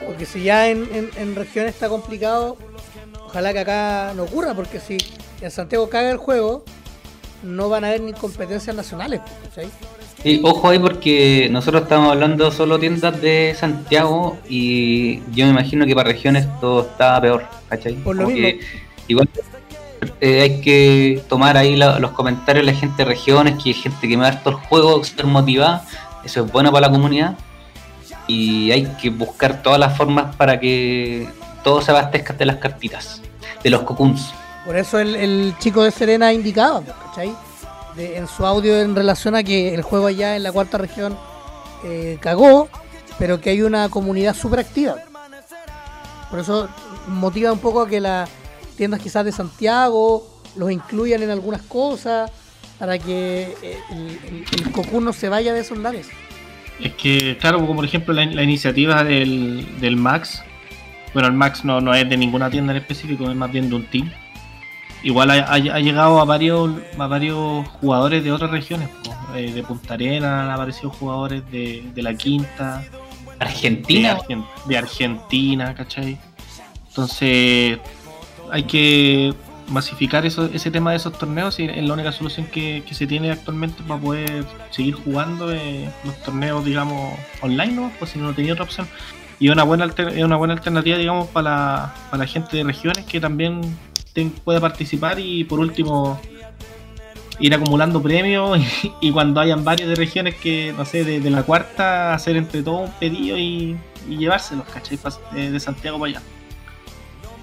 Porque 0.04 0.26
si 0.26 0.42
ya 0.42 0.68
en, 0.68 0.88
en, 0.94 1.10
en 1.16 1.34
regiones 1.34 1.74
está 1.74 1.88
complicado, 1.88 2.56
ojalá 3.26 3.52
que 3.52 3.60
acá 3.60 4.12
no 4.14 4.24
ocurra, 4.24 4.54
porque 4.54 4.78
si 4.78 4.98
en 5.40 5.50
Santiago 5.50 5.88
caga 5.88 6.10
el 6.10 6.18
juego, 6.18 6.64
no 7.42 7.68
van 7.68 7.84
a 7.84 7.88
haber 7.88 8.00
ni 8.00 8.12
competencias 8.12 8.74
nacionales, 8.74 9.20
¿cachai? 9.44 9.68
Y 10.24 10.40
ojo 10.42 10.70
ahí 10.70 10.78
porque 10.78 11.48
nosotros 11.50 11.82
estamos 11.82 12.10
hablando 12.12 12.50
solo 12.50 12.79
tiendas 12.79 13.20
de 13.20 13.54
Santiago 13.58 14.38
y 14.48 15.18
yo 15.33 15.44
me 15.44 15.50
imagino 15.50 15.85
que 15.85 15.94
para 15.94 16.08
regiones 16.08 16.48
todo 16.60 16.81
está 16.81 17.20
peor, 17.20 17.44
¿cachai? 17.68 17.94
Por 17.96 18.16
lo 18.16 18.29
mismo. 18.29 18.42
que 18.42 18.60
igual 19.08 19.29
eh, 20.21 20.40
hay 20.42 20.61
que 20.61 21.23
tomar 21.29 21.57
ahí 21.57 21.77
los 21.77 22.11
comentarios 22.13 22.65
de 22.67 22.73
la 22.73 22.79
gente 22.79 23.02
de 23.02 23.05
regiones, 23.05 23.63
que 23.63 23.71
hay 23.71 23.75
gente 23.75 24.09
que 24.09 24.17
me 24.17 24.23
da 24.25 24.31
harto 24.31 24.50
el 24.50 24.57
juego, 24.57 25.02
súper 25.05 25.27
motivada, 25.27 25.85
eso 26.25 26.44
es 26.44 26.52
bueno 26.52 26.71
para 26.73 26.87
la 26.88 26.92
comunidad 26.92 27.35
y 28.27 28.71
hay 28.71 28.87
que 29.00 29.11
buscar 29.11 29.63
todas 29.63 29.79
las 29.79 29.96
formas 29.96 30.35
para 30.37 30.59
que 30.59 31.29
todo 31.63 31.83
se 31.83 31.90
abastezca 31.90 32.33
de 32.33 32.46
las 32.46 32.57
cartitas, 32.57 33.21
de 33.63 33.71
los 33.71 33.83
cocoons. 33.83 34.33
Por 34.65 34.77
eso 34.77 34.98
el, 34.98 35.15
el 35.15 35.55
chico 35.59 35.83
de 35.83 35.90
Serena 35.90 36.33
indicaba, 36.33 36.81
¿cachai? 37.09 37.35
De- 37.96 38.17
en 38.17 38.27
su 38.27 38.44
audio 38.46 38.81
en 38.81 38.96
relación 38.96 39.35
a 39.35 39.42
que 39.42 39.75
el 39.75 39.83
juego 39.83 40.07
allá 40.07 40.37
en 40.37 40.42
la 40.42 40.52
cuarta 40.52 40.79
región 40.79 41.17
eh, 41.85 42.17
cagó, 42.21 42.69
pero 43.19 43.40
que 43.40 43.50
hay 43.50 43.63
una 43.63 43.88
comunidad 43.90 44.35
súper 44.35 44.61
activa. 44.61 44.96
Por 46.31 46.40
eso 46.40 46.69
motiva 47.07 47.52
un 47.52 47.59
poco 47.59 47.83
a 47.83 47.88
que 47.88 48.00
la, 48.00 48.27
tiendas 48.77 49.00
quizás 49.00 49.25
de 49.25 49.33
Santiago 49.33 50.27
los 50.56 50.70
incluyan 50.70 51.22
en 51.22 51.31
algunas 51.31 51.62
cosas 51.62 52.31
para 52.79 52.98
que 52.98 53.54
eh, 53.62 53.79
el, 53.90 54.44
el, 54.60 55.04
no 55.04 55.12
se 55.12 55.29
vaya 55.29 55.52
de 55.52 55.60
esos 55.60 55.79
lares. 55.79 56.08
Es 56.81 56.92
que, 56.94 57.37
claro, 57.38 57.60
como 57.60 57.77
por 57.77 57.85
ejemplo 57.85 58.12
la, 58.12 58.42
iniciativa 58.42 59.04
del, 59.04 59.81
del, 59.81 59.96
Max, 59.96 60.42
bueno, 61.12 61.29
el 61.29 61.35
Max 61.35 61.64
no, 61.64 61.81
no 61.81 61.94
es 61.94 62.08
de 62.08 62.16
ninguna 62.16 62.50
tienda 62.50 62.72
en 62.72 62.79
específico, 62.79 63.31
es 63.31 63.37
más 63.37 63.50
bien 63.50 63.68
de 63.68 63.77
un 63.77 63.87
team. 63.87 64.10
Igual 65.04 65.31
ha, 65.31 65.58
llegado 65.58 66.18
a 66.18 66.25
varios, 66.25 66.70
a 66.98 67.06
varios 67.06 67.68
jugadores 67.68 68.25
de 68.25 68.33
otras 68.33 68.50
regiones, 68.50 68.88
eh, 69.37 69.52
de 69.52 69.62
Punta 69.62 69.94
Arena 69.94 70.44
han 70.44 70.50
aparecido 70.50 70.90
jugadores 70.90 71.42
de, 71.50 71.85
de 71.94 72.02
la 72.02 72.14
Quinta, 72.14 72.83
Argentina. 73.38 74.18
De, 74.66 74.79
Argentina, 74.79 75.75
¿cachai? 75.75 76.18
Entonces 76.88 77.79
hay 78.55 78.63
que 78.63 79.35
masificar 79.69 80.25
eso, 80.25 80.48
ese 80.52 80.71
tema 80.71 80.92
de 80.92 80.98
esos 80.98 81.19
torneos 81.19 81.59
y 81.59 81.65
es 81.65 81.83
la 81.83 81.92
única 81.92 82.13
solución 82.13 82.46
que, 82.46 82.85
se 82.88 83.05
tiene 83.05 83.33
actualmente 83.33 83.83
para 83.83 84.00
poder 84.00 84.44
seguir 84.71 84.94
jugando 84.94 85.52
eh, 85.52 85.90
los 86.05 86.17
torneos, 86.23 86.65
digamos, 86.65 87.19
online, 87.42 87.73
¿no? 87.73 87.92
Pues 87.98 88.13
si 88.13 88.21
no 88.21 88.33
tenía 88.33 88.52
otra 88.52 88.65
opción. 88.65 88.87
Y 89.40 89.48
una 89.48 89.65
buena 89.65 89.87
es 89.87 90.23
una 90.23 90.37
buena 90.37 90.55
alternativa, 90.55 90.96
digamos, 90.96 91.27
para 91.31 91.92
la, 92.13 92.27
gente 92.29 92.59
de 92.59 92.63
regiones 92.63 93.05
que 93.07 93.21
también 93.21 93.61
pueda 94.44 94.61
participar 94.61 95.19
y 95.19 95.42
por 95.42 95.59
último 95.59 96.21
ir 97.40 97.52
acumulando 97.52 98.00
premios 98.00 98.61
y, 99.00 99.11
cuando 99.11 99.40
hayan 99.40 99.65
varios 99.65 99.88
de 99.88 99.96
regiones 99.96 100.37
que, 100.37 100.73
no 100.77 100.85
sé, 100.85 101.02
de, 101.02 101.29
la 101.29 101.42
cuarta, 101.42 102.15
hacer 102.15 102.37
entre 102.37 102.63
todos 102.63 102.88
un 102.88 102.94
pedido 103.00 103.37
y, 103.37 103.77
llevárselos, 104.09 104.69
¿cachai? 104.69 104.96
De, 105.33 105.59
Santiago 105.59 105.98
para 105.98 106.11
allá. 106.11 106.33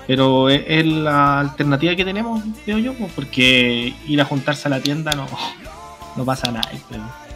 Pero 0.07 0.49
es, 0.49 0.85
la 0.85 1.39
alternativa 1.39 1.95
que 1.95 2.05
tenemos, 2.05 2.41
veo 2.65 2.77
yo, 2.77 2.93
pues, 2.93 3.11
porque 3.13 3.93
ir 4.07 4.21
a 4.21 4.25
juntarse 4.25 4.67
a 4.67 4.71
la 4.71 4.81
tienda 4.81 5.11
no, 5.13 5.25
no 6.15 6.25
pasa 6.25 6.51
nada. 6.51 6.69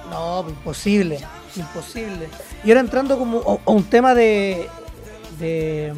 No, 0.10 0.42
pues, 0.44 0.56
imposible, 0.56 1.20
imposible. 1.56 2.30
Y 2.64 2.70
ahora 2.70 2.82
entrando 2.82 3.18
como 3.18 3.62
a, 3.66 3.72
un 3.72 3.84
tema 3.84 4.14
de, 4.14 4.68
de, 5.40 5.94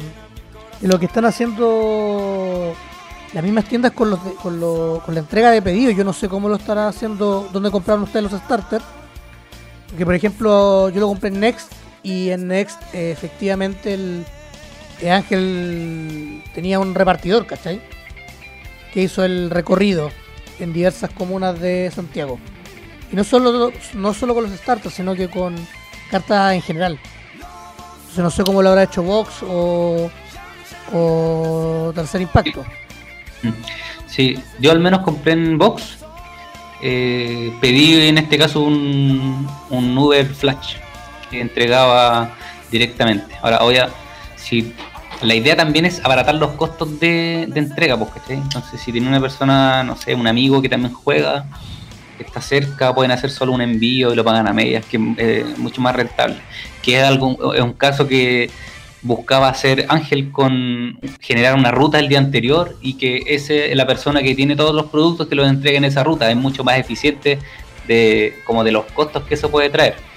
lo 0.82 0.98
que 0.98 1.06
están 1.06 1.24
haciendo 1.24 2.74
las 3.32 3.44
mismas 3.44 3.64
tiendas 3.66 3.92
con, 3.92 4.10
los 4.10 4.20
con, 4.42 4.58
con 4.60 5.14
la 5.14 5.20
entrega 5.20 5.50
de 5.50 5.62
pedidos. 5.62 5.96
Yo 5.96 6.04
no 6.04 6.12
sé 6.12 6.28
cómo 6.28 6.48
lo 6.48 6.56
estará 6.56 6.88
haciendo, 6.88 7.48
dónde 7.52 7.70
compraron 7.70 8.04
ustedes 8.04 8.30
los 8.30 8.40
starters. 8.40 8.84
Porque, 9.88 10.04
por 10.04 10.14
ejemplo, 10.14 10.90
yo 10.90 11.00
lo 11.00 11.08
compré 11.08 11.28
en 11.28 11.40
Next 11.40 11.72
y 12.02 12.30
en 12.30 12.46
Next 12.48 12.80
eh, 12.94 13.10
efectivamente 13.10 13.94
el, 13.94 14.24
Ángel 15.06 16.42
tenía 16.54 16.78
un 16.78 16.94
repartidor, 16.94 17.46
¿cachai? 17.46 17.80
Que 18.92 19.02
hizo 19.02 19.24
el 19.24 19.50
recorrido 19.50 20.10
en 20.58 20.72
diversas 20.72 21.10
comunas 21.10 21.60
de 21.60 21.90
Santiago. 21.94 22.38
Y 23.12 23.16
no 23.16 23.24
solo, 23.24 23.72
no 23.94 24.14
solo 24.14 24.34
con 24.34 24.44
los 24.44 24.52
starters, 24.52 24.94
sino 24.94 25.14
que 25.14 25.28
con 25.28 25.54
cartas 26.10 26.54
en 26.54 26.62
general. 26.62 26.98
Entonces 27.98 28.24
no 28.24 28.30
sé 28.30 28.42
cómo 28.42 28.62
lo 28.62 28.70
habrá 28.70 28.84
hecho 28.84 29.02
Vox 29.02 29.42
o, 29.42 30.10
Tercer 31.94 32.22
Impacto. 32.22 32.64
Sí, 34.06 34.36
yo 34.58 34.72
al 34.72 34.80
menos 34.80 35.00
compré 35.00 35.32
en 35.32 35.58
Box. 35.58 35.98
Eh, 36.80 37.52
pedí 37.60 38.08
en 38.08 38.18
este 38.18 38.38
caso 38.38 38.60
un, 38.60 39.48
un 39.70 39.98
Uber 39.98 40.26
Flash 40.26 40.76
que 41.30 41.40
entregaba 41.40 42.30
directamente. 42.70 43.34
Ahora, 43.42 43.58
a, 43.58 43.88
si 44.38 44.72
la 45.22 45.34
idea 45.34 45.56
también 45.56 45.84
es 45.84 46.04
abaratar 46.04 46.36
los 46.36 46.52
costos 46.52 47.00
de, 47.00 47.42
entrega, 47.54 47.96
porque 47.98 48.20
entonces 48.28 48.80
si 48.80 48.92
tiene 48.92 49.08
una 49.08 49.20
persona, 49.20 49.82
no 49.82 49.96
sé, 49.96 50.14
un 50.14 50.26
amigo 50.26 50.62
que 50.62 50.68
también 50.68 50.94
juega, 50.94 51.46
que 52.16 52.24
está 52.24 52.40
cerca, 52.40 52.94
pueden 52.94 53.10
hacer 53.10 53.30
solo 53.30 53.52
un 53.52 53.60
envío 53.60 54.12
y 54.12 54.16
lo 54.16 54.24
pagan 54.24 54.46
a 54.46 54.52
medias, 54.52 54.84
que 54.86 54.96
es 54.96 55.02
eh, 55.18 55.44
mucho 55.56 55.80
más 55.80 55.94
rentable. 55.94 56.36
Que 56.82 56.98
es 56.98 57.04
algo, 57.04 57.54
es 57.54 57.62
un 57.62 57.72
caso 57.72 58.06
que 58.06 58.50
buscaba 59.02 59.48
hacer 59.48 59.86
Ángel 59.88 60.30
con 60.30 60.98
generar 61.20 61.54
una 61.54 61.70
ruta 61.70 61.98
el 61.98 62.08
día 62.08 62.18
anterior 62.18 62.76
y 62.80 62.94
que 62.94 63.22
ese 63.26 63.72
la 63.76 63.86
persona 63.86 64.22
que 64.22 64.34
tiene 64.34 64.56
todos 64.56 64.74
los 64.74 64.86
productos 64.86 65.28
que 65.28 65.36
los 65.36 65.48
entregue 65.48 65.76
en 65.76 65.84
esa 65.84 66.02
ruta 66.02 66.28
es 66.28 66.36
mucho 66.36 66.64
más 66.64 66.78
eficiente 66.78 67.38
de 67.86 68.36
como 68.44 68.64
de 68.64 68.72
los 68.72 68.86
costos 68.86 69.22
que 69.22 69.34
eso 69.34 69.52
puede 69.52 69.70
traer 69.70 70.07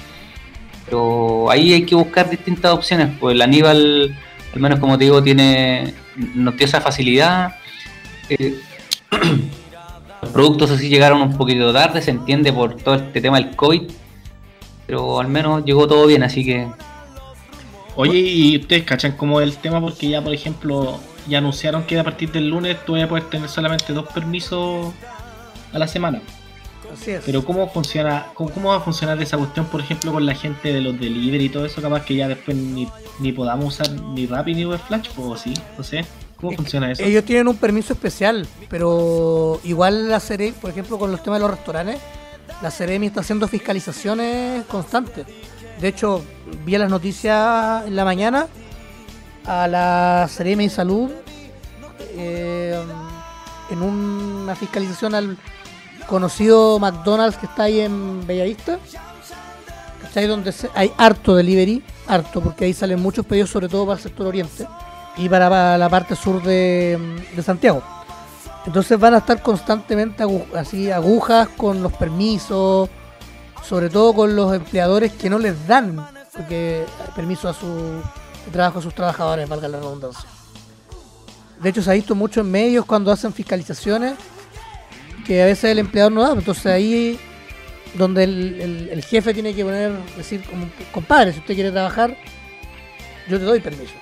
pero 0.91 1.49
ahí 1.49 1.71
hay 1.71 1.85
que 1.85 1.95
buscar 1.95 2.29
distintas 2.29 2.73
opciones 2.73 3.15
pues 3.17 3.33
el 3.33 3.41
Aníbal 3.41 4.13
al 4.53 4.59
menos 4.59 4.77
como 4.77 4.97
te 4.97 5.05
digo 5.05 5.23
tiene 5.23 5.93
no 6.35 6.51
tiene 6.51 6.65
esa 6.65 6.81
facilidad 6.81 7.55
eh, 8.27 8.59
los 10.21 10.31
productos 10.31 10.69
así 10.71 10.89
llegaron 10.89 11.21
un 11.21 11.37
poquito 11.37 11.71
tarde 11.71 12.01
se 12.01 12.11
entiende 12.11 12.51
por 12.51 12.75
todo 12.75 12.95
este 12.95 13.21
tema 13.21 13.37
del 13.37 13.55
COVID 13.55 13.83
pero 14.85 15.21
al 15.21 15.29
menos 15.29 15.63
llegó 15.63 15.87
todo 15.87 16.05
bien 16.07 16.23
así 16.23 16.43
que 16.43 16.67
Oye, 17.95 18.19
¿y 18.19 18.57
ustedes 18.57 18.83
cachan 18.83 19.11
como 19.17 19.41
el 19.41 19.57
tema? 19.57 19.81
Porque 19.81 20.07
ya, 20.07 20.23
por 20.23 20.33
ejemplo, 20.33 20.97
ya 21.27 21.39
anunciaron 21.39 21.83
que 21.83 21.99
a 21.99 22.03
partir 22.05 22.31
del 22.31 22.47
lunes 22.47 22.77
tú 22.85 22.93
vas 22.93 23.03
a 23.03 23.09
poder 23.09 23.25
tener 23.25 23.49
solamente 23.49 23.91
dos 23.91 24.07
permisos 24.13 24.93
a 25.73 25.77
la 25.77 25.89
semana. 25.89 26.21
Así 26.93 27.11
es. 27.11 27.23
Pero 27.25 27.43
¿cómo 27.43 27.69
funciona, 27.69 28.27
cómo, 28.33 28.69
va 28.69 28.77
a 28.77 28.79
funcionar 28.81 29.21
esa 29.21 29.37
cuestión, 29.37 29.65
por 29.65 29.81
ejemplo, 29.81 30.11
con 30.11 30.25
la 30.25 30.35
gente 30.35 30.73
de 30.73 30.81
los 30.81 30.99
delivery 30.99 31.45
y 31.45 31.49
todo 31.49 31.65
eso? 31.65 31.81
Capaz 31.81 32.05
que 32.05 32.15
ya 32.15 32.27
después 32.27 32.57
ni, 32.57 32.87
ni 33.19 33.31
podamos 33.31 33.65
usar 33.79 33.91
ni 33.91 34.25
Rappi 34.25 34.53
ni 34.53 34.65
Flash, 34.77 35.09
o 35.17 35.35
sí, 35.37 35.53
no 35.77 35.83
sé. 35.83 36.05
¿Cómo 36.37 36.53
funciona 36.53 36.91
eso? 36.91 37.03
Ellos 37.03 37.23
tienen 37.23 37.47
un 37.47 37.57
permiso 37.57 37.93
especial, 37.93 38.47
pero 38.67 39.59
igual 39.63 40.09
la 40.09 40.19
serie, 40.19 40.53
por 40.53 40.71
ejemplo, 40.71 40.97
con 40.97 41.11
los 41.11 41.21
temas 41.21 41.39
de 41.39 41.47
los 41.47 41.51
restaurantes, 41.51 41.99
la 42.61 42.71
Ceremi 42.71 43.07
está 43.07 43.21
haciendo 43.21 43.47
fiscalizaciones 43.47 44.65
constantes. 44.65 45.25
De 45.79 45.87
hecho, 45.87 46.23
vi 46.65 46.77
las 46.77 46.89
noticias 46.89 47.85
en 47.85 47.95
la 47.95 48.05
mañana 48.05 48.47
a 49.45 49.67
la 49.67 50.27
Ceremi 50.29 50.69
Salud 50.69 51.09
eh, 52.15 52.79
en 53.69 53.81
una 53.81 54.55
fiscalización 54.55 55.15
al 55.15 55.37
conocido 56.11 56.77
McDonald's 56.77 57.37
que 57.37 57.45
está 57.45 57.63
ahí 57.63 57.79
en 57.79 58.27
Bellavista. 58.27 58.77
ahí 60.13 60.27
Donde 60.27 60.53
hay 60.75 60.91
harto 60.97 61.33
delivery, 61.33 61.81
harto, 62.05 62.41
porque 62.41 62.65
ahí 62.65 62.73
salen 62.73 63.01
muchos 63.01 63.25
pedidos, 63.25 63.49
sobre 63.49 63.69
todo 63.69 63.85
para 63.85 63.95
el 63.95 64.03
sector 64.03 64.27
oriente 64.27 64.67
y 65.15 65.29
para, 65.29 65.77
la 65.77 65.89
parte 65.89 66.17
sur 66.17 66.43
de, 66.43 66.99
de 67.33 67.41
Santiago. 67.41 67.81
Entonces 68.65 68.99
van 68.99 69.13
a 69.13 69.19
estar 69.19 69.41
constantemente 69.41 70.25
así 70.53 70.91
agujas 70.91 71.47
con 71.55 71.81
los 71.81 71.93
permisos, 71.93 72.89
sobre 73.63 73.89
todo 73.89 74.13
con 74.13 74.35
los 74.35 74.53
empleadores 74.53 75.13
que 75.13 75.29
no 75.29 75.39
les 75.39 75.65
dan 75.65 76.05
porque, 76.35 76.85
permiso 77.15 77.47
a 77.47 77.53
su 77.53 78.01
trabajo 78.51 78.79
a 78.79 78.81
sus 78.81 78.93
trabajadores, 78.93 79.47
valga 79.47 79.69
la 79.69 79.79
redundancia. 79.79 80.27
De 81.61 81.69
hecho, 81.69 81.81
se 81.81 81.91
ha 81.91 81.93
visto 81.93 82.15
mucho 82.15 82.41
en 82.41 82.51
medios 82.51 82.85
cuando 82.85 83.11
hacen 83.11 83.31
fiscalizaciones 83.31 84.15
que 85.31 85.41
a 85.41 85.45
veces 85.45 85.71
el 85.71 85.79
empleador 85.79 86.11
no 86.11 86.23
da. 86.23 86.33
Entonces 86.33 86.65
ahí 86.65 87.17
donde 87.93 88.25
el, 88.25 89.03
jefe 89.07 89.33
tiene 89.33 89.53
que 89.53 89.63
poner, 89.63 89.93
decir, 90.17 90.43
como, 90.43 90.69
compadre, 90.91 91.31
si 91.31 91.39
usted 91.39 91.55
quiere 91.55 91.71
trabajar, 91.71 92.17
yo 93.29 93.39
te 93.39 93.45
doy 93.45 93.61
permiso. 93.61 93.93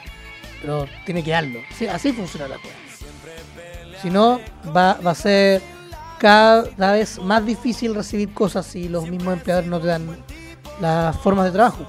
Pero 0.60 0.88
tiene 1.06 1.24
que 1.24 1.30
darlo. 1.30 1.60
así 1.92 2.14
funciona 2.14 2.48
la 2.48 2.56
cosa. 2.56 2.74
Si 4.02 4.10
no, 4.10 4.42
va, 4.76 4.96
va 5.06 5.12
a 5.12 5.16
ser 5.16 5.62
cada 6.18 6.94
vez 6.94 7.20
más 7.20 7.46
difícil 7.46 7.94
recibir 7.94 8.34
cosas 8.34 8.66
si 8.66 8.90
los 8.90 9.08
mismos 9.08 9.34
empleadores 9.34 9.70
no 9.70 9.80
te 9.80 9.88
dan 9.88 10.18
las 10.82 11.16
formas 11.18 11.46
de 11.46 11.52
trabajo. 11.52 11.88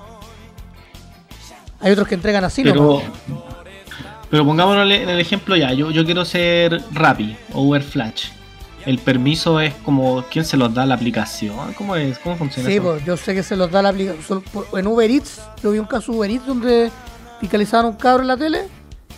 Hay 1.80 1.92
otros 1.92 2.06
que 2.06 2.14
entregan 2.14 2.44
así, 2.44 2.62
pero, 2.62 3.00
Pero 4.28 4.44
pongámonos 4.44 4.90
en 4.90 5.08
el 5.08 5.18
ejemplo 5.18 5.56
ya, 5.56 5.72
yo, 5.72 5.90
yo 5.90 6.04
quiero 6.04 6.26
ser 6.26 6.82
Rappi 6.92 7.36
o 7.54 7.62
Uber 7.62 7.82
Flash. 7.82 8.39
El 8.86 8.98
permiso 8.98 9.60
es 9.60 9.74
como 9.74 10.24
quién 10.30 10.44
se 10.44 10.56
los 10.56 10.72
da 10.72 10.86
la 10.86 10.94
aplicación, 10.94 11.74
¿cómo 11.74 11.96
es? 11.96 12.18
¿Cómo 12.18 12.36
funciona 12.36 12.68
sí, 12.68 12.80
pues 12.80 13.04
yo 13.04 13.16
sé 13.16 13.34
que 13.34 13.42
se 13.42 13.56
los 13.56 13.70
da 13.70 13.82
la 13.82 13.90
aplicación. 13.90 14.42
En 14.72 14.86
Uber 14.86 15.10
Eats, 15.10 15.40
yo 15.62 15.72
vi 15.72 15.78
un 15.78 15.86
caso 15.86 16.12
de 16.12 16.18
Uber 16.18 16.30
Eats 16.30 16.46
donde 16.46 16.90
fiscalizaban 17.40 17.86
un 17.86 17.92
cabro 17.94 18.22
en 18.22 18.28
la 18.28 18.36
tele 18.36 18.68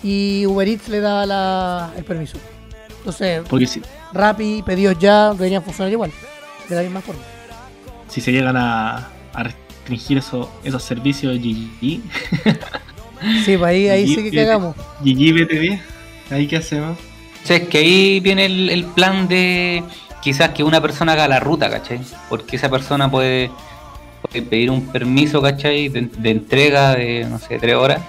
y 0.02 0.46
Uber 0.46 0.66
Eats 0.66 0.88
le 0.88 1.00
daba 1.00 1.92
el 1.96 2.04
permiso. 2.04 2.38
Entonces, 2.98 3.42
Porque 3.48 3.66
si, 3.66 3.82
Rappi, 4.12 4.62
pedidos 4.64 4.98
ya, 4.98 5.32
deberían 5.32 5.62
funcionar 5.62 5.92
igual, 5.92 6.12
de 6.68 6.76
la 6.76 6.82
misma 6.82 7.00
forma. 7.00 7.22
Si 8.08 8.20
se 8.20 8.30
llegan 8.32 8.56
a, 8.56 9.08
restringir 9.34 10.18
eso, 10.18 10.50
esos 10.62 10.82
servicios 10.82 11.36
GG. 11.38 12.00
sí, 13.44 13.56
pues 13.56 13.62
ahí, 13.62 13.88
ahí 13.88 14.06
sí 14.06 14.30
que 14.30 14.36
cagamos. 14.36 14.76
GG 15.00 15.34
BTV, 15.34 15.80
ahí 16.30 16.46
qué 16.46 16.56
hacemos. 16.56 16.96
O 17.49 17.53
es 17.53 17.68
que 17.68 17.78
ahí 17.78 18.20
viene 18.20 18.47
el, 18.47 18.84
plan 18.95 19.26
de 19.26 19.82
quizás 20.22 20.51
que 20.51 20.62
una 20.62 20.80
persona 20.80 21.12
haga 21.12 21.26
la 21.26 21.40
ruta, 21.40 21.68
¿cachai? 21.68 22.01
Porque 22.28 22.57
esa 22.57 22.68
persona 22.68 23.11
puede, 23.11 23.51
pedir 24.32 24.70
un 24.70 24.86
permiso, 24.86 25.43
¿cachai? 25.43 25.88
De, 25.88 26.30
entrega 26.30 26.95
de, 26.95 27.26
no 27.28 27.38
sé, 27.38 27.59
tres 27.59 27.74
horas 27.74 28.01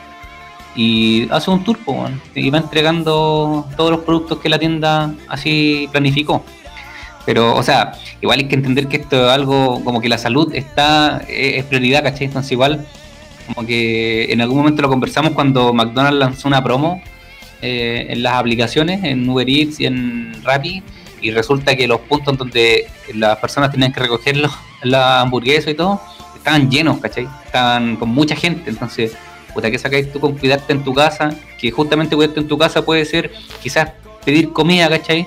y 0.75 1.27
hace 1.29 1.51
un 1.51 1.63
tour 1.63 1.77
weón, 1.85 2.19
y 2.33 2.49
va 2.49 2.57
entregando 2.57 3.67
todos 3.77 3.91
los 3.91 3.99
productos 4.01 4.39
que 4.39 4.49
la 4.49 4.57
tienda 4.57 5.13
así 5.27 5.87
planificó. 5.91 6.43
Pero, 7.25 7.55
o 7.55 7.63
sea, 7.63 7.93
igual 8.21 8.39
hay 8.39 8.47
que 8.47 8.55
entender 8.55 8.87
que 8.87 8.97
esto 8.97 9.27
es 9.27 9.31
algo 9.31 9.83
como 9.83 10.01
que 10.01 10.09
la 10.09 10.17
salud 10.17 10.53
está 10.53 11.23
es, 11.27 11.57
es 11.57 11.65
prioridad, 11.65 12.03
¿cachai? 12.03 12.27
Entonces 12.27 12.51
igual 12.51 12.85
como 13.47 13.67
que 13.67 14.31
en 14.31 14.41
algún 14.41 14.57
momento 14.57 14.81
lo 14.81 14.89
conversamos 14.89 15.33
cuando 15.33 15.73
McDonald's 15.73 16.19
lanzó 16.19 16.47
una 16.47 16.63
promo 16.63 17.01
eh, 17.63 18.07
en 18.09 18.21
las 18.21 18.33
aplicaciones, 18.33 19.03
en 19.03 19.27
Uber 19.27 19.49
Eats 19.49 19.79
y 19.79 19.85
en 19.85 20.33
Rappi, 20.43 20.83
y 21.21 21.31
resulta 21.31 21.75
que 21.75 21.87
los 21.87 22.01
puntos 22.01 22.37
donde 22.37 22.85
las 23.15 23.37
personas 23.37 23.71
tenían 23.71 23.91
que 23.93 24.01
recoger 24.01 24.35
los- 24.37 24.51
la 24.83 25.21
hamburguesa 25.21 25.71
y 25.71 25.73
todo, 25.73 26.01
estaban 26.35 26.69
llenos, 26.69 26.99
¿cachai? 26.99 27.27
Estaban 27.45 27.95
con 27.95 28.09
mucha 28.09 28.35
gente, 28.35 28.69
entonces, 28.69 29.13
puta, 29.53 29.71
¿qué 29.71 29.79
sacáis 29.79 30.11
tú 30.11 30.19
con 30.19 30.37
cuidarte 30.37 30.73
en 30.73 30.83
tu 30.83 30.93
casa? 30.93 31.33
Que 31.59 31.71
justamente 31.71 32.15
cuidarte 32.15 32.41
en 32.41 32.47
tu 32.49 32.57
casa 32.57 32.83
puede 32.83 33.05
ser 33.05 33.31
quizás 33.61 33.91
pedir 34.25 34.51
comida, 34.51 34.89
¿cachai? 34.89 35.25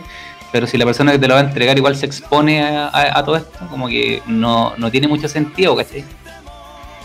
Pero 0.53 0.67
si 0.67 0.77
la 0.77 0.85
persona 0.85 1.13
que 1.13 1.19
te 1.19 1.27
lo 1.29 1.35
va 1.35 1.41
a 1.41 1.45
entregar 1.45 1.77
igual 1.79 1.97
se 1.97 2.07
expone 2.07 2.63
a, 2.63 2.89
a- 2.89 3.19
a 3.19 3.25
todo 3.25 3.37
esto, 3.37 3.67
como 3.71 3.89
que 3.89 4.23
no, 4.27 4.75
no 4.77 4.91
tiene 4.91 5.09
mucho 5.09 5.29
sentido, 5.29 5.75
¿cachai? 5.75 6.05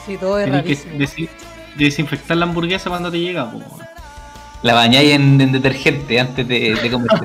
Sí, 0.05 0.17
todo 0.17 0.39
es 0.39 0.45
que 0.45 0.51
rarísimo. 0.51 0.95
desi- 0.97 1.29
desinfectar 1.77 2.35
la 2.35 2.45
hamburguesa 2.45 2.89
cuando 2.89 3.09
te 3.11 3.19
llega. 3.19 3.49
po. 3.49 3.59
La 4.63 4.73
bañáis 4.73 5.11
en, 5.13 5.39
en 5.41 5.51
detergente 5.51 6.19
antes 6.19 6.47
de, 6.47 6.75
de 6.75 6.91
comer. 6.91 7.09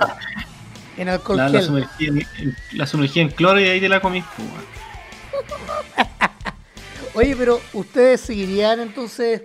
En 0.99 1.11
alcohol 1.11 1.37
La, 1.37 1.51
la, 1.51 1.61
sumergí 1.61 2.07
en, 2.07 2.27
en- 2.39 2.57
la 2.73 2.87
sumergí 2.87 3.21
en 3.21 3.29
cloro 3.29 3.61
y 3.61 3.65
ahí 3.65 3.81
te 3.81 3.89
la 3.91 3.99
weón. 3.99 4.25
Oye, 7.15 7.37
pero 7.37 7.61
ustedes 7.75 8.23
seguirían 8.23 8.81
entonces 8.81 9.43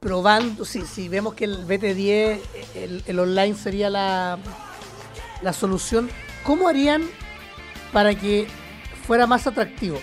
probando, 0.00 0.66
si, 0.66 0.82
si 0.82 1.08
vemos 1.08 1.32
que 1.32 1.46
el 1.46 1.66
BT10, 1.66 2.40
el, 2.74 3.02
el 3.06 3.18
online 3.18 3.54
sería 3.54 3.88
la, 3.88 4.36
la 5.40 5.52
solución, 5.54 6.10
¿cómo 6.42 6.68
harían 6.68 7.04
para 7.90 8.14
que 8.14 8.46
fuera 9.06 9.26
más 9.26 9.46
atractivo? 9.46 9.98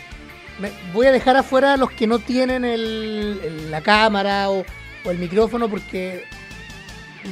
Me- 0.60 0.72
voy 0.92 1.06
a 1.06 1.12
dejar 1.12 1.38
afuera 1.38 1.74
a 1.74 1.78
los 1.78 1.92
que 1.92 2.08
no 2.08 2.18
tienen 2.18 2.66
el, 2.66 3.40
el- 3.44 3.70
la 3.72 3.82
cámara 3.82 4.50
o, 4.50 4.66
o 5.06 5.12
el 5.12 5.20
micrófono 5.20 5.70
porque 5.70 6.24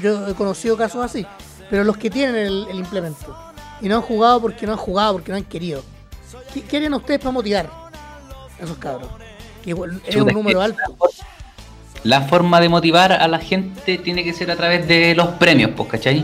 yo 0.02 0.28
he 0.28 0.34
conocido 0.34 0.78
casos 0.78 1.04
así, 1.04 1.26
pero 1.70 1.84
los 1.84 1.98
que 1.98 2.10
tienen 2.10 2.36
el, 2.36 2.68
el 2.70 2.78
implemento 2.80 3.36
y 3.82 3.88
no 3.88 3.96
han 3.96 4.02
jugado 4.02 4.42
porque 4.42 4.66
no 4.66 4.74
han 4.74 4.78
jugado, 4.78 5.14
porque 5.14 5.32
no 5.32 5.38
han 5.38 5.44
querido. 5.46 5.84
¿Qué, 6.54 6.62
qué 6.62 6.78
harían 6.78 6.94
ustedes 6.94 7.20
para 7.20 7.32
motivar 7.32 7.66
a 8.60 8.64
esos 8.64 8.78
cabros? 8.78 9.10
Que 9.64 9.72
igual 9.72 10.02
es 10.06 10.16
un 10.16 10.28
número 10.34 10.62
alto. 10.62 10.82
La 12.04 12.22
forma 12.22 12.62
de 12.62 12.70
motivar 12.70 13.12
a 13.12 13.28
la 13.28 13.40
gente 13.40 13.98
tiene 13.98 14.24
que 14.24 14.34
ser 14.34 14.50
a 14.52 14.56
través 14.56 14.88
de 14.88 15.14
los 15.16 15.28
premios, 15.30 15.72
pues, 15.76 15.90
¿cachai? 15.90 16.24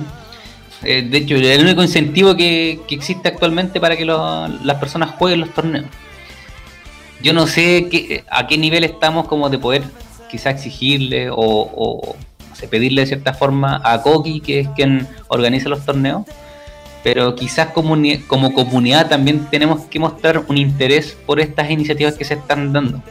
Eh, 0.84 1.02
de 1.02 1.18
hecho, 1.18 1.36
el 1.36 1.62
único 1.64 1.82
incentivo 1.82 2.36
que, 2.36 2.80
que 2.88 2.96
existe 2.96 3.28
actualmente 3.28 3.80
para 3.82 3.98
que 3.98 4.06
lo- 4.06 4.48
las 4.48 4.78
personas 4.78 5.12
jueguen 5.18 5.42
los 5.42 5.54
torneos. 5.54 5.86
Yo 7.22 7.34
no 7.34 7.48
sé 7.48 7.88
qué- 7.90 8.24
a 8.30 8.46
qué 8.48 8.58
nivel 8.58 8.84
estamos 8.84 9.28
como 9.28 9.50
de 9.50 9.58
poder 9.58 9.84
quizá 10.30 10.50
exigirle 10.52 11.30
o, 11.30 11.36
o, 11.38 12.16
no 12.56 12.60
sé, 12.60 12.68
pedirle 12.70 13.02
de 13.02 13.08
cierta 13.08 13.34
forma 13.34 13.82
a 13.84 14.02
Koki, 14.02 14.40
que 14.40 14.62
es 14.62 14.70
quien 14.70 15.08
organiza 15.28 15.68
los 15.68 15.84
torneos, 15.84 16.24
pero 17.04 17.36
quizás 17.36 17.74
comuni- 17.74 18.26
como 18.28 18.54
comunidad 18.54 19.10
también 19.10 19.46
tenemos 19.52 19.82
que 19.86 20.00
mostrar 20.00 20.44
un 20.48 20.58
interés 20.58 21.18
por 21.26 21.40
estas 21.42 21.70
iniciativas 21.70 22.16
que 22.16 22.24
se 22.24 22.36
están 22.36 22.72
dando. 22.72 23.02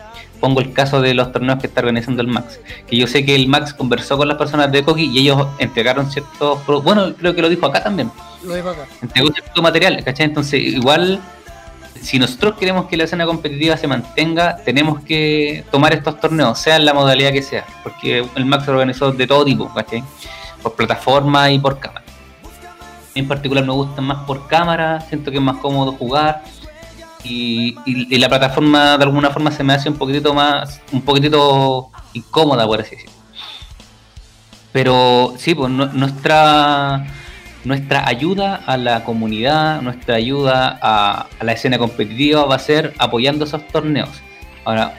Pongo 0.41 0.61
el 0.61 0.73
caso 0.73 1.01
de 1.01 1.15
los 1.15 1.31
torneos 1.31 1.59
que 1.61 1.67
está 1.69 1.81
organizando 1.81 2.23
el 2.23 2.29
Max, 2.29 2.59
que 2.89 2.97
yo 2.97 3.07
sé 3.07 3.25
que 3.25 3.35
el 3.35 3.47
Max 3.49 3.73
conversó 3.75 4.17
con 4.17 4.27
las 4.29 4.37
personas 4.39 4.73
de 4.73 4.83
Koki 4.83 5.05
y 5.13 5.19
ellos 5.21 5.47
entregaron 5.59 6.11
ciertos, 6.11 6.59
bueno, 6.83 7.15
creo 7.15 7.35
que 7.35 7.43
lo 7.43 7.49
dijo 7.49 7.67
acá 7.67 7.83
también, 7.85 8.11
Lo 8.43 8.55
dejo 8.55 8.71
acá. 8.71 8.87
entregó 9.03 9.29
cierto 9.33 9.63
material, 9.63 10.03
¿cachai? 10.03 10.27
Entonces, 10.27 10.61
igual, 10.63 11.21
si 12.05 12.19
nosotros 12.19 12.55
queremos 12.59 12.87
que 12.87 12.97
la 12.97 13.05
escena 13.05 13.25
competitiva 13.27 13.77
se 13.77 13.87
mantenga, 13.89 14.57
tenemos 14.65 15.01
que 15.05 15.65
tomar 15.71 15.95
estos 15.95 16.21
torneos, 16.21 16.59
sea 16.59 16.77
en 16.77 16.85
la 16.85 16.93
modalidad 16.93 17.33
que 17.33 17.43
sea, 17.43 17.65
porque 17.83 18.25
el 18.35 18.45
Max 18.45 18.69
organizó 18.69 19.11
de 19.11 19.27
todo 19.27 19.45
tipo, 19.45 19.73
¿cachai? 19.73 20.05
Por 20.63 20.75
plataforma 20.75 21.51
y 21.51 21.59
por 21.59 21.79
cámara. 21.79 22.05
En 23.15 23.27
particular 23.27 23.65
me 23.65 23.73
gustan 23.73 24.05
más 24.05 24.25
por 24.25 24.47
cámara, 24.49 25.01
siento 25.09 25.31
que 25.31 25.39
es 25.39 25.43
más 25.43 25.57
cómodo 25.59 25.93
jugar. 25.93 26.43
Y, 27.23 27.75
la 28.19 28.29
plataforma 28.29 28.99
de 28.99 29.05
alguna 29.05 29.31
forma 29.31 29.51
se 29.51 29.65
me 29.65 29.73
hace 29.73 29.89
un 29.89 29.97
poquitito 29.97 30.35
más, 30.35 30.83
un 30.93 31.01
poquitito 31.01 31.91
incómoda, 32.13 32.67
por 32.67 32.81
así 32.81 32.91
decirlo. 32.97 33.15
Pero 34.73 35.35
sí, 35.39 35.55
pues 35.55 35.71
nu- 35.71 35.91
nuestra, 35.93 37.07
nuestra 37.65 38.07
ayuda 38.07 38.57
a 38.67 38.77
la 38.77 39.05
comunidad, 39.05 39.81
nuestra 39.83 40.17
ayuda 40.17 40.79
a, 40.83 41.27
a 41.39 41.45
la 41.45 41.53
escena 41.53 41.79
competitiva 41.79 42.45
va 42.45 42.57
a 42.57 42.59
ser 42.59 42.93
apoyando 42.99 43.45
esos 43.45 43.67
torneos. 43.69 44.11
Ahora, 44.65 44.95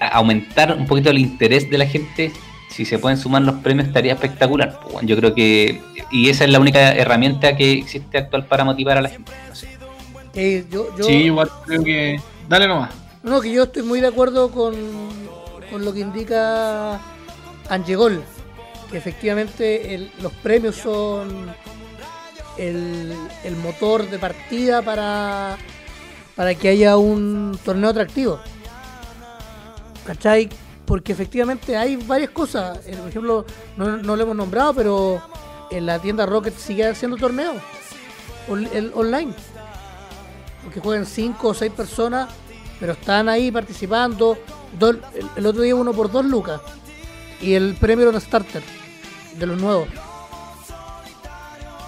aumentar 0.00 0.76
un 0.76 0.86
poquito 0.86 1.10
el 1.10 1.18
interés 1.18 1.68
de 1.70 1.78
la 1.78 1.86
gente, 1.86 2.32
si 2.68 2.84
se 2.84 2.98
pueden 2.98 3.18
sumar 3.18 3.42
los 3.42 3.56
premios 3.56 3.88
estaría 3.88 4.12
espectacular. 4.14 4.78
bueno, 4.92 5.06
yo 5.08 5.16
creo 5.16 5.34
que, 5.34 5.80
y 6.10 6.28
esa 6.30 6.44
es 6.44 6.50
la 6.50 6.60
única 6.60 6.92
herramienta 6.94 7.56
que 7.56 7.72
existe 7.72 8.18
actual 8.18 8.46
para 8.46 8.64
motivar 8.64 8.96
a 8.96 9.02
la 9.02 9.08
gente. 9.08 9.32
no 9.48 9.54
sé. 9.54 9.68
Eh, 10.34 10.64
yo, 10.70 10.96
yo, 10.96 11.04
Sí, 11.04 11.12
igual 11.24 11.50
creo 11.66 11.82
que. 11.82 12.20
Dale 12.48 12.68
nomás. 12.68 12.90
no, 13.24 13.40
que 13.40 13.52
yo 13.52 13.64
estoy 13.64 13.82
muy 13.82 14.00
de 14.00 14.06
acuerdo 14.06 14.50
con, 14.52 14.74
con 15.70 15.84
lo 15.84 15.92
que 15.92 16.00
indica 16.00 17.00
Angegol, 17.68 18.22
que 18.90 18.96
efectivamente 18.96 19.94
el- 19.94 20.10
los 20.22 20.32
premios 20.34 20.76
son 20.76 21.52
el, 22.58 23.14
el 23.44 23.56
motor 23.56 24.08
de 24.08 24.18
partida 24.18 24.82
para, 24.82 25.56
para 26.36 26.54
que 26.54 26.68
haya 26.68 26.96
un 26.96 27.58
torneo 27.64 27.90
atractivo. 27.90 28.40
¿Cachai? 30.06 30.48
Porque 30.84 31.12
efectivamente 31.12 31.76
hay 31.76 31.96
varias 31.96 32.30
cosas. 32.30 32.80
Eh, 32.86 32.96
Por 32.96 33.08
ejemplo, 33.08 33.44
no, 33.76 33.96
no 33.98 34.16
lo 34.16 34.22
hemos 34.22 34.36
nombrado, 34.36 34.74
pero 34.74 35.22
en 35.70 35.86
la 35.86 35.98
tienda 35.98 36.26
Rocket 36.26 36.56
sigue 36.56 36.86
haciendo 36.86 37.16
torneos 37.16 37.56
on- 38.48 38.68
online. 38.94 39.32
Porque 40.64 40.80
juegan 40.80 41.06
5 41.06 41.48
o 41.48 41.54
6 41.54 41.72
personas, 41.72 42.28
pero 42.80 42.92
están 42.92 43.28
ahí 43.28 43.50
participando. 43.52 44.36
Dos- 44.78 44.96
el, 45.14 45.26
el 45.36 45.46
otro 45.46 45.62
día 45.62 45.74
uno 45.74 45.92
por 45.92 46.10
2 46.10 46.24
lucas. 46.24 46.60
Y 47.40 47.54
el 47.54 47.74
premio 47.76 48.08
era 48.08 48.16
un 48.16 48.20
starter 48.20 48.62
de 49.38 49.46
los 49.46 49.60
nuevos. 49.60 49.88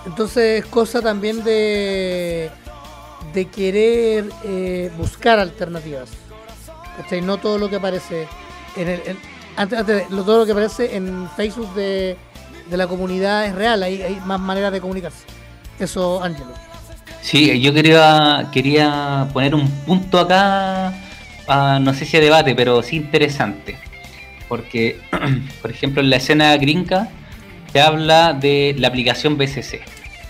Entonces 0.06 0.64
es 0.64 0.66
cosa 0.70 1.00
también 1.00 1.44
de, 1.44 2.50
de 3.32 3.44
querer 3.46 4.30
eh, 4.44 4.90
buscar 4.96 5.38
alternativas. 5.38 6.10
¿Cachai? 6.96 7.22
No 7.22 7.38
todo 7.38 7.58
lo 7.58 7.70
que 7.70 7.76
aparece 7.76 8.26
en 8.76 8.88
antes, 9.56 10.08
todo 10.08 10.38
lo 10.38 10.46
que 10.46 10.52
aparece 10.52 10.96
en 10.96 11.28
Facebook 11.36 11.74
de, 11.74 12.16
de 12.70 12.76
la 12.76 12.86
comunidad 12.86 13.46
es 13.46 13.54
real, 13.54 13.82
hay, 13.82 14.20
más 14.24 14.40
maneras 14.40 14.72
de 14.72 14.80
comunicarse. 14.80 15.24
Eso, 15.78 16.22
Ángelo. 16.22 16.52
Sí, 17.20 17.60
yo 17.60 17.72
quería, 17.72 18.48
quería 18.52 19.28
poner 19.32 19.54
un 19.54 19.68
punto 19.86 20.18
acá, 20.18 20.92
no 21.80 21.94
sé 21.94 22.04
si 22.04 22.16
a 22.16 22.20
debate, 22.20 22.54
pero 22.54 22.82
sí 22.82 22.96
interesante. 22.96 23.78
Porque, 24.48 25.00
por 25.62 25.70
ejemplo, 25.70 26.02
en 26.02 26.10
la 26.10 26.16
escena 26.16 26.56
gringa 26.56 27.08
se 27.72 27.80
habla 27.80 28.34
de 28.34 28.74
la 28.78 28.88
aplicación 28.88 29.36
BCC. 29.36 29.80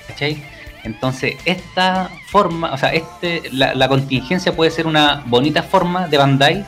¿Cachai? 0.06 0.42
Entonces, 0.84 1.36
esta 1.44 2.10
forma, 2.26 2.72
o 2.72 2.78
sea, 2.78 2.92
este, 2.92 3.42
la, 3.52 3.88
contingencia 3.88 4.54
puede 4.54 4.70
ser 4.70 4.86
una 4.86 5.22
bonita 5.26 5.62
forma 5.62 6.08
de 6.08 6.18
Bandai, 6.18 6.66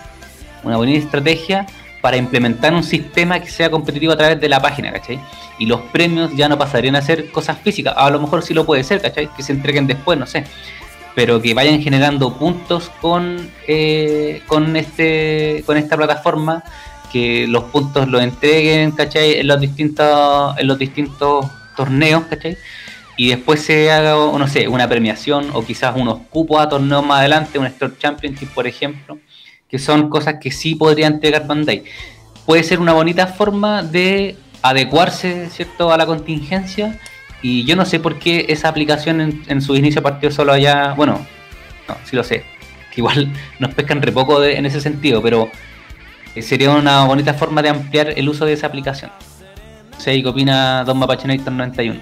una 0.62 0.76
bonita 0.76 0.98
estrategia 0.98 1.66
para 2.00 2.16
implementar 2.16 2.74
un 2.74 2.84
sistema 2.84 3.40
que 3.40 3.50
sea 3.50 3.70
competitivo 3.70 4.12
a 4.12 4.16
través 4.16 4.40
de 4.40 4.48
la 4.48 4.60
página, 4.60 4.92
¿cachai? 4.92 5.18
Y 5.58 5.66
los 5.66 5.80
premios 5.92 6.30
ya 6.36 6.48
no 6.48 6.58
pasarían 6.58 6.96
a 6.96 7.02
ser 7.02 7.30
cosas 7.30 7.58
físicas, 7.58 7.94
a 7.96 8.10
lo 8.10 8.20
mejor 8.20 8.42
sí 8.42 8.54
lo 8.54 8.64
puede 8.64 8.84
ser, 8.84 9.00
¿cachai? 9.00 9.28
Que 9.34 9.42
se 9.42 9.52
entreguen 9.52 9.86
después, 9.86 10.18
no 10.18 10.26
sé. 10.26 10.44
Pero 11.14 11.40
que 11.40 11.54
vayan 11.54 11.80
generando 11.80 12.36
puntos 12.36 12.90
con, 13.00 13.50
eh, 13.66 14.42
con, 14.46 14.76
este, 14.76 15.62
con 15.66 15.76
esta 15.76 15.96
plataforma, 15.96 16.62
que 17.14 17.46
los 17.46 17.62
puntos 17.70 18.08
los 18.08 18.20
entreguen, 18.20 18.90
¿cachai? 18.90 19.38
En 19.38 19.46
los 19.46 19.60
distintos, 19.60 20.58
en 20.58 20.66
los 20.66 20.76
distintos 20.76 21.46
torneos, 21.76 22.24
¿cachai? 22.24 22.58
Y 23.16 23.28
después 23.28 23.60
se 23.62 23.92
haga, 23.92 24.14
no 24.14 24.48
sé, 24.48 24.66
una 24.66 24.88
premiación 24.88 25.50
o 25.52 25.64
quizás 25.64 25.94
unos 25.96 26.18
cupos 26.28 26.60
a 26.60 26.68
torneos 26.68 27.06
más 27.06 27.20
adelante, 27.20 27.60
un 27.60 27.66
Store 27.66 27.92
Championship, 27.96 28.48
por 28.48 28.66
ejemplo, 28.66 29.16
que 29.68 29.78
son 29.78 30.08
cosas 30.08 30.38
que 30.40 30.50
sí 30.50 30.74
podría 30.74 31.06
entregar 31.06 31.46
Bandai. 31.46 31.84
Puede 32.46 32.64
ser 32.64 32.80
una 32.80 32.94
bonita 32.94 33.28
forma 33.28 33.84
de 33.84 34.36
adecuarse, 34.60 35.48
¿cierto?, 35.50 35.92
a 35.92 35.96
la 35.96 36.06
contingencia. 36.06 36.98
Y 37.42 37.64
yo 37.64 37.76
no 37.76 37.84
sé 37.84 38.00
por 38.00 38.18
qué 38.18 38.46
esa 38.48 38.68
aplicación 38.68 39.20
en, 39.20 39.44
en 39.46 39.62
su 39.62 39.76
inicio 39.76 40.02
partió 40.02 40.32
solo 40.32 40.52
allá. 40.52 40.94
Bueno, 40.94 41.24
no, 41.88 41.96
sí 42.06 42.16
lo 42.16 42.24
sé. 42.24 42.42
Que 42.92 43.02
igual 43.02 43.32
nos 43.60 43.72
pescan 43.72 44.02
re 44.02 44.10
poco 44.10 44.42
en 44.42 44.66
ese 44.66 44.80
sentido, 44.80 45.22
pero 45.22 45.48
sería 46.42 46.70
una 46.70 47.04
bonita 47.04 47.34
forma 47.34 47.62
de 47.62 47.68
ampliar 47.70 48.12
el 48.16 48.28
uso 48.28 48.44
de 48.44 48.52
esa 48.54 48.66
aplicación. 48.66 49.10
Sea, 49.98 50.14
¿qué 50.20 50.26
opina 50.28 50.84
Don 50.84 50.98
Mapache 50.98 51.26
91? 51.28 52.00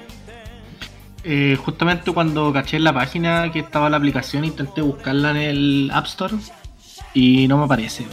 Eh, 1.25 1.57
justamente 1.65 2.11
cuando 2.13 2.53
caché 2.53 2.79
la 2.81 2.93
página 2.93 3.51
que 3.53 3.61
estaba 3.61 3.89
la 3.89 3.97
aplicación, 3.99 4.45
intenté 4.45 4.81
buscarla 4.81 5.31
en 5.31 5.37
el 5.37 5.91
App 5.95 6.07
Store 6.07 6.35
y 7.15 7.47
no 7.49 7.59
me 7.59 7.65
aparece. 7.65 8.07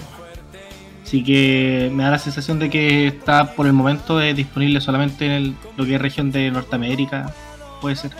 Así 1.03 1.23
que 1.23 1.89
me 1.91 2.03
da 2.03 2.11
la 2.11 2.19
sensación 2.19 2.59
de 2.59 2.69
que 2.69 3.07
está 3.07 3.55
por 3.55 3.65
el 3.65 3.73
momento 3.73 4.21
eh, 4.21 4.35
disponible 4.35 4.79
solamente 4.79 5.25
en 5.25 5.31
el- 5.31 5.55
lo 5.75 5.85
que 5.85 5.95
es 5.95 6.01
región 6.01 6.31
de 6.31 6.51
Norteamérica, 6.51 7.33
puede 7.81 7.95
ser. 7.95 8.11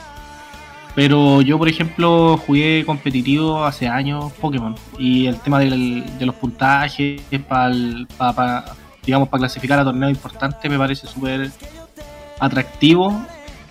Pero 1.00 1.42
yo, 1.42 1.58
por 1.58 1.70
ejemplo, 1.70 2.36
jugué 2.46 2.84
competitivo 2.86 3.64
hace 3.64 3.88
años 3.88 4.34
Pokémon 4.34 4.76
y 4.98 5.28
el 5.28 5.40
tema 5.40 5.58
de 5.60 6.04
los 6.26 6.36
puntajes 6.36 7.22
para, 7.48 8.66
digamos, 9.06 9.30
para 9.30 9.40
clasificar 9.40 9.80
a 9.80 9.86
torneos 9.86 10.12
importantes 10.12 10.70
me 10.70 10.78
parece 10.78 11.08
súper 11.08 11.52
atractivo 12.38 13.18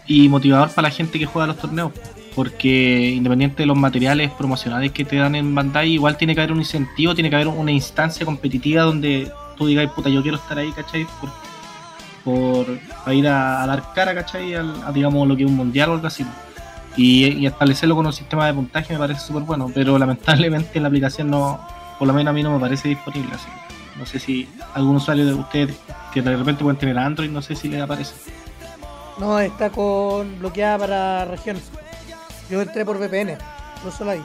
y 0.06 0.26
motivador 0.30 0.70
para 0.70 0.88
la 0.88 0.94
gente 0.94 1.18
que 1.18 1.26
juega 1.26 1.48
los 1.48 1.58
torneos. 1.58 1.92
Porque 2.34 3.10
independiente 3.10 3.62
de 3.62 3.66
los 3.66 3.76
materiales 3.76 4.30
promocionales 4.30 4.92
que 4.92 5.04
te 5.04 5.16
dan 5.16 5.34
en 5.34 5.54
Bandai, 5.54 5.90
igual 5.90 6.16
tiene 6.16 6.34
que 6.34 6.40
haber 6.40 6.52
un 6.52 6.60
incentivo, 6.60 7.14
tiene 7.14 7.28
que 7.28 7.36
haber 7.36 7.48
una 7.48 7.72
instancia 7.72 8.24
competitiva 8.24 8.84
donde 8.84 9.30
tú 9.58 9.66
digas, 9.66 9.86
puta, 9.92 10.08
yo 10.08 10.22
quiero 10.22 10.38
estar 10.38 10.56
ahí, 10.56 10.72
¿cachai? 10.72 11.06
Por, 11.20 12.66
por 13.04 13.12
ir 13.12 13.28
a, 13.28 13.64
a 13.64 13.66
dar 13.66 13.92
cara, 13.94 14.14
¿cachai? 14.14 14.54
Al- 14.54 14.82
a, 14.82 14.92
digamos, 14.92 15.28
lo 15.28 15.36
que 15.36 15.42
es 15.42 15.50
un 15.50 15.56
mundial 15.56 15.90
o 15.90 15.92
algo 15.92 16.06
así. 16.06 16.24
Y, 16.98 17.46
establecerlo 17.46 17.94
con 17.96 18.06
un 18.06 18.12
sistema 18.12 18.46
de 18.46 18.54
puntaje 18.54 18.92
me 18.92 18.98
parece 18.98 19.20
súper 19.20 19.42
bueno, 19.44 19.70
pero 19.72 19.98
lamentablemente 19.98 20.70
en 20.78 20.82
la 20.82 20.88
aplicación 20.88 21.30
no, 21.30 21.60
por 21.98 22.08
lo 22.08 22.12
menos 22.14 22.30
a 22.30 22.34
mí 22.34 22.42
no 22.42 22.52
me 22.52 22.58
parece 22.60 22.88
disponible. 22.88 23.32
Así. 23.34 23.46
No 23.96 24.04
sé 24.06 24.18
si 24.18 24.48
algún 24.74 24.96
usuario 24.96 25.24
de 25.26 25.34
ustedes 25.34 25.76
que 26.12 26.22
de 26.22 26.36
repente 26.36 26.62
pueden 26.62 26.78
tener 26.78 26.98
Android, 26.98 27.30
no 27.30 27.40
sé 27.42 27.54
si 27.56 27.68
les 27.68 27.80
aparece. 27.80 28.14
No, 29.18 29.38
está 29.40 29.70
con 29.70 30.38
bloqueada 30.38 30.78
para 30.78 31.24
región. 31.24 31.56
Yo 32.50 32.62
entré 32.62 32.84
por 32.84 32.98
VPN, 32.98 33.36
no 33.84 33.90
solo 33.90 34.12
ahí. 34.12 34.22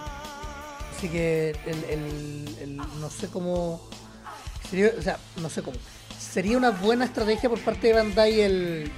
Así 0.98 1.10
que 1.10 1.52
el, 1.66 1.84
el- 1.86 2.56
el- 2.62 2.78
no 2.78 3.10
sé 3.10 3.28
cómo. 3.28 3.82
Sería, 4.70 4.92
o 4.98 5.02
sea, 5.02 5.18
no 5.42 5.50
sé 5.50 5.62
cómo. 5.62 5.78
Sería 6.18 6.58
una 6.58 6.70
buena 6.72 7.06
estrategia 7.06 7.50
por 7.50 7.60
parte 7.60 7.88
de 7.88 7.94
Bandai 7.94 8.40
el, 8.42 8.92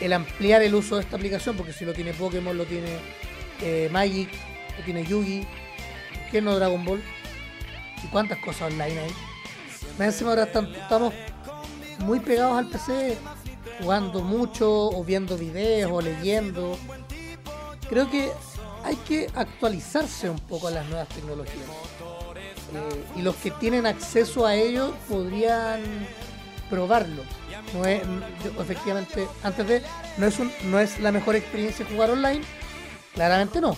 el 0.00 0.12
ampliar 0.12 0.62
el 0.62 0.74
uso 0.74 0.96
de 0.96 1.02
esta 1.02 1.16
aplicación, 1.16 1.56
porque 1.56 1.72
si 1.72 1.84
lo 1.84 1.92
tiene 1.92 2.12
Pokémon, 2.12 2.56
lo 2.56 2.64
tiene 2.64 2.96
eh, 3.60 3.88
Magic, 3.90 4.28
lo 4.78 4.84
tiene 4.84 5.04
Yugi, 5.04 5.40
¿por 5.42 6.30
qué 6.30 6.40
no 6.40 6.54
Dragon 6.56 6.84
Ball? 6.84 7.02
¿Y 8.04 8.06
cuántas 8.08 8.38
cosas 8.38 8.72
online 8.72 9.00
hay? 9.00 9.10
Más 9.98 10.08
encima 10.08 10.30
ahora 10.30 10.44
están- 10.44 10.72
estamos 10.74 11.12
muy 12.00 12.20
pegados 12.20 12.56
al 12.58 12.68
PC, 12.68 13.16
jugando 13.80 14.20
mucho, 14.22 14.70
o 14.90 15.02
viendo 15.04 15.36
videos, 15.36 15.90
o 15.92 16.00
leyendo. 16.00 16.78
Creo 17.88 18.08
que 18.10 18.30
hay 18.84 18.94
que 18.96 19.26
actualizarse 19.34 20.30
un 20.30 20.38
poco 20.38 20.68
a 20.68 20.70
las 20.70 20.86
nuevas 20.86 21.08
tecnologías. 21.08 21.66
Eh, 22.74 23.04
y 23.16 23.22
los 23.22 23.34
que 23.36 23.50
tienen 23.50 23.86
acceso 23.86 24.46
a 24.46 24.54
ello 24.54 24.94
podrían 25.08 25.80
probarlo. 26.70 27.22
No 27.74 27.84
es, 27.84 28.02
efectivamente, 28.58 29.26
antes 29.42 29.68
de, 29.68 29.82
no 30.16 30.26
es, 30.26 30.38
no 30.64 30.78
es 30.78 30.98
la 31.00 31.12
mejor 31.12 31.36
experiencia 31.36 31.86
jugar 31.90 32.10
online, 32.10 32.40
claramente 33.14 33.60
no. 33.60 33.76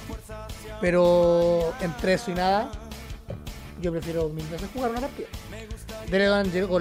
Pero 0.80 1.72
entre 1.80 2.14
eso 2.14 2.30
y 2.30 2.34
nada, 2.34 2.70
yo 3.80 3.92
prefiero 3.92 4.28
mil 4.28 4.46
veces 4.46 4.68
jugar 4.72 4.90
una 4.90 5.00
partida. 5.00 5.28
Derevan 6.10 6.50
llegó 6.50 6.78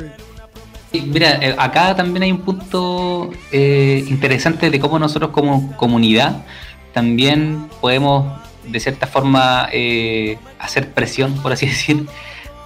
Mira, 0.92 1.38
eh, 1.42 1.56
acá 1.58 1.96
también 1.96 2.24
hay 2.24 2.32
un 2.32 2.42
punto 2.42 3.30
eh, 3.52 4.04
interesante 4.08 4.70
de 4.72 4.80
cómo 4.80 4.98
nosotros 4.98 5.32
como 5.32 5.76
comunidad 5.78 6.46
también 6.94 7.70
podemos 7.80 8.42
de 8.66 8.80
cierta 8.80 9.06
forma 9.06 9.70
eh, 9.72 10.38
hacer 10.58 10.92
presión, 10.92 11.36
por 11.42 11.52
así 11.54 11.66
decir, 11.68 12.08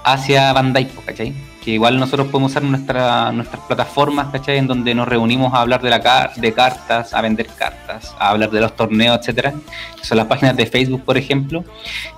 hacia 0.04 0.54
Bandai, 0.54 0.90
¿cachai? 1.06 1.34
Que 1.64 1.72
igual 1.72 1.98
nosotros 1.98 2.28
podemos 2.28 2.52
usar 2.52 2.64
nuestra, 2.64 3.32
nuestras 3.32 3.62
plataformas, 3.64 4.28
¿cachai? 4.34 4.58
En 4.58 4.68
donde 4.68 4.94
nos 4.94 5.08
reunimos 5.08 5.54
a 5.54 5.62
hablar 5.62 5.82
de, 5.82 5.90
la 5.90 6.02
car- 6.02 6.34
de 6.36 6.54
cartas, 6.54 7.14
a 7.14 7.22
vender 7.22 7.48
cartas, 7.48 8.14
a 8.20 8.30
hablar 8.32 8.52
de 8.52 8.60
los 8.60 8.76
torneos, 8.76 9.18
etcétera. 9.20 9.54
Son 10.02 10.18
las 10.18 10.28
páginas 10.28 10.58
de 10.58 10.66
Facebook, 10.66 11.04
por 11.06 11.18
ejemplo. 11.18 11.64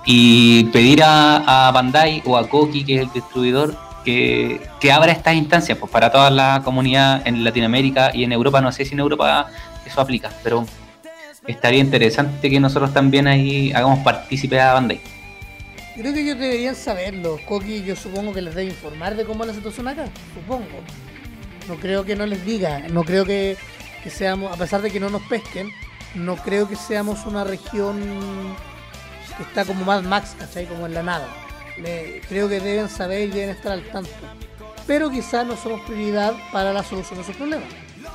Y 0.04 0.64
pedir 0.72 1.04
a, 1.04 1.68
a 1.68 1.70
Bandai 1.70 2.22
o 2.26 2.36
a 2.36 2.48
Koki, 2.48 2.84
que 2.84 2.96
es 2.96 3.02
el 3.02 3.12
distribuidor, 3.12 3.76
que, 4.04 4.60
que 4.80 4.90
abra 4.90 5.12
estas 5.12 5.34
instancias 5.34 5.78
pues, 5.78 5.92
para 5.92 6.10
toda 6.10 6.28
la 6.30 6.62
comunidad 6.64 7.22
en 7.24 7.44
Latinoamérica 7.44 8.10
y 8.12 8.24
en 8.24 8.32
Europa. 8.32 8.60
No 8.60 8.72
sé 8.72 8.84
si 8.84 8.94
en 8.94 9.00
Europa 9.00 9.46
eso 9.86 10.00
aplica, 10.00 10.28
pero 10.42 10.66
estaría 11.46 11.78
interesante 11.80 12.50
que 12.50 12.58
nosotros 12.58 12.92
también 12.92 13.28
ahí 13.28 13.72
hagamos 13.72 14.00
partícipe 14.00 14.60
a 14.60 14.72
Bandai. 14.74 15.00
Creo 15.96 16.12
que 16.12 16.20
ellos 16.20 16.38
deberían 16.38 16.74
saberlo. 16.74 17.40
Koki, 17.46 17.82
yo 17.82 17.96
supongo 17.96 18.34
que 18.34 18.42
les 18.42 18.54
debe 18.54 18.68
informar 18.68 19.16
de 19.16 19.24
cómo 19.24 19.44
es 19.44 19.48
la 19.48 19.54
situación 19.54 19.88
acá. 19.88 20.04
Supongo. 20.34 20.82
No 21.68 21.76
creo 21.76 22.04
que 22.04 22.14
no 22.14 22.26
les 22.26 22.44
diga. 22.44 22.80
No 22.90 23.02
creo 23.02 23.24
que, 23.24 23.56
que 24.02 24.10
seamos, 24.10 24.52
a 24.52 24.56
pesar 24.56 24.82
de 24.82 24.90
que 24.90 25.00
no 25.00 25.08
nos 25.08 25.22
pesquen, 25.22 25.70
no 26.14 26.36
creo 26.36 26.68
que 26.68 26.76
seamos 26.76 27.24
una 27.24 27.44
región 27.44 27.98
que 29.38 29.42
está 29.42 29.64
como 29.64 29.84
Mad 29.84 30.02
Max, 30.02 30.36
¿cachai? 30.38 30.66
Como 30.66 30.86
en 30.86 30.92
la 30.94 31.02
nada. 31.02 31.28
Creo 32.28 32.48
que 32.48 32.60
deben 32.60 32.90
saber 32.90 33.28
y 33.28 33.32
deben 33.32 33.50
estar 33.50 33.72
al 33.72 33.82
tanto. 33.84 34.10
Pero 34.86 35.10
quizás 35.10 35.46
no 35.46 35.56
somos 35.56 35.80
prioridad 35.80 36.34
para 36.52 36.72
la 36.74 36.82
solución 36.82 37.18
de 37.18 37.24
sus 37.24 37.36
problemas. 37.36 37.68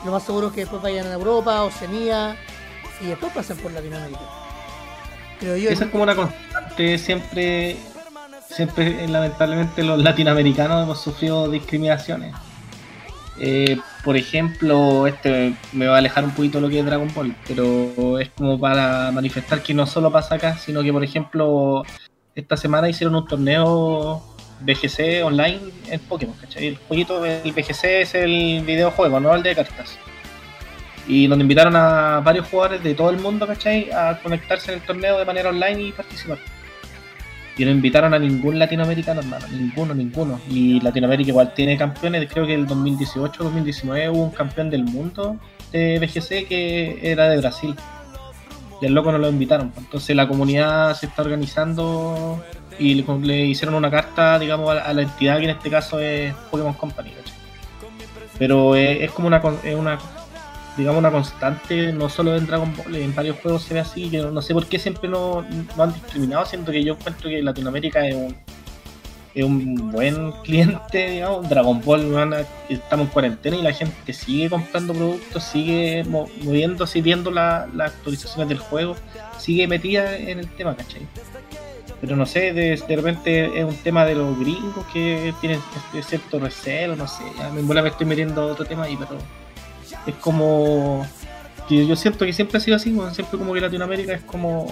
Lo 0.05 0.11
más 0.11 0.23
seguro 0.23 0.47
es 0.47 0.53
que 0.53 0.61
después 0.61 0.81
vayan 0.81 1.07
a 1.07 1.13
Europa, 1.13 1.63
Oceanía 1.63 2.35
y 3.01 3.07
después 3.07 3.33
pasen 3.33 3.57
por 3.57 3.71
Latinoamérica. 3.71 4.40
Creo 5.41 5.57
yo. 5.57 5.69
Esa 5.69 5.85
es 5.85 5.91
como 5.91 6.03
una 6.03 6.15
constante, 6.15 6.97
siempre, 6.99 7.75
siempre 8.47 9.03
eh, 9.03 9.07
lamentablemente 9.07 9.83
los 9.83 10.01
latinoamericanos 10.01 10.83
hemos 10.83 11.01
sufrido 11.01 11.49
discriminaciones. 11.49 12.33
Eh, 13.39 13.79
por 14.03 14.15
ejemplo, 14.15 15.07
este 15.07 15.55
me 15.73 15.87
va 15.87 15.95
a 15.95 15.97
alejar 15.97 16.23
un 16.23 16.31
poquito 16.31 16.61
lo 16.61 16.69
que 16.69 16.79
es 16.79 16.85
Dragon 16.85 17.11
Ball, 17.13 17.35
pero 17.47 18.19
es 18.19 18.29
como 18.29 18.59
para 18.59 19.11
manifestar 19.11 19.63
que 19.63 19.73
no 19.73 19.87
solo 19.87 20.11
pasa 20.11 20.35
acá, 20.35 20.57
sino 20.57 20.83
que 20.83 20.93
por 20.93 21.03
ejemplo 21.03 21.83
esta 22.35 22.55
semana 22.55 22.87
hicieron 22.87 23.15
un 23.15 23.27
torneo 23.27 24.23
BGC 24.61 25.25
online 25.25 25.59
en 25.89 25.99
Pokémon, 26.01 26.35
¿cachai? 26.39 26.67
El 26.67 26.77
jueguito, 26.87 27.25
el 27.25 27.51
BGC 27.51 27.83
es 28.01 28.13
el 28.13 28.63
videojuego, 28.63 29.19
no 29.19 29.33
el 29.33 29.41
de 29.41 29.55
cartas. 29.55 29.97
Y 31.11 31.27
donde 31.27 31.43
invitaron 31.43 31.75
a 31.75 32.21
varios 32.21 32.47
jugadores 32.47 32.81
de 32.81 32.95
todo 32.95 33.09
el 33.09 33.17
mundo, 33.17 33.45
¿cachai? 33.45 33.91
A 33.91 34.17
conectarse 34.23 34.71
en 34.71 34.79
el 34.79 34.85
torneo 34.85 35.19
de 35.19 35.25
manera 35.25 35.49
online 35.49 35.81
y 35.81 35.91
participar. 35.91 36.37
Y 37.57 37.65
no 37.65 37.71
invitaron 37.71 38.13
a 38.13 38.19
ningún 38.19 38.57
latinoamericano, 38.57 39.19
hermano. 39.19 39.45
Ninguno, 39.51 39.93
ninguno. 39.93 40.39
Y 40.49 40.79
Latinoamérica 40.79 41.31
igual 41.31 41.53
tiene 41.53 41.77
campeones. 41.77 42.31
Creo 42.31 42.47
que 42.47 42.53
el 42.53 42.65
2018-2019 42.65 44.09
hubo 44.09 44.23
un 44.23 44.31
campeón 44.31 44.69
del 44.69 44.85
mundo 44.85 45.35
de 45.73 45.99
BGC 45.99 46.47
que 46.47 46.99
era 47.03 47.27
de 47.27 47.39
Brasil. 47.39 47.75
Y 48.81 48.85
al 48.85 48.93
loco 48.93 49.11
no 49.11 49.17
lo 49.17 49.27
invitaron. 49.27 49.73
Entonces 49.77 50.15
la 50.15 50.29
comunidad 50.29 50.95
se 50.95 51.07
está 51.07 51.23
organizando 51.23 52.41
y 52.79 53.03
le, 53.03 53.45
hicieron 53.47 53.75
una 53.75 53.91
carta, 53.91 54.39
digamos, 54.39 54.69
a 54.69 54.93
la, 54.93 55.01
entidad 55.01 55.39
que 55.39 55.43
en 55.43 55.49
este 55.49 55.69
caso 55.69 55.99
es 55.99 56.33
Pokémon 56.49 56.73
Company, 56.73 57.09
¿cachai? 57.09 57.35
Pero 58.39 58.77
eh, 58.77 59.03
es 59.03 59.11
como 59.11 59.27
una, 59.27 59.41
es 59.63 59.75
una 59.75 59.99
digamos 60.77 60.99
una 60.99 61.11
constante, 61.11 61.91
no 61.91 62.09
solo 62.09 62.35
en 62.35 62.45
Dragon 62.45 62.73
Ball, 62.75 62.95
en 62.95 63.13
varios 63.13 63.37
juegos 63.39 63.63
se 63.63 63.73
ve 63.73 63.79
así, 63.81 64.09
que 64.09 64.19
no, 64.19 64.41
sé 64.41 64.53
por 64.53 64.65
qué 64.65 64.79
siempre 64.79 65.09
no, 65.09 65.45
no 65.75 65.83
han 65.83 65.93
discriminado, 65.93 66.45
siento 66.45 66.71
que 66.71 66.83
yo 66.83 66.93
encuentro 66.93 67.29
que 67.29 67.41
Latinoamérica 67.41 68.07
es 68.07 68.15
un, 68.15 68.35
es 69.35 69.43
un 69.43 69.91
buen 69.91 70.31
cliente, 70.43 71.09
digamos, 71.11 71.49
Dragon 71.49 71.81
Ball, 71.83 72.05
weón, 72.11 72.33
estamos 72.69 73.07
en 73.07 73.11
cuarentena 73.11 73.57
y 73.57 73.61
la 73.61 73.73
gente 73.73 74.13
sigue 74.13 74.49
comprando 74.49 74.93
productos, 74.93 75.43
sigue 75.43 76.03
mo- 76.05 76.29
moviéndose 76.43 77.01
viendo 77.01 77.31
la- 77.31 77.67
las 77.73 77.91
actualizaciones 77.93 78.47
del 78.49 78.59
juego, 78.59 78.95
sigue 79.37 79.67
metida 79.67 80.17
en 80.17 80.39
el 80.39 80.47
tema, 80.49 80.75
¿cachai? 80.75 81.01
Pero 81.99 82.15
no 82.15 82.25
sé, 82.25 82.51
de, 82.53 82.81
de 82.87 82.95
repente 82.95 83.59
es 83.59 83.63
un 83.63 83.75
tema 83.75 84.05
de 84.05 84.15
los 84.15 84.37
gringos 84.39 84.85
que 84.91 85.33
tienen 85.39 85.59
este 85.85 86.01
cierto 86.17 86.39
recelo, 86.39 86.95
no 86.95 87.07
sé, 87.07 87.23
ya 87.37 87.49
me, 87.49 87.61
me 87.61 87.89
estoy 87.89 88.07
metiendo 88.07 88.41
a 88.41 88.45
otro 88.47 88.65
tema 88.65 88.85
ahí, 88.85 88.97
pero 88.97 89.17
es 90.05 90.15
como 90.15 91.05
yo 91.69 91.95
siento 91.95 92.25
que 92.25 92.33
siempre 92.33 92.57
ha 92.57 92.61
sido 92.61 92.75
así, 92.75 92.91
weón, 92.93 93.13
siempre 93.13 93.37
como 93.37 93.53
que 93.53 93.61
Latinoamérica 93.61 94.13
es 94.13 94.23
como 94.23 94.71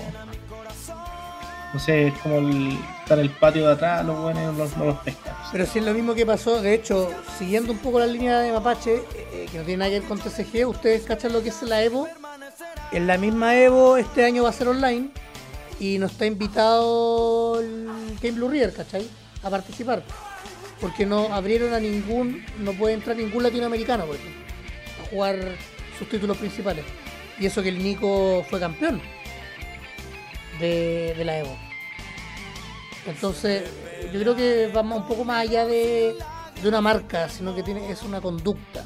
no 1.73 1.79
sé, 1.79 2.07
es 2.07 2.13
como 2.19 2.39
el, 2.39 2.77
estar 3.01 3.19
el 3.19 3.29
patio 3.29 3.67
de 3.67 3.73
atrás, 3.73 4.03
los 4.03 4.19
buenos 4.19 4.75
no, 4.75 4.85
los 4.85 4.97
pescan. 4.99 5.35
Pero 5.51 5.65
sí 5.65 5.79
es 5.79 5.85
lo 5.85 5.93
mismo 5.93 6.15
que 6.15 6.25
pasó, 6.25 6.61
de 6.61 6.73
hecho, 6.73 7.11
siguiendo 7.37 7.71
un 7.71 7.77
poco 7.77 7.99
la 7.99 8.07
línea 8.07 8.39
de 8.39 8.51
Mapache, 8.51 8.95
eh, 8.95 9.03
eh, 9.15 9.47
que 9.51 9.59
no 9.59 9.63
tiene 9.63 9.77
nada 9.77 9.91
que 9.91 9.99
ver 9.99 10.09
con 10.09 10.19
TCG, 10.19 10.67
ustedes 10.67 11.03
cachan 11.03 11.31
lo 11.31 11.43
que 11.43 11.49
es 11.49 11.61
la 11.61 11.83
Evo. 11.83 12.07
En 12.91 13.05
la 13.05 13.19
misma 13.19 13.55
Evo 13.55 13.97
este 13.97 14.25
año 14.25 14.43
va 14.43 14.49
a 14.49 14.53
ser 14.53 14.67
online 14.67 15.11
y 15.79 15.99
nos 15.99 16.13
está 16.13 16.25
invitado 16.25 17.59
el 17.59 17.87
Game 18.19 18.35
Blue 18.35 18.49
River, 18.49 18.73
¿cachai? 18.73 19.07
A 19.43 19.49
participar. 19.49 20.01
porque 20.81 21.05
no 21.05 21.33
abrieron 21.33 21.73
a 21.73 21.79
ningún, 21.79 22.43
no 22.57 22.71
puede 22.71 22.93
entrar 22.93 23.15
ningún 23.15 23.43
latinoamericano, 23.43 24.05
por 24.05 24.15
ejemplo, 24.15 24.48
jugar 25.09 25.37
sus 25.97 26.09
títulos 26.09 26.37
principales. 26.37 26.85
Y 27.39 27.45
eso 27.45 27.63
que 27.63 27.69
el 27.69 27.81
Nico 27.81 28.45
fue 28.49 28.59
campeón 28.59 29.01
de, 30.59 31.15
la 31.23 31.39
Evo. 31.39 31.57
Entonces, 33.05 33.63
yo 34.11 34.19
creo 34.19 34.35
que 34.35 34.69
vamos 34.73 35.01
un 35.01 35.07
poco 35.07 35.23
más 35.23 35.41
allá 35.41 35.65
de, 35.65 36.15
una 36.63 36.81
marca, 36.81 37.29
sino 37.29 37.55
que 37.55 37.63
tiene, 37.63 37.89
es 37.89 38.03
una 38.03 38.19
conducta. 38.19 38.85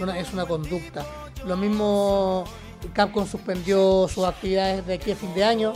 Una- 0.00 0.18
es 0.18 0.32
una 0.32 0.44
conducta. 0.46 1.06
Lo 1.46 1.56
mismo 1.56 2.44
Capcom 2.92 3.26
suspendió 3.26 4.08
sus 4.08 4.24
actividades 4.24 4.86
de 4.86 4.94
aquí 4.94 5.12
a 5.12 5.16
fin 5.16 5.32
de 5.34 5.44
año. 5.44 5.72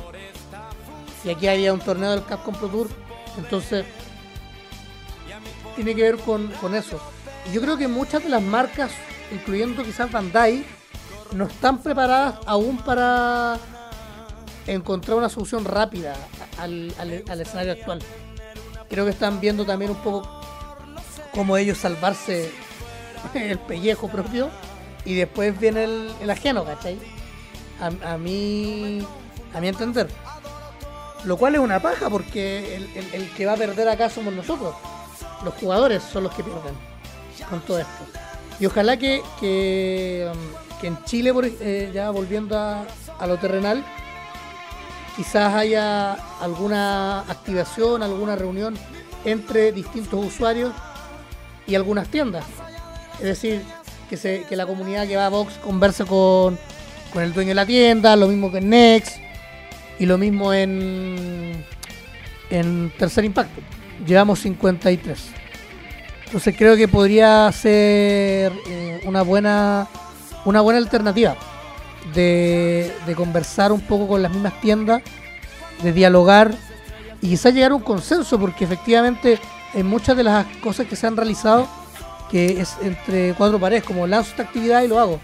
Y 1.25 1.31
aquí 1.31 1.47
había 1.47 1.73
un 1.73 1.81
torneo 1.81 2.11
del 2.11 2.25
Capcom 2.25 2.55
Pro 2.55 2.69
Tour. 2.69 2.89
Entonces, 3.39 3.85
tiene 5.77 5.95
que 5.95 6.03
ver 6.03 6.17
con, 6.19 6.51
eso. 6.75 7.01
Yo 7.53 7.61
creo 7.61 7.77
que 7.77 7.89
muchas 7.89 8.23
de 8.23 8.29
las 8.29 8.43
marcas, 8.43 8.93
incluyendo 9.33 9.83
quizás 9.83 10.11
Bandai, 10.11 10.65
no 11.33 11.45
están 11.47 11.79
preparadas 11.79 12.37
aún 12.47 12.77
para 12.79 13.59
encontrar 14.67 15.17
una 15.19 15.29
solución 15.29 15.65
rápida 15.65 16.15
al, 16.59 16.93
escenario 17.41 17.73
actual. 17.73 18.01
Creo 18.89 19.05
que 19.05 19.11
están 19.11 19.41
viendo 19.41 19.65
también 19.65 19.93
un 19.93 19.99
poco 19.99 20.29
cómo 21.33 21.57
ellos 21.57 21.79
salvarse 21.79 22.51
el 23.35 23.59
pellejo 23.59 24.09
propio 24.09 24.51
y 25.05 25.15
después 25.15 25.59
viene 25.59 25.85
el, 25.85 26.31
ajeno, 26.31 26.65
¿cachai? 26.65 26.99
A, 27.81 28.19
mí, 28.19 29.07
a 29.55 29.61
mi 29.61 29.69
entender. 29.69 30.09
Lo 31.25 31.37
cual 31.37 31.55
es 31.55 31.61
una 31.61 31.81
paja 31.81 32.11
porque 32.11 32.77
el 33.13 33.31
que 33.31 33.47
va 33.47 33.53
a 33.53 33.57
perder 33.57 33.89
acá 33.89 34.11
somos 34.11 34.35
nosotros. 34.35 34.75
Los 35.45 35.55
jugadores 35.55 36.03
son 36.03 36.25
los 36.25 36.35
que 36.35 36.43
pierden 36.43 36.75
con 37.49 37.61
todo 37.61 37.79
esto. 37.79 38.30
Y 38.61 38.67
ojalá 38.67 38.99
que, 38.99 39.23
que, 39.41 40.31
que 40.81 40.87
en 40.87 41.03
Chile, 41.05 41.33
eh, 41.61 41.91
ya 41.95 42.11
volviendo 42.11 42.59
a, 42.59 42.85
a 43.19 43.27
lo 43.27 43.39
terrenal, 43.39 43.83
quizás 45.17 45.55
haya 45.55 46.13
alguna 46.41 47.21
activación, 47.21 48.03
alguna 48.03 48.37
reunión 48.37 48.77
entre 49.25 49.73
distintos 49.73 50.25
usuarios 50.25 50.73
y 51.67 51.75
algunas 51.75 52.09
tiendas. 52.09 52.45
Es 53.19 53.25
decir, 53.25 53.63
que, 54.11 54.17
se, 54.17 54.45
que 54.49 54.57
la 54.57 54.67
comunidad 54.67 55.07
que 55.07 55.17
va 55.17 55.27
a 55.27 55.31
Vox 55.31 55.55
converse 55.55 56.05
con, 56.05 56.59
con 57.13 57.23
el 57.23 57.33
dueño 57.33 57.51
de 57.51 57.55
la 57.55 57.67
tienda, 57.67 58.15
lo 58.17 58.29
mismo 58.29 58.53
que 58.53 58.59
en 58.59 58.69
Next 58.69 59.17
y 59.99 60.07
lo 60.07 60.19
mismo 60.19 60.53
en, 60.53 61.65
en 62.51 62.93
Tercer 62.99 63.25
Impacto. 63.25 63.61
Llevamos 64.07 64.41
53. 64.41 65.40
Entonces 66.31 66.55
creo 66.57 66.77
que 66.77 66.87
podría 66.87 67.51
ser 67.51 68.53
eh, 68.69 69.01
una 69.05 69.23
buena 69.23 69.89
una 70.45 70.61
buena 70.61 70.79
alternativa 70.79 71.37
de, 72.15 72.95
de 73.05 73.15
conversar 73.17 73.73
un 73.73 73.81
poco 73.81 74.07
con 74.07 74.23
las 74.23 74.31
mismas 74.31 74.61
tiendas, 74.61 75.03
de 75.83 75.93
dialogar 75.93 76.55
y 77.21 77.31
quizás 77.31 77.53
llegar 77.53 77.73
a 77.73 77.75
un 77.75 77.83
consenso, 77.83 78.39
porque 78.39 78.63
efectivamente 78.63 79.41
en 79.75 79.87
muchas 79.87 80.17
de 80.17 80.23
las 80.23 80.47
cosas 80.59 80.87
que 80.87 80.95
se 80.95 81.09
han 81.09 81.17
realizado, 81.17 81.67
que 82.31 82.61
es 82.61 82.77
entre 82.81 83.35
cuatro 83.35 83.59
paredes, 83.59 83.83
como 83.83 84.07
lanzo 84.07 84.31
esta 84.31 84.45
actividad 84.45 84.83
y 84.83 84.87
lo 84.89 85.01
hago. 85.01 85.19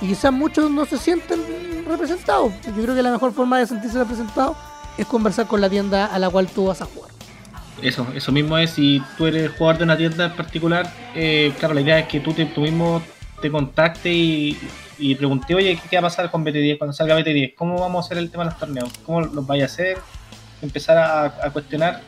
Y 0.00 0.08
quizás 0.08 0.32
muchos 0.32 0.70
no 0.70 0.86
se 0.86 0.96
sienten 0.96 1.84
representados. 1.86 2.54
Yo 2.74 2.82
creo 2.82 2.94
que 2.94 3.02
la 3.02 3.10
mejor 3.10 3.34
forma 3.34 3.58
de 3.58 3.66
sentirse 3.66 3.98
representado 3.98 4.56
es 4.96 5.04
conversar 5.04 5.46
con 5.46 5.60
la 5.60 5.68
tienda 5.68 6.06
a 6.06 6.18
la 6.18 6.30
cual 6.30 6.46
tú 6.46 6.64
vas 6.68 6.80
a 6.80 6.86
jugar. 6.86 7.15
Eso, 7.82 8.06
eso 8.14 8.32
mismo 8.32 8.56
es, 8.56 8.70
si 8.70 9.02
tú 9.18 9.26
eres 9.26 9.50
jugador 9.52 9.78
de 9.78 9.84
una 9.84 9.96
tienda 9.96 10.26
en 10.26 10.32
particular, 10.32 10.90
eh, 11.14 11.52
claro, 11.58 11.74
la 11.74 11.82
idea 11.82 11.98
es 11.98 12.08
que 12.08 12.20
tú, 12.20 12.32
te, 12.32 12.46
tú 12.46 12.62
mismo 12.62 13.02
te 13.42 13.50
contactes 13.50 14.12
y, 14.12 14.58
y 14.98 15.14
pregunte, 15.14 15.54
oye, 15.54 15.78
¿qué, 15.90 15.96
va 15.96 16.00
a 16.00 16.10
pasar 16.10 16.30
con 16.30 16.44
BT10 16.44 16.78
cuando 16.78 16.94
salga 16.94 17.18
BT10? 17.18 17.54
¿Cómo 17.54 17.78
vamos 17.78 18.04
a 18.04 18.06
hacer 18.06 18.18
el 18.18 18.30
tema 18.30 18.44
de 18.44 18.50
los 18.50 18.58
torneos? 18.58 18.92
¿Cómo 19.04 19.20
los 19.20 19.46
vaya 19.46 19.64
a 19.64 19.66
hacer? 19.66 19.98
Empezar 20.62 20.96
a, 20.96 21.50
cuestionar 21.50 22.00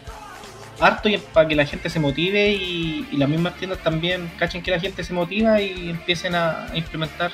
harto 0.81 1.09
y 1.09 1.19
para 1.19 1.47
que 1.49 1.55
la 1.55 1.67
gente 1.67 1.91
se 1.91 2.01
motive 2.01 2.51
y, 2.51 3.07
las 3.13 3.29
mismas 3.29 3.57
tiendas 3.57 3.81
también 3.81 4.31
cachen 4.39 4.63
que 4.63 4.71
la 4.71 4.81
gente 4.81 5.05
se 5.05 5.13
motiva 5.13 5.61
y 5.61 5.91
empiecen 5.91 6.35
a, 6.35 6.67
a 6.71 6.77
implementar 6.77 7.33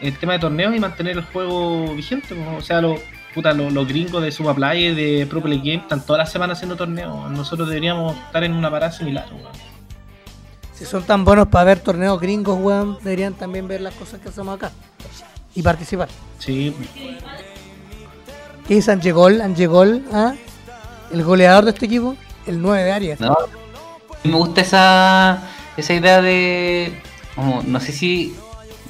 el 0.00 0.18
tema 0.18 0.32
de 0.32 0.40
torneos 0.40 0.74
y 0.74 0.80
mantener 0.80 1.18
el 1.18 1.22
juego 1.24 1.94
vigente. 1.94 2.34
O 2.56 2.62
sea, 2.62 2.80
los 2.80 3.00
puta, 3.34 3.52
los, 3.52 3.72
los 3.72 3.86
gringos 3.86 4.22
de 4.22 4.30
Subaplay, 4.32 4.94
de 4.94 5.26
Pro 5.26 5.42
Play 5.42 5.58
Game, 5.58 5.82
están 5.82 6.04
todas 6.04 6.18
las 6.18 6.32
semanas 6.32 6.58
haciendo 6.58 6.76
torneos. 6.76 7.30
Nosotros 7.30 7.68
deberíamos 7.68 8.16
estar 8.16 8.44
en 8.44 8.52
una 8.54 8.70
parada 8.70 8.92
similar. 8.92 9.26
weón. 9.32 9.52
Si 10.74 10.84
son 10.84 11.02
tan 11.04 11.24
buenos 11.24 11.48
para 11.48 11.64
ver 11.64 11.80
torneos 11.80 12.20
gringos, 12.20 12.58
weón, 12.60 12.98
deberían 13.02 13.34
también 13.34 13.68
ver 13.68 13.80
las 13.80 13.94
cosas 13.94 14.20
que 14.20 14.28
hacemos 14.28 14.56
acá 14.56 14.72
y 15.54 15.62
participar. 15.62 16.08
Sí, 16.38 16.74
¿Qué 18.66 18.74
dice 18.74 18.92
Angegol? 18.92 19.40
Angegol, 19.40 20.04
¿ah? 20.12 20.34
el 21.12 21.22
goleador 21.24 21.64
de 21.64 21.70
este 21.72 21.86
equipo, 21.86 22.16
el 22.46 22.62
9 22.62 22.84
de 22.84 22.92
área. 22.92 23.16
No, 23.18 23.36
me 24.24 24.36
gusta 24.36 24.60
esa, 24.60 25.42
esa 25.76 25.94
idea 25.94 26.22
de, 26.22 27.00
como, 27.34 27.62
no 27.62 27.80
sé 27.80 27.92
si 27.92 28.34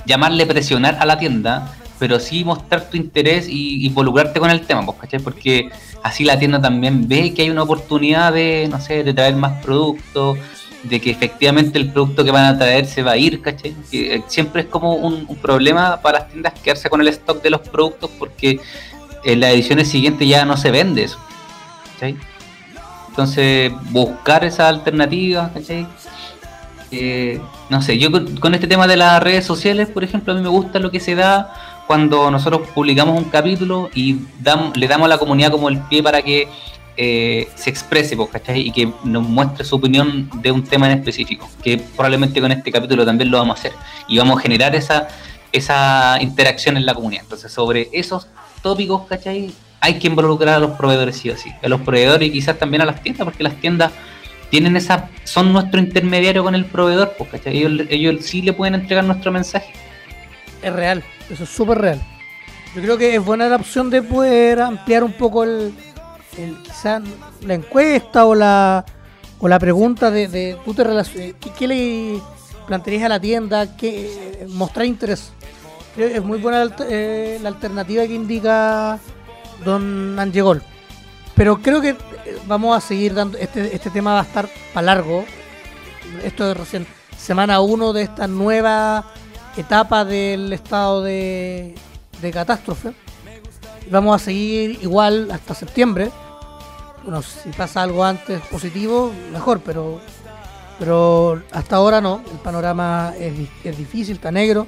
llamarle 0.07 0.47
presionar 0.47 0.99
a 1.01 1.07
la 1.07 1.19
tienda, 1.19 1.75
pero 2.03 2.19
sí 2.19 2.45
mostrar 2.45 2.91
tu 2.91 2.97
interés 2.97 3.47
y 3.49 3.87
involucrarte 3.87 4.41
con 4.41 4.51
el 4.51 4.63
tema, 4.63 4.85
pues, 4.85 4.99
¿cachai? 4.99 5.21
Porque 5.21 5.71
así 6.03 6.25
la 6.25 6.37
tienda 6.37 6.61
también 6.61 7.07
ve 7.07 7.33
que 7.33 7.43
hay 7.43 7.51
una 7.51 7.63
oportunidad 7.63 8.33
de, 8.33 8.67
no 8.69 8.81
sé, 8.81 9.05
de 9.05 9.15
traer 9.15 9.37
más 9.37 9.63
productos, 9.63 10.37
de 10.83 11.01
que 11.01 11.13
efectivamente 11.13 11.79
el 11.79 11.93
producto 11.93 12.25
que 12.25 12.33
van 12.33 12.47
a 12.47 12.59
traer 12.59 12.87
se 12.87 13.05
va 13.05 13.13
a 13.13 13.17
ir, 13.17 13.41
¿cachai? 13.41 13.77
Eh, 13.93 14.21
siempre 14.27 14.63
es 14.63 14.67
como 14.67 14.97
un, 14.97 15.29
problema 15.37 16.01
para 16.03 16.19
las 16.19 16.29
tiendas 16.31 16.55
quedarse 16.55 16.91
con 16.91 17.01
el 17.03 17.07
stock 17.07 17.41
de 17.41 17.51
los 17.51 17.61
productos 17.61 18.11
porque 18.19 18.59
en 19.25 19.39
las 19.39 19.53
ediciones 19.53 19.87
siguientes 19.87 20.27
ya 20.27 20.45
no 20.45 20.57
se 20.57 20.73
vende 20.73 21.05
eso, 21.05 21.21
¿cachai? 21.93 22.17
Entonces, 23.11 23.71
buscar 23.93 24.45
esa 24.45 24.69
alternativa, 24.69 25.53
¿cachai? 25.55 25.87
Eh, 26.91 27.41
no 27.71 27.81
sé, 27.81 27.97
yo 27.97 28.11
con, 28.11 28.37
con 28.39 28.55
este 28.55 28.67
tema 28.67 28.89
de 28.89 28.97
las 28.97 29.23
redes 29.23 29.47
sociales, 29.47 29.89
por 29.89 30.03
ejemplo, 30.03 30.33
a 30.33 30.37
mí 30.37 30.43
me 30.43 30.49
gusta 30.49 30.81
lo 30.81 30.91
que 30.91 30.99
se 30.99 31.15
da 31.15 31.72
cuando 31.93 32.31
nosotros 32.31 32.69
publicamos 32.75 33.19
un 33.19 33.25
capítulo 33.25 33.91
y 33.95 34.17
le 34.77 34.89
damos 34.89 35.05
a 35.05 35.09
la 35.09 35.19
comunidad 35.19 35.51
como 35.51 35.69
el 35.69 35.79
pie 35.79 36.03
para 36.03 36.23
que 36.23 36.49
eh, 36.97 37.47
se 37.55 37.69
exprese, 37.69 38.17
pues, 38.17 38.31
¿cachai? 38.31 38.67
Y 38.67 38.73
que 38.73 38.91
nos 39.05 39.23
muestre 39.29 39.63
su 39.63 39.77
opinión 39.77 40.31
de 40.41 40.53
un 40.53 40.65
tema 40.65 40.91
en 40.91 40.97
específico, 40.97 41.51
que 41.63 41.77
probablemente 41.77 42.41
con 42.41 42.51
este 42.51 42.73
capítulo 42.73 43.05
también 43.05 43.31
lo 43.31 43.37
vamos 43.37 43.57
a 43.57 43.61
hacer. 43.61 43.73
Y 44.09 44.17
vamos 44.17 44.39
a 44.39 44.41
generar 44.41 44.75
esa, 44.75 45.09
esa 45.53 46.17
interacción 46.23 46.79
en 46.79 46.87
la 46.87 46.95
comunidad. 46.95 47.25
Entonces, 47.25 47.53
sobre 47.53 47.91
esos 47.93 48.27
tópicos, 48.63 49.07
¿cachai? 49.07 49.53
Hay 49.83 49.99
que 49.99 50.07
involucrar 50.07 50.55
a 50.55 50.59
los 50.61 50.71
proveedores 50.71 51.19
sí 51.19 51.29
o 51.29 51.37
sí, 51.37 51.53
a 51.63 51.69
los 51.69 51.83
proveedores 51.83 52.27
y 52.27 52.33
quizás 52.33 52.59
también 52.59 52.81
a 52.81 52.87
las 52.87 53.03
tiendas, 53.03 53.27
porque 53.27 53.43
las 53.43 53.57
tiendas 53.57 53.93
tienen 54.49 54.79
esa, 54.79 55.11
son 55.25 55.53
nuestro 55.53 55.79
intermediario 55.79 56.43
con 56.43 56.55
el 56.55 56.65
proveedor, 56.65 57.13
pues, 57.19 57.29
¿cachai? 57.29 57.59
Ellos, 57.59 57.87
ellos 57.91 58.25
sí 58.25 58.41
le 58.41 58.55
pueden 58.55 58.77
entregar 58.77 59.05
nuestro 59.05 59.31
mensaje. 59.31 59.75
Es 60.63 60.73
real, 60.73 61.03
eso 61.29 61.45
es 61.45 61.51
súper 61.51 61.79
real. 61.79 62.03
Yo 62.75 62.83
creo 62.83 62.97
que 62.97 63.15
es 63.17 63.25
buena 63.25 63.49
la 63.49 63.57
opción 63.57 63.91
de 63.91 64.03
poder 64.03 64.61
ampliar 64.61 65.05
un 65.05 65.13
poco 65.13 65.45
el, 65.45 65.75
el 66.39 66.57
quizás 66.63 67.03
la 67.43 67.55
encuesta 67.55 68.25
o 68.25 68.35
la 68.35 68.85
o 69.43 69.49
la 69.49 69.59
pregunta 69.59 70.11
de, 70.11 70.29
de 70.29 70.57
tú 70.65 70.73
te 70.73 70.83
eh, 70.83 71.35
¿qué, 71.41 71.51
qué 71.51 71.67
le 71.67 72.21
plantearías 72.67 73.07
a 73.07 73.09
la 73.09 73.21
tienda, 73.21 73.77
que 73.77 74.07
eh, 74.07 74.47
mostrar 74.49 74.87
interés. 74.87 75.33
Creo 75.95 76.09
es 76.09 76.23
muy 76.23 76.39
buena 76.39 76.71
eh, 76.89 77.39
la 77.43 77.49
alternativa 77.49 78.07
que 78.07 78.15
indica 78.15 78.99
Don 79.65 80.19
Angegol. 80.19 80.63
Pero 81.35 81.61
creo 81.61 81.81
que 81.81 81.97
vamos 82.47 82.77
a 82.77 82.81
seguir 82.81 83.15
dando 83.15 83.37
este 83.37 83.75
este 83.75 83.91
tema 83.91 84.15
va 84.15 84.21
a 84.21 84.25
estar 84.25 84.49
para 84.73 84.87
largo. 84.87 85.25
Esto 86.23 86.51
es 86.51 86.57
recién 86.57 86.87
semana 87.19 87.61
1 87.61 87.93
de 87.93 88.03
esta 88.03 88.29
nueva 88.29 89.13
etapa 89.57 90.05
del 90.05 90.53
estado 90.53 91.03
de, 91.03 91.75
de 92.21 92.31
catástrofe. 92.31 92.93
Vamos 93.91 94.21
a 94.21 94.25
seguir 94.25 94.79
igual 94.83 95.31
hasta 95.31 95.55
septiembre. 95.55 96.11
Bueno, 97.03 97.21
si 97.23 97.51
pasa 97.51 97.83
algo 97.83 98.05
antes 98.05 98.41
positivo, 98.43 99.13
mejor, 99.33 99.61
pero 99.61 100.01
pero 100.79 101.41
hasta 101.53 101.77
ahora 101.77 102.01
no. 102.01 102.23
El 102.33 102.39
panorama 102.39 103.13
es, 103.19 103.33
es 103.63 103.79
difícil, 103.79 104.17
está 104.17 104.33
negro. 104.33 104.67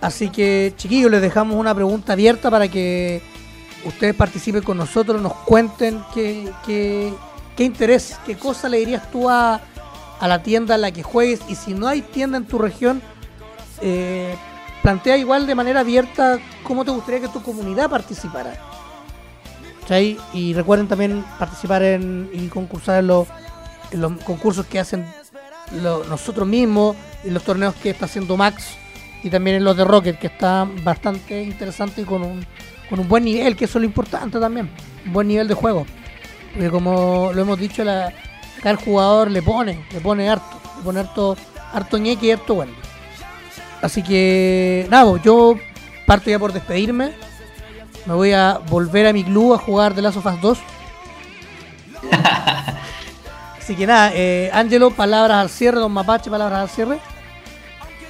Así 0.00 0.28
que, 0.28 0.74
chiquillos, 0.76 1.10
les 1.10 1.22
dejamos 1.22 1.56
una 1.56 1.74
pregunta 1.74 2.12
abierta 2.12 2.50
para 2.50 2.68
que 2.68 3.20
ustedes 3.84 4.14
participen 4.14 4.62
con 4.62 4.76
nosotros, 4.76 5.20
nos 5.20 5.32
cuenten 5.32 6.02
qué, 6.14 6.52
qué, 6.64 7.12
qué 7.56 7.64
interés, 7.64 8.18
qué 8.24 8.36
cosa 8.36 8.68
le 8.68 8.78
dirías 8.78 9.10
tú 9.10 9.28
a, 9.28 9.60
a 10.20 10.28
la 10.28 10.42
tienda 10.42 10.74
en 10.76 10.82
la 10.82 10.92
que 10.92 11.02
juegues. 11.02 11.40
Y 11.48 11.54
si 11.54 11.74
no 11.74 11.88
hay 11.88 12.02
tienda 12.02 12.38
en 12.38 12.46
tu 12.46 12.58
región, 12.58 13.02
eh, 13.86 14.34
plantea 14.82 15.18
igual 15.18 15.46
de 15.46 15.54
manera 15.54 15.80
abierta 15.80 16.38
cómo 16.62 16.84
te 16.84 16.90
gustaría 16.90 17.20
que 17.20 17.28
tu 17.28 17.42
comunidad 17.42 17.90
participara. 17.90 18.54
Y 20.32 20.54
recuerden 20.54 20.88
también 20.88 21.22
participar 21.38 21.82
en, 21.82 22.30
y 22.32 22.48
concursar 22.48 23.00
en 23.00 23.08
los, 23.08 23.28
los 23.92 24.12
concursos 24.24 24.64
que 24.64 24.80
hacen 24.80 25.06
nosotros 26.08 26.48
mismos, 26.48 26.96
en 27.22 27.34
los 27.34 27.42
torneos 27.42 27.74
que 27.74 27.90
está 27.90 28.06
haciendo 28.06 28.36
Max 28.36 28.76
y 29.22 29.28
también 29.28 29.56
en 29.56 29.64
los 29.64 29.76
de 29.76 29.84
Rocket, 29.84 30.18
que 30.18 30.28
está 30.28 30.66
bastante 30.82 31.42
interesante 31.42 32.00
y 32.00 32.04
con 32.04 32.22
un, 32.22 32.46
con 32.88 32.98
un 32.98 33.08
buen 33.08 33.24
nivel, 33.24 33.56
que 33.56 33.66
eso 33.66 33.78
es 33.78 33.82
lo 33.82 33.86
importante 33.86 34.40
también, 34.40 34.70
un 35.04 35.12
buen 35.12 35.28
nivel 35.28 35.46
de 35.48 35.54
juego. 35.54 35.86
Porque 36.52 36.70
como 36.70 37.30
lo 37.34 37.42
hemos 37.42 37.58
dicho, 37.58 37.84
la, 37.84 38.10
el 38.62 38.76
jugador 38.76 39.30
le 39.30 39.42
pone, 39.42 39.84
le 39.92 40.00
pone 40.00 40.30
harto, 40.30 40.60
le 40.78 40.82
pone 40.82 41.00
harto, 41.00 41.36
harto 41.72 41.98
ñeque 41.98 42.26
y 42.26 42.30
harto 42.30 42.54
bueno. 42.54 42.72
Así 43.84 44.02
que 44.02 44.86
nada, 44.88 45.10
pues, 45.10 45.22
yo 45.22 45.56
parto 46.06 46.30
ya 46.30 46.38
por 46.38 46.54
despedirme. 46.54 47.12
Me 48.06 48.14
voy 48.14 48.32
a 48.32 48.58
volver 48.70 49.06
a 49.06 49.12
mi 49.12 49.22
club 49.22 49.52
a 49.52 49.58
jugar 49.58 49.94
The 49.94 50.00
Last 50.00 50.16
of 50.16 50.24
Us 50.24 50.40
2. 50.40 50.58
Así 53.58 53.74
que 53.74 53.86
nada, 53.86 54.10
eh, 54.14 54.50
Angelo, 54.54 54.90
palabras 54.90 55.36
al 55.36 55.50
cierre, 55.50 55.80
don 55.80 55.92
Mapache, 55.92 56.30
palabras 56.30 56.60
al 56.60 56.70
cierre. 56.70 56.98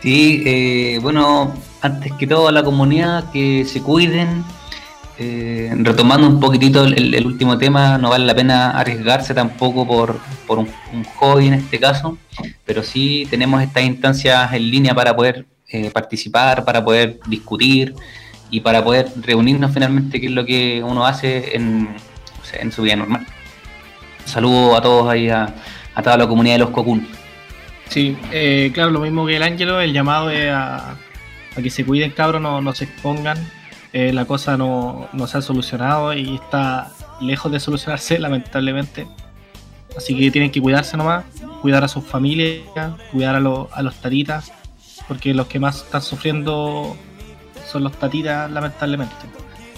Sí, 0.00 0.44
eh, 0.46 1.00
bueno, 1.02 1.52
antes 1.82 2.12
que 2.12 2.28
todo 2.28 2.46
a 2.46 2.52
la 2.52 2.62
comunidad 2.62 3.32
que 3.32 3.64
se 3.64 3.82
cuiden. 3.82 4.44
Eh, 5.18 5.72
retomando 5.78 6.28
un 6.28 6.38
poquitito 6.38 6.84
el, 6.84 7.14
el 7.14 7.26
último 7.26 7.58
tema, 7.58 7.98
no 7.98 8.10
vale 8.10 8.26
la 8.26 8.34
pena 8.34 8.70
arriesgarse 8.70 9.32
tampoco 9.32 9.86
por, 9.86 10.18
por 10.46 10.58
un, 10.58 10.68
un 10.92 11.04
hobby 11.04 11.48
en 11.48 11.54
este 11.54 11.78
caso, 11.78 12.18
pero 12.64 12.82
sí 12.82 13.24
tenemos 13.30 13.62
estas 13.62 13.84
instancias 13.84 14.52
en 14.52 14.70
línea 14.70 14.92
para 14.92 15.14
poder 15.14 15.46
eh, 15.74 15.90
participar, 15.90 16.64
para 16.64 16.84
poder 16.84 17.18
discutir 17.26 17.96
y 18.48 18.60
para 18.60 18.84
poder 18.84 19.08
reunirnos 19.16 19.72
finalmente, 19.72 20.20
que 20.20 20.26
es 20.26 20.32
lo 20.32 20.44
que 20.44 20.80
uno 20.84 21.04
hace 21.04 21.56
en, 21.56 21.88
en 22.52 22.70
su 22.70 22.82
vida 22.82 22.94
normal. 22.94 23.26
Saludo 24.24 24.76
a 24.76 24.80
todos 24.80 25.10
ahí, 25.10 25.28
a, 25.28 25.52
toda 25.96 26.16
la 26.16 26.28
comunidad 26.28 26.54
de 26.54 26.58
los 26.60 26.70
Cocoon. 26.70 27.08
Sí, 27.88 28.16
eh, 28.30 28.70
claro, 28.72 28.92
lo 28.92 29.00
mismo 29.00 29.26
que 29.26 29.34
el 29.34 29.42
Ángelo, 29.42 29.80
el 29.80 29.92
llamado 29.92 30.30
es 30.30 30.48
a, 30.48 30.96
que 31.60 31.70
se 31.70 31.84
cuiden, 31.84 32.12
cabros, 32.12 32.40
no, 32.40 32.72
se 32.72 32.84
expongan. 32.84 33.36
Eh, 33.92 34.12
la 34.12 34.26
cosa 34.26 34.56
no, 34.56 35.08
no 35.12 35.26
se 35.26 35.38
ha 35.38 35.42
solucionado 35.42 36.14
y 36.14 36.36
está 36.36 36.92
lejos 37.20 37.50
de 37.50 37.58
solucionarse, 37.58 38.18
lamentablemente. 38.20 39.08
Así 39.96 40.16
que 40.16 40.30
tienen 40.30 40.52
que 40.52 40.60
cuidarse 40.60 40.96
nomás, 40.96 41.24
cuidar 41.60 41.82
a 41.82 41.88
sus 41.88 42.04
familias, 42.04 42.62
cuidar 43.10 43.34
a, 43.34 43.40
los 43.40 43.66
a 43.72 43.82
los 43.82 43.96
tatitas, 43.96 44.52
porque 45.08 45.34
los 45.34 45.46
que 45.46 45.58
más 45.58 45.76
están 45.76 46.02
sufriendo 46.02 46.96
son 47.70 47.84
los 47.84 47.92
tatitas, 47.92 48.50
lamentablemente. 48.50 49.14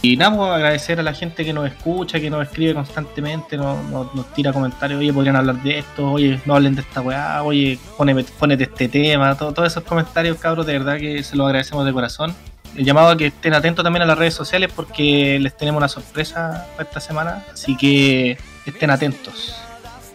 Y 0.02 0.16
nada, 0.16 0.36
pues, 0.36 0.50
agradecer 0.50 1.00
a 1.00 1.02
la 1.02 1.14
gente 1.14 1.44
que 1.44 1.52
nos 1.52 1.66
escucha, 1.66 2.20
que 2.20 2.30
nos 2.30 2.46
escribe 2.46 2.74
constantemente, 2.74 3.56
nos, 3.56 3.82
nos- 3.86 4.14
nos 4.14 4.32
tira 4.34 4.52
comentarios, 4.52 5.00
oye, 5.00 5.12
podrían 5.12 5.36
hablar 5.36 5.56
de 5.62 5.78
esto, 5.78 6.12
oye, 6.12 6.38
no 6.44 6.54
hablen 6.54 6.74
de 6.74 6.82
esta 6.82 7.00
weá, 7.00 7.42
oye, 7.42 7.78
poneme- 7.96 8.24
ponete 8.38 8.64
este 8.64 8.88
tema, 8.88 9.34
todo- 9.36 9.52
todos 9.52 9.72
esos 9.72 9.82
comentarios, 9.84 10.36
cabros, 10.38 10.66
de 10.66 10.74
verdad 10.74 10.98
que 10.98 11.22
se 11.24 11.34
los 11.34 11.46
agradecemos 11.46 11.84
de 11.86 11.92
corazón. 11.92 12.34
El 12.76 12.84
llamado 12.84 13.08
a 13.08 13.16
que 13.16 13.28
estén 13.28 13.54
atentos 13.54 13.82
también 13.82 14.02
a 14.02 14.06
las 14.06 14.18
redes 14.18 14.34
sociales 14.34 14.70
porque 14.76 15.38
les 15.40 15.56
tenemos 15.56 15.78
una 15.78 15.88
sorpresa 15.88 16.66
para 16.76 16.88
esta 16.88 17.00
semana, 17.00 17.44
así 17.52 17.74
que 17.76 18.36
estén 18.66 18.90
atentos. 18.90 19.56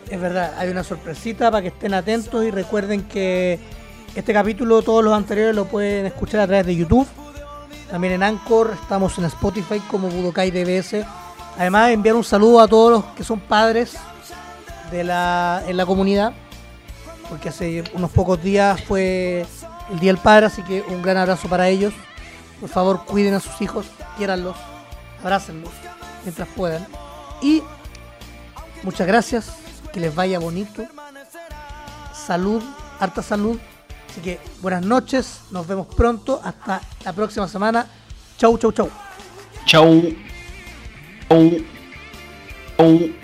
Es 0.10 0.22
verdad, 0.22 0.54
hay 0.58 0.70
una 0.70 0.84
sorpresita 0.84 1.50
para 1.50 1.64
que 1.64 1.70
estén 1.70 1.94
atentos 1.96 2.46
y 2.46 2.52
recuerden 2.52 3.02
que 3.04 3.60
este 4.16 4.34
capítulo, 4.34 4.82
todos 4.82 5.04
los 5.04 5.14
anteriores, 5.14 5.56
lo 5.56 5.66
pueden 5.66 6.06
escuchar 6.06 6.42
a 6.42 6.48
través 6.48 6.66
de 6.66 6.76
YouTube. 6.76 7.08
También 7.90 8.14
en 8.14 8.24
Anchor, 8.24 8.78
estamos 8.82 9.18
en 9.18 9.26
Spotify 9.26 9.80
como 9.90 10.10
Budokai 10.10 10.52
DBS. 10.52 11.06
Además, 11.58 11.92
enviar 11.92 12.16
un 12.16 12.24
saludo 12.24 12.60
a 12.60 12.68
todos 12.68 12.92
los 12.92 13.06
que 13.16 13.24
son 13.24 13.40
padres 13.40 13.96
de 14.92 15.04
la, 15.04 15.64
en 15.68 15.78
la 15.78 15.86
comunidad, 15.86 16.34
porque 17.30 17.50
hace 17.50 17.84
unos 17.94 18.12
pocos 18.12 18.42
días 18.42 18.84
fue 18.84 19.46
el 19.92 20.00
Día 20.00 20.12
del 20.12 20.22
Padre, 20.22 20.48
así 20.48 20.62
que 20.64 20.84
un 20.90 21.02
gran 21.02 21.18
abrazo 21.18 21.48
para 21.48 21.70
ellos. 21.70 21.94
Por 22.60 22.70
favor, 22.70 23.06
cuiden 23.06 23.34
a 23.34 23.40
sus 23.40 23.62
hijos, 23.62 23.88
quiéranlos, 24.18 24.56
abrácenlos 25.22 25.72
mientras 26.24 26.48
puedan. 26.50 26.86
Y 27.42 27.64
muchas 28.84 29.08
gracias, 29.08 29.54
que 29.92 30.00
les 30.00 30.14
vaya 30.14 30.40
bonito. 30.40 30.84
Salud, 32.14 32.62
harta 33.00 33.22
salud. 33.22 33.58
Así 34.12 34.20
que 34.20 34.42
buenas 34.62 34.86
noches, 34.86 35.40
nos 35.52 35.66
vemos 35.66 35.88
pronto. 35.88 36.42
Hasta 36.44 36.82
la 37.06 37.14
próxima 37.14 37.48
semana. 37.48 37.88
Chau, 38.38 38.58
chau, 38.58 38.74
chau. 38.74 38.90
Chau. 39.66 40.02
Chau. 41.30 41.52
Chau. 42.78 43.21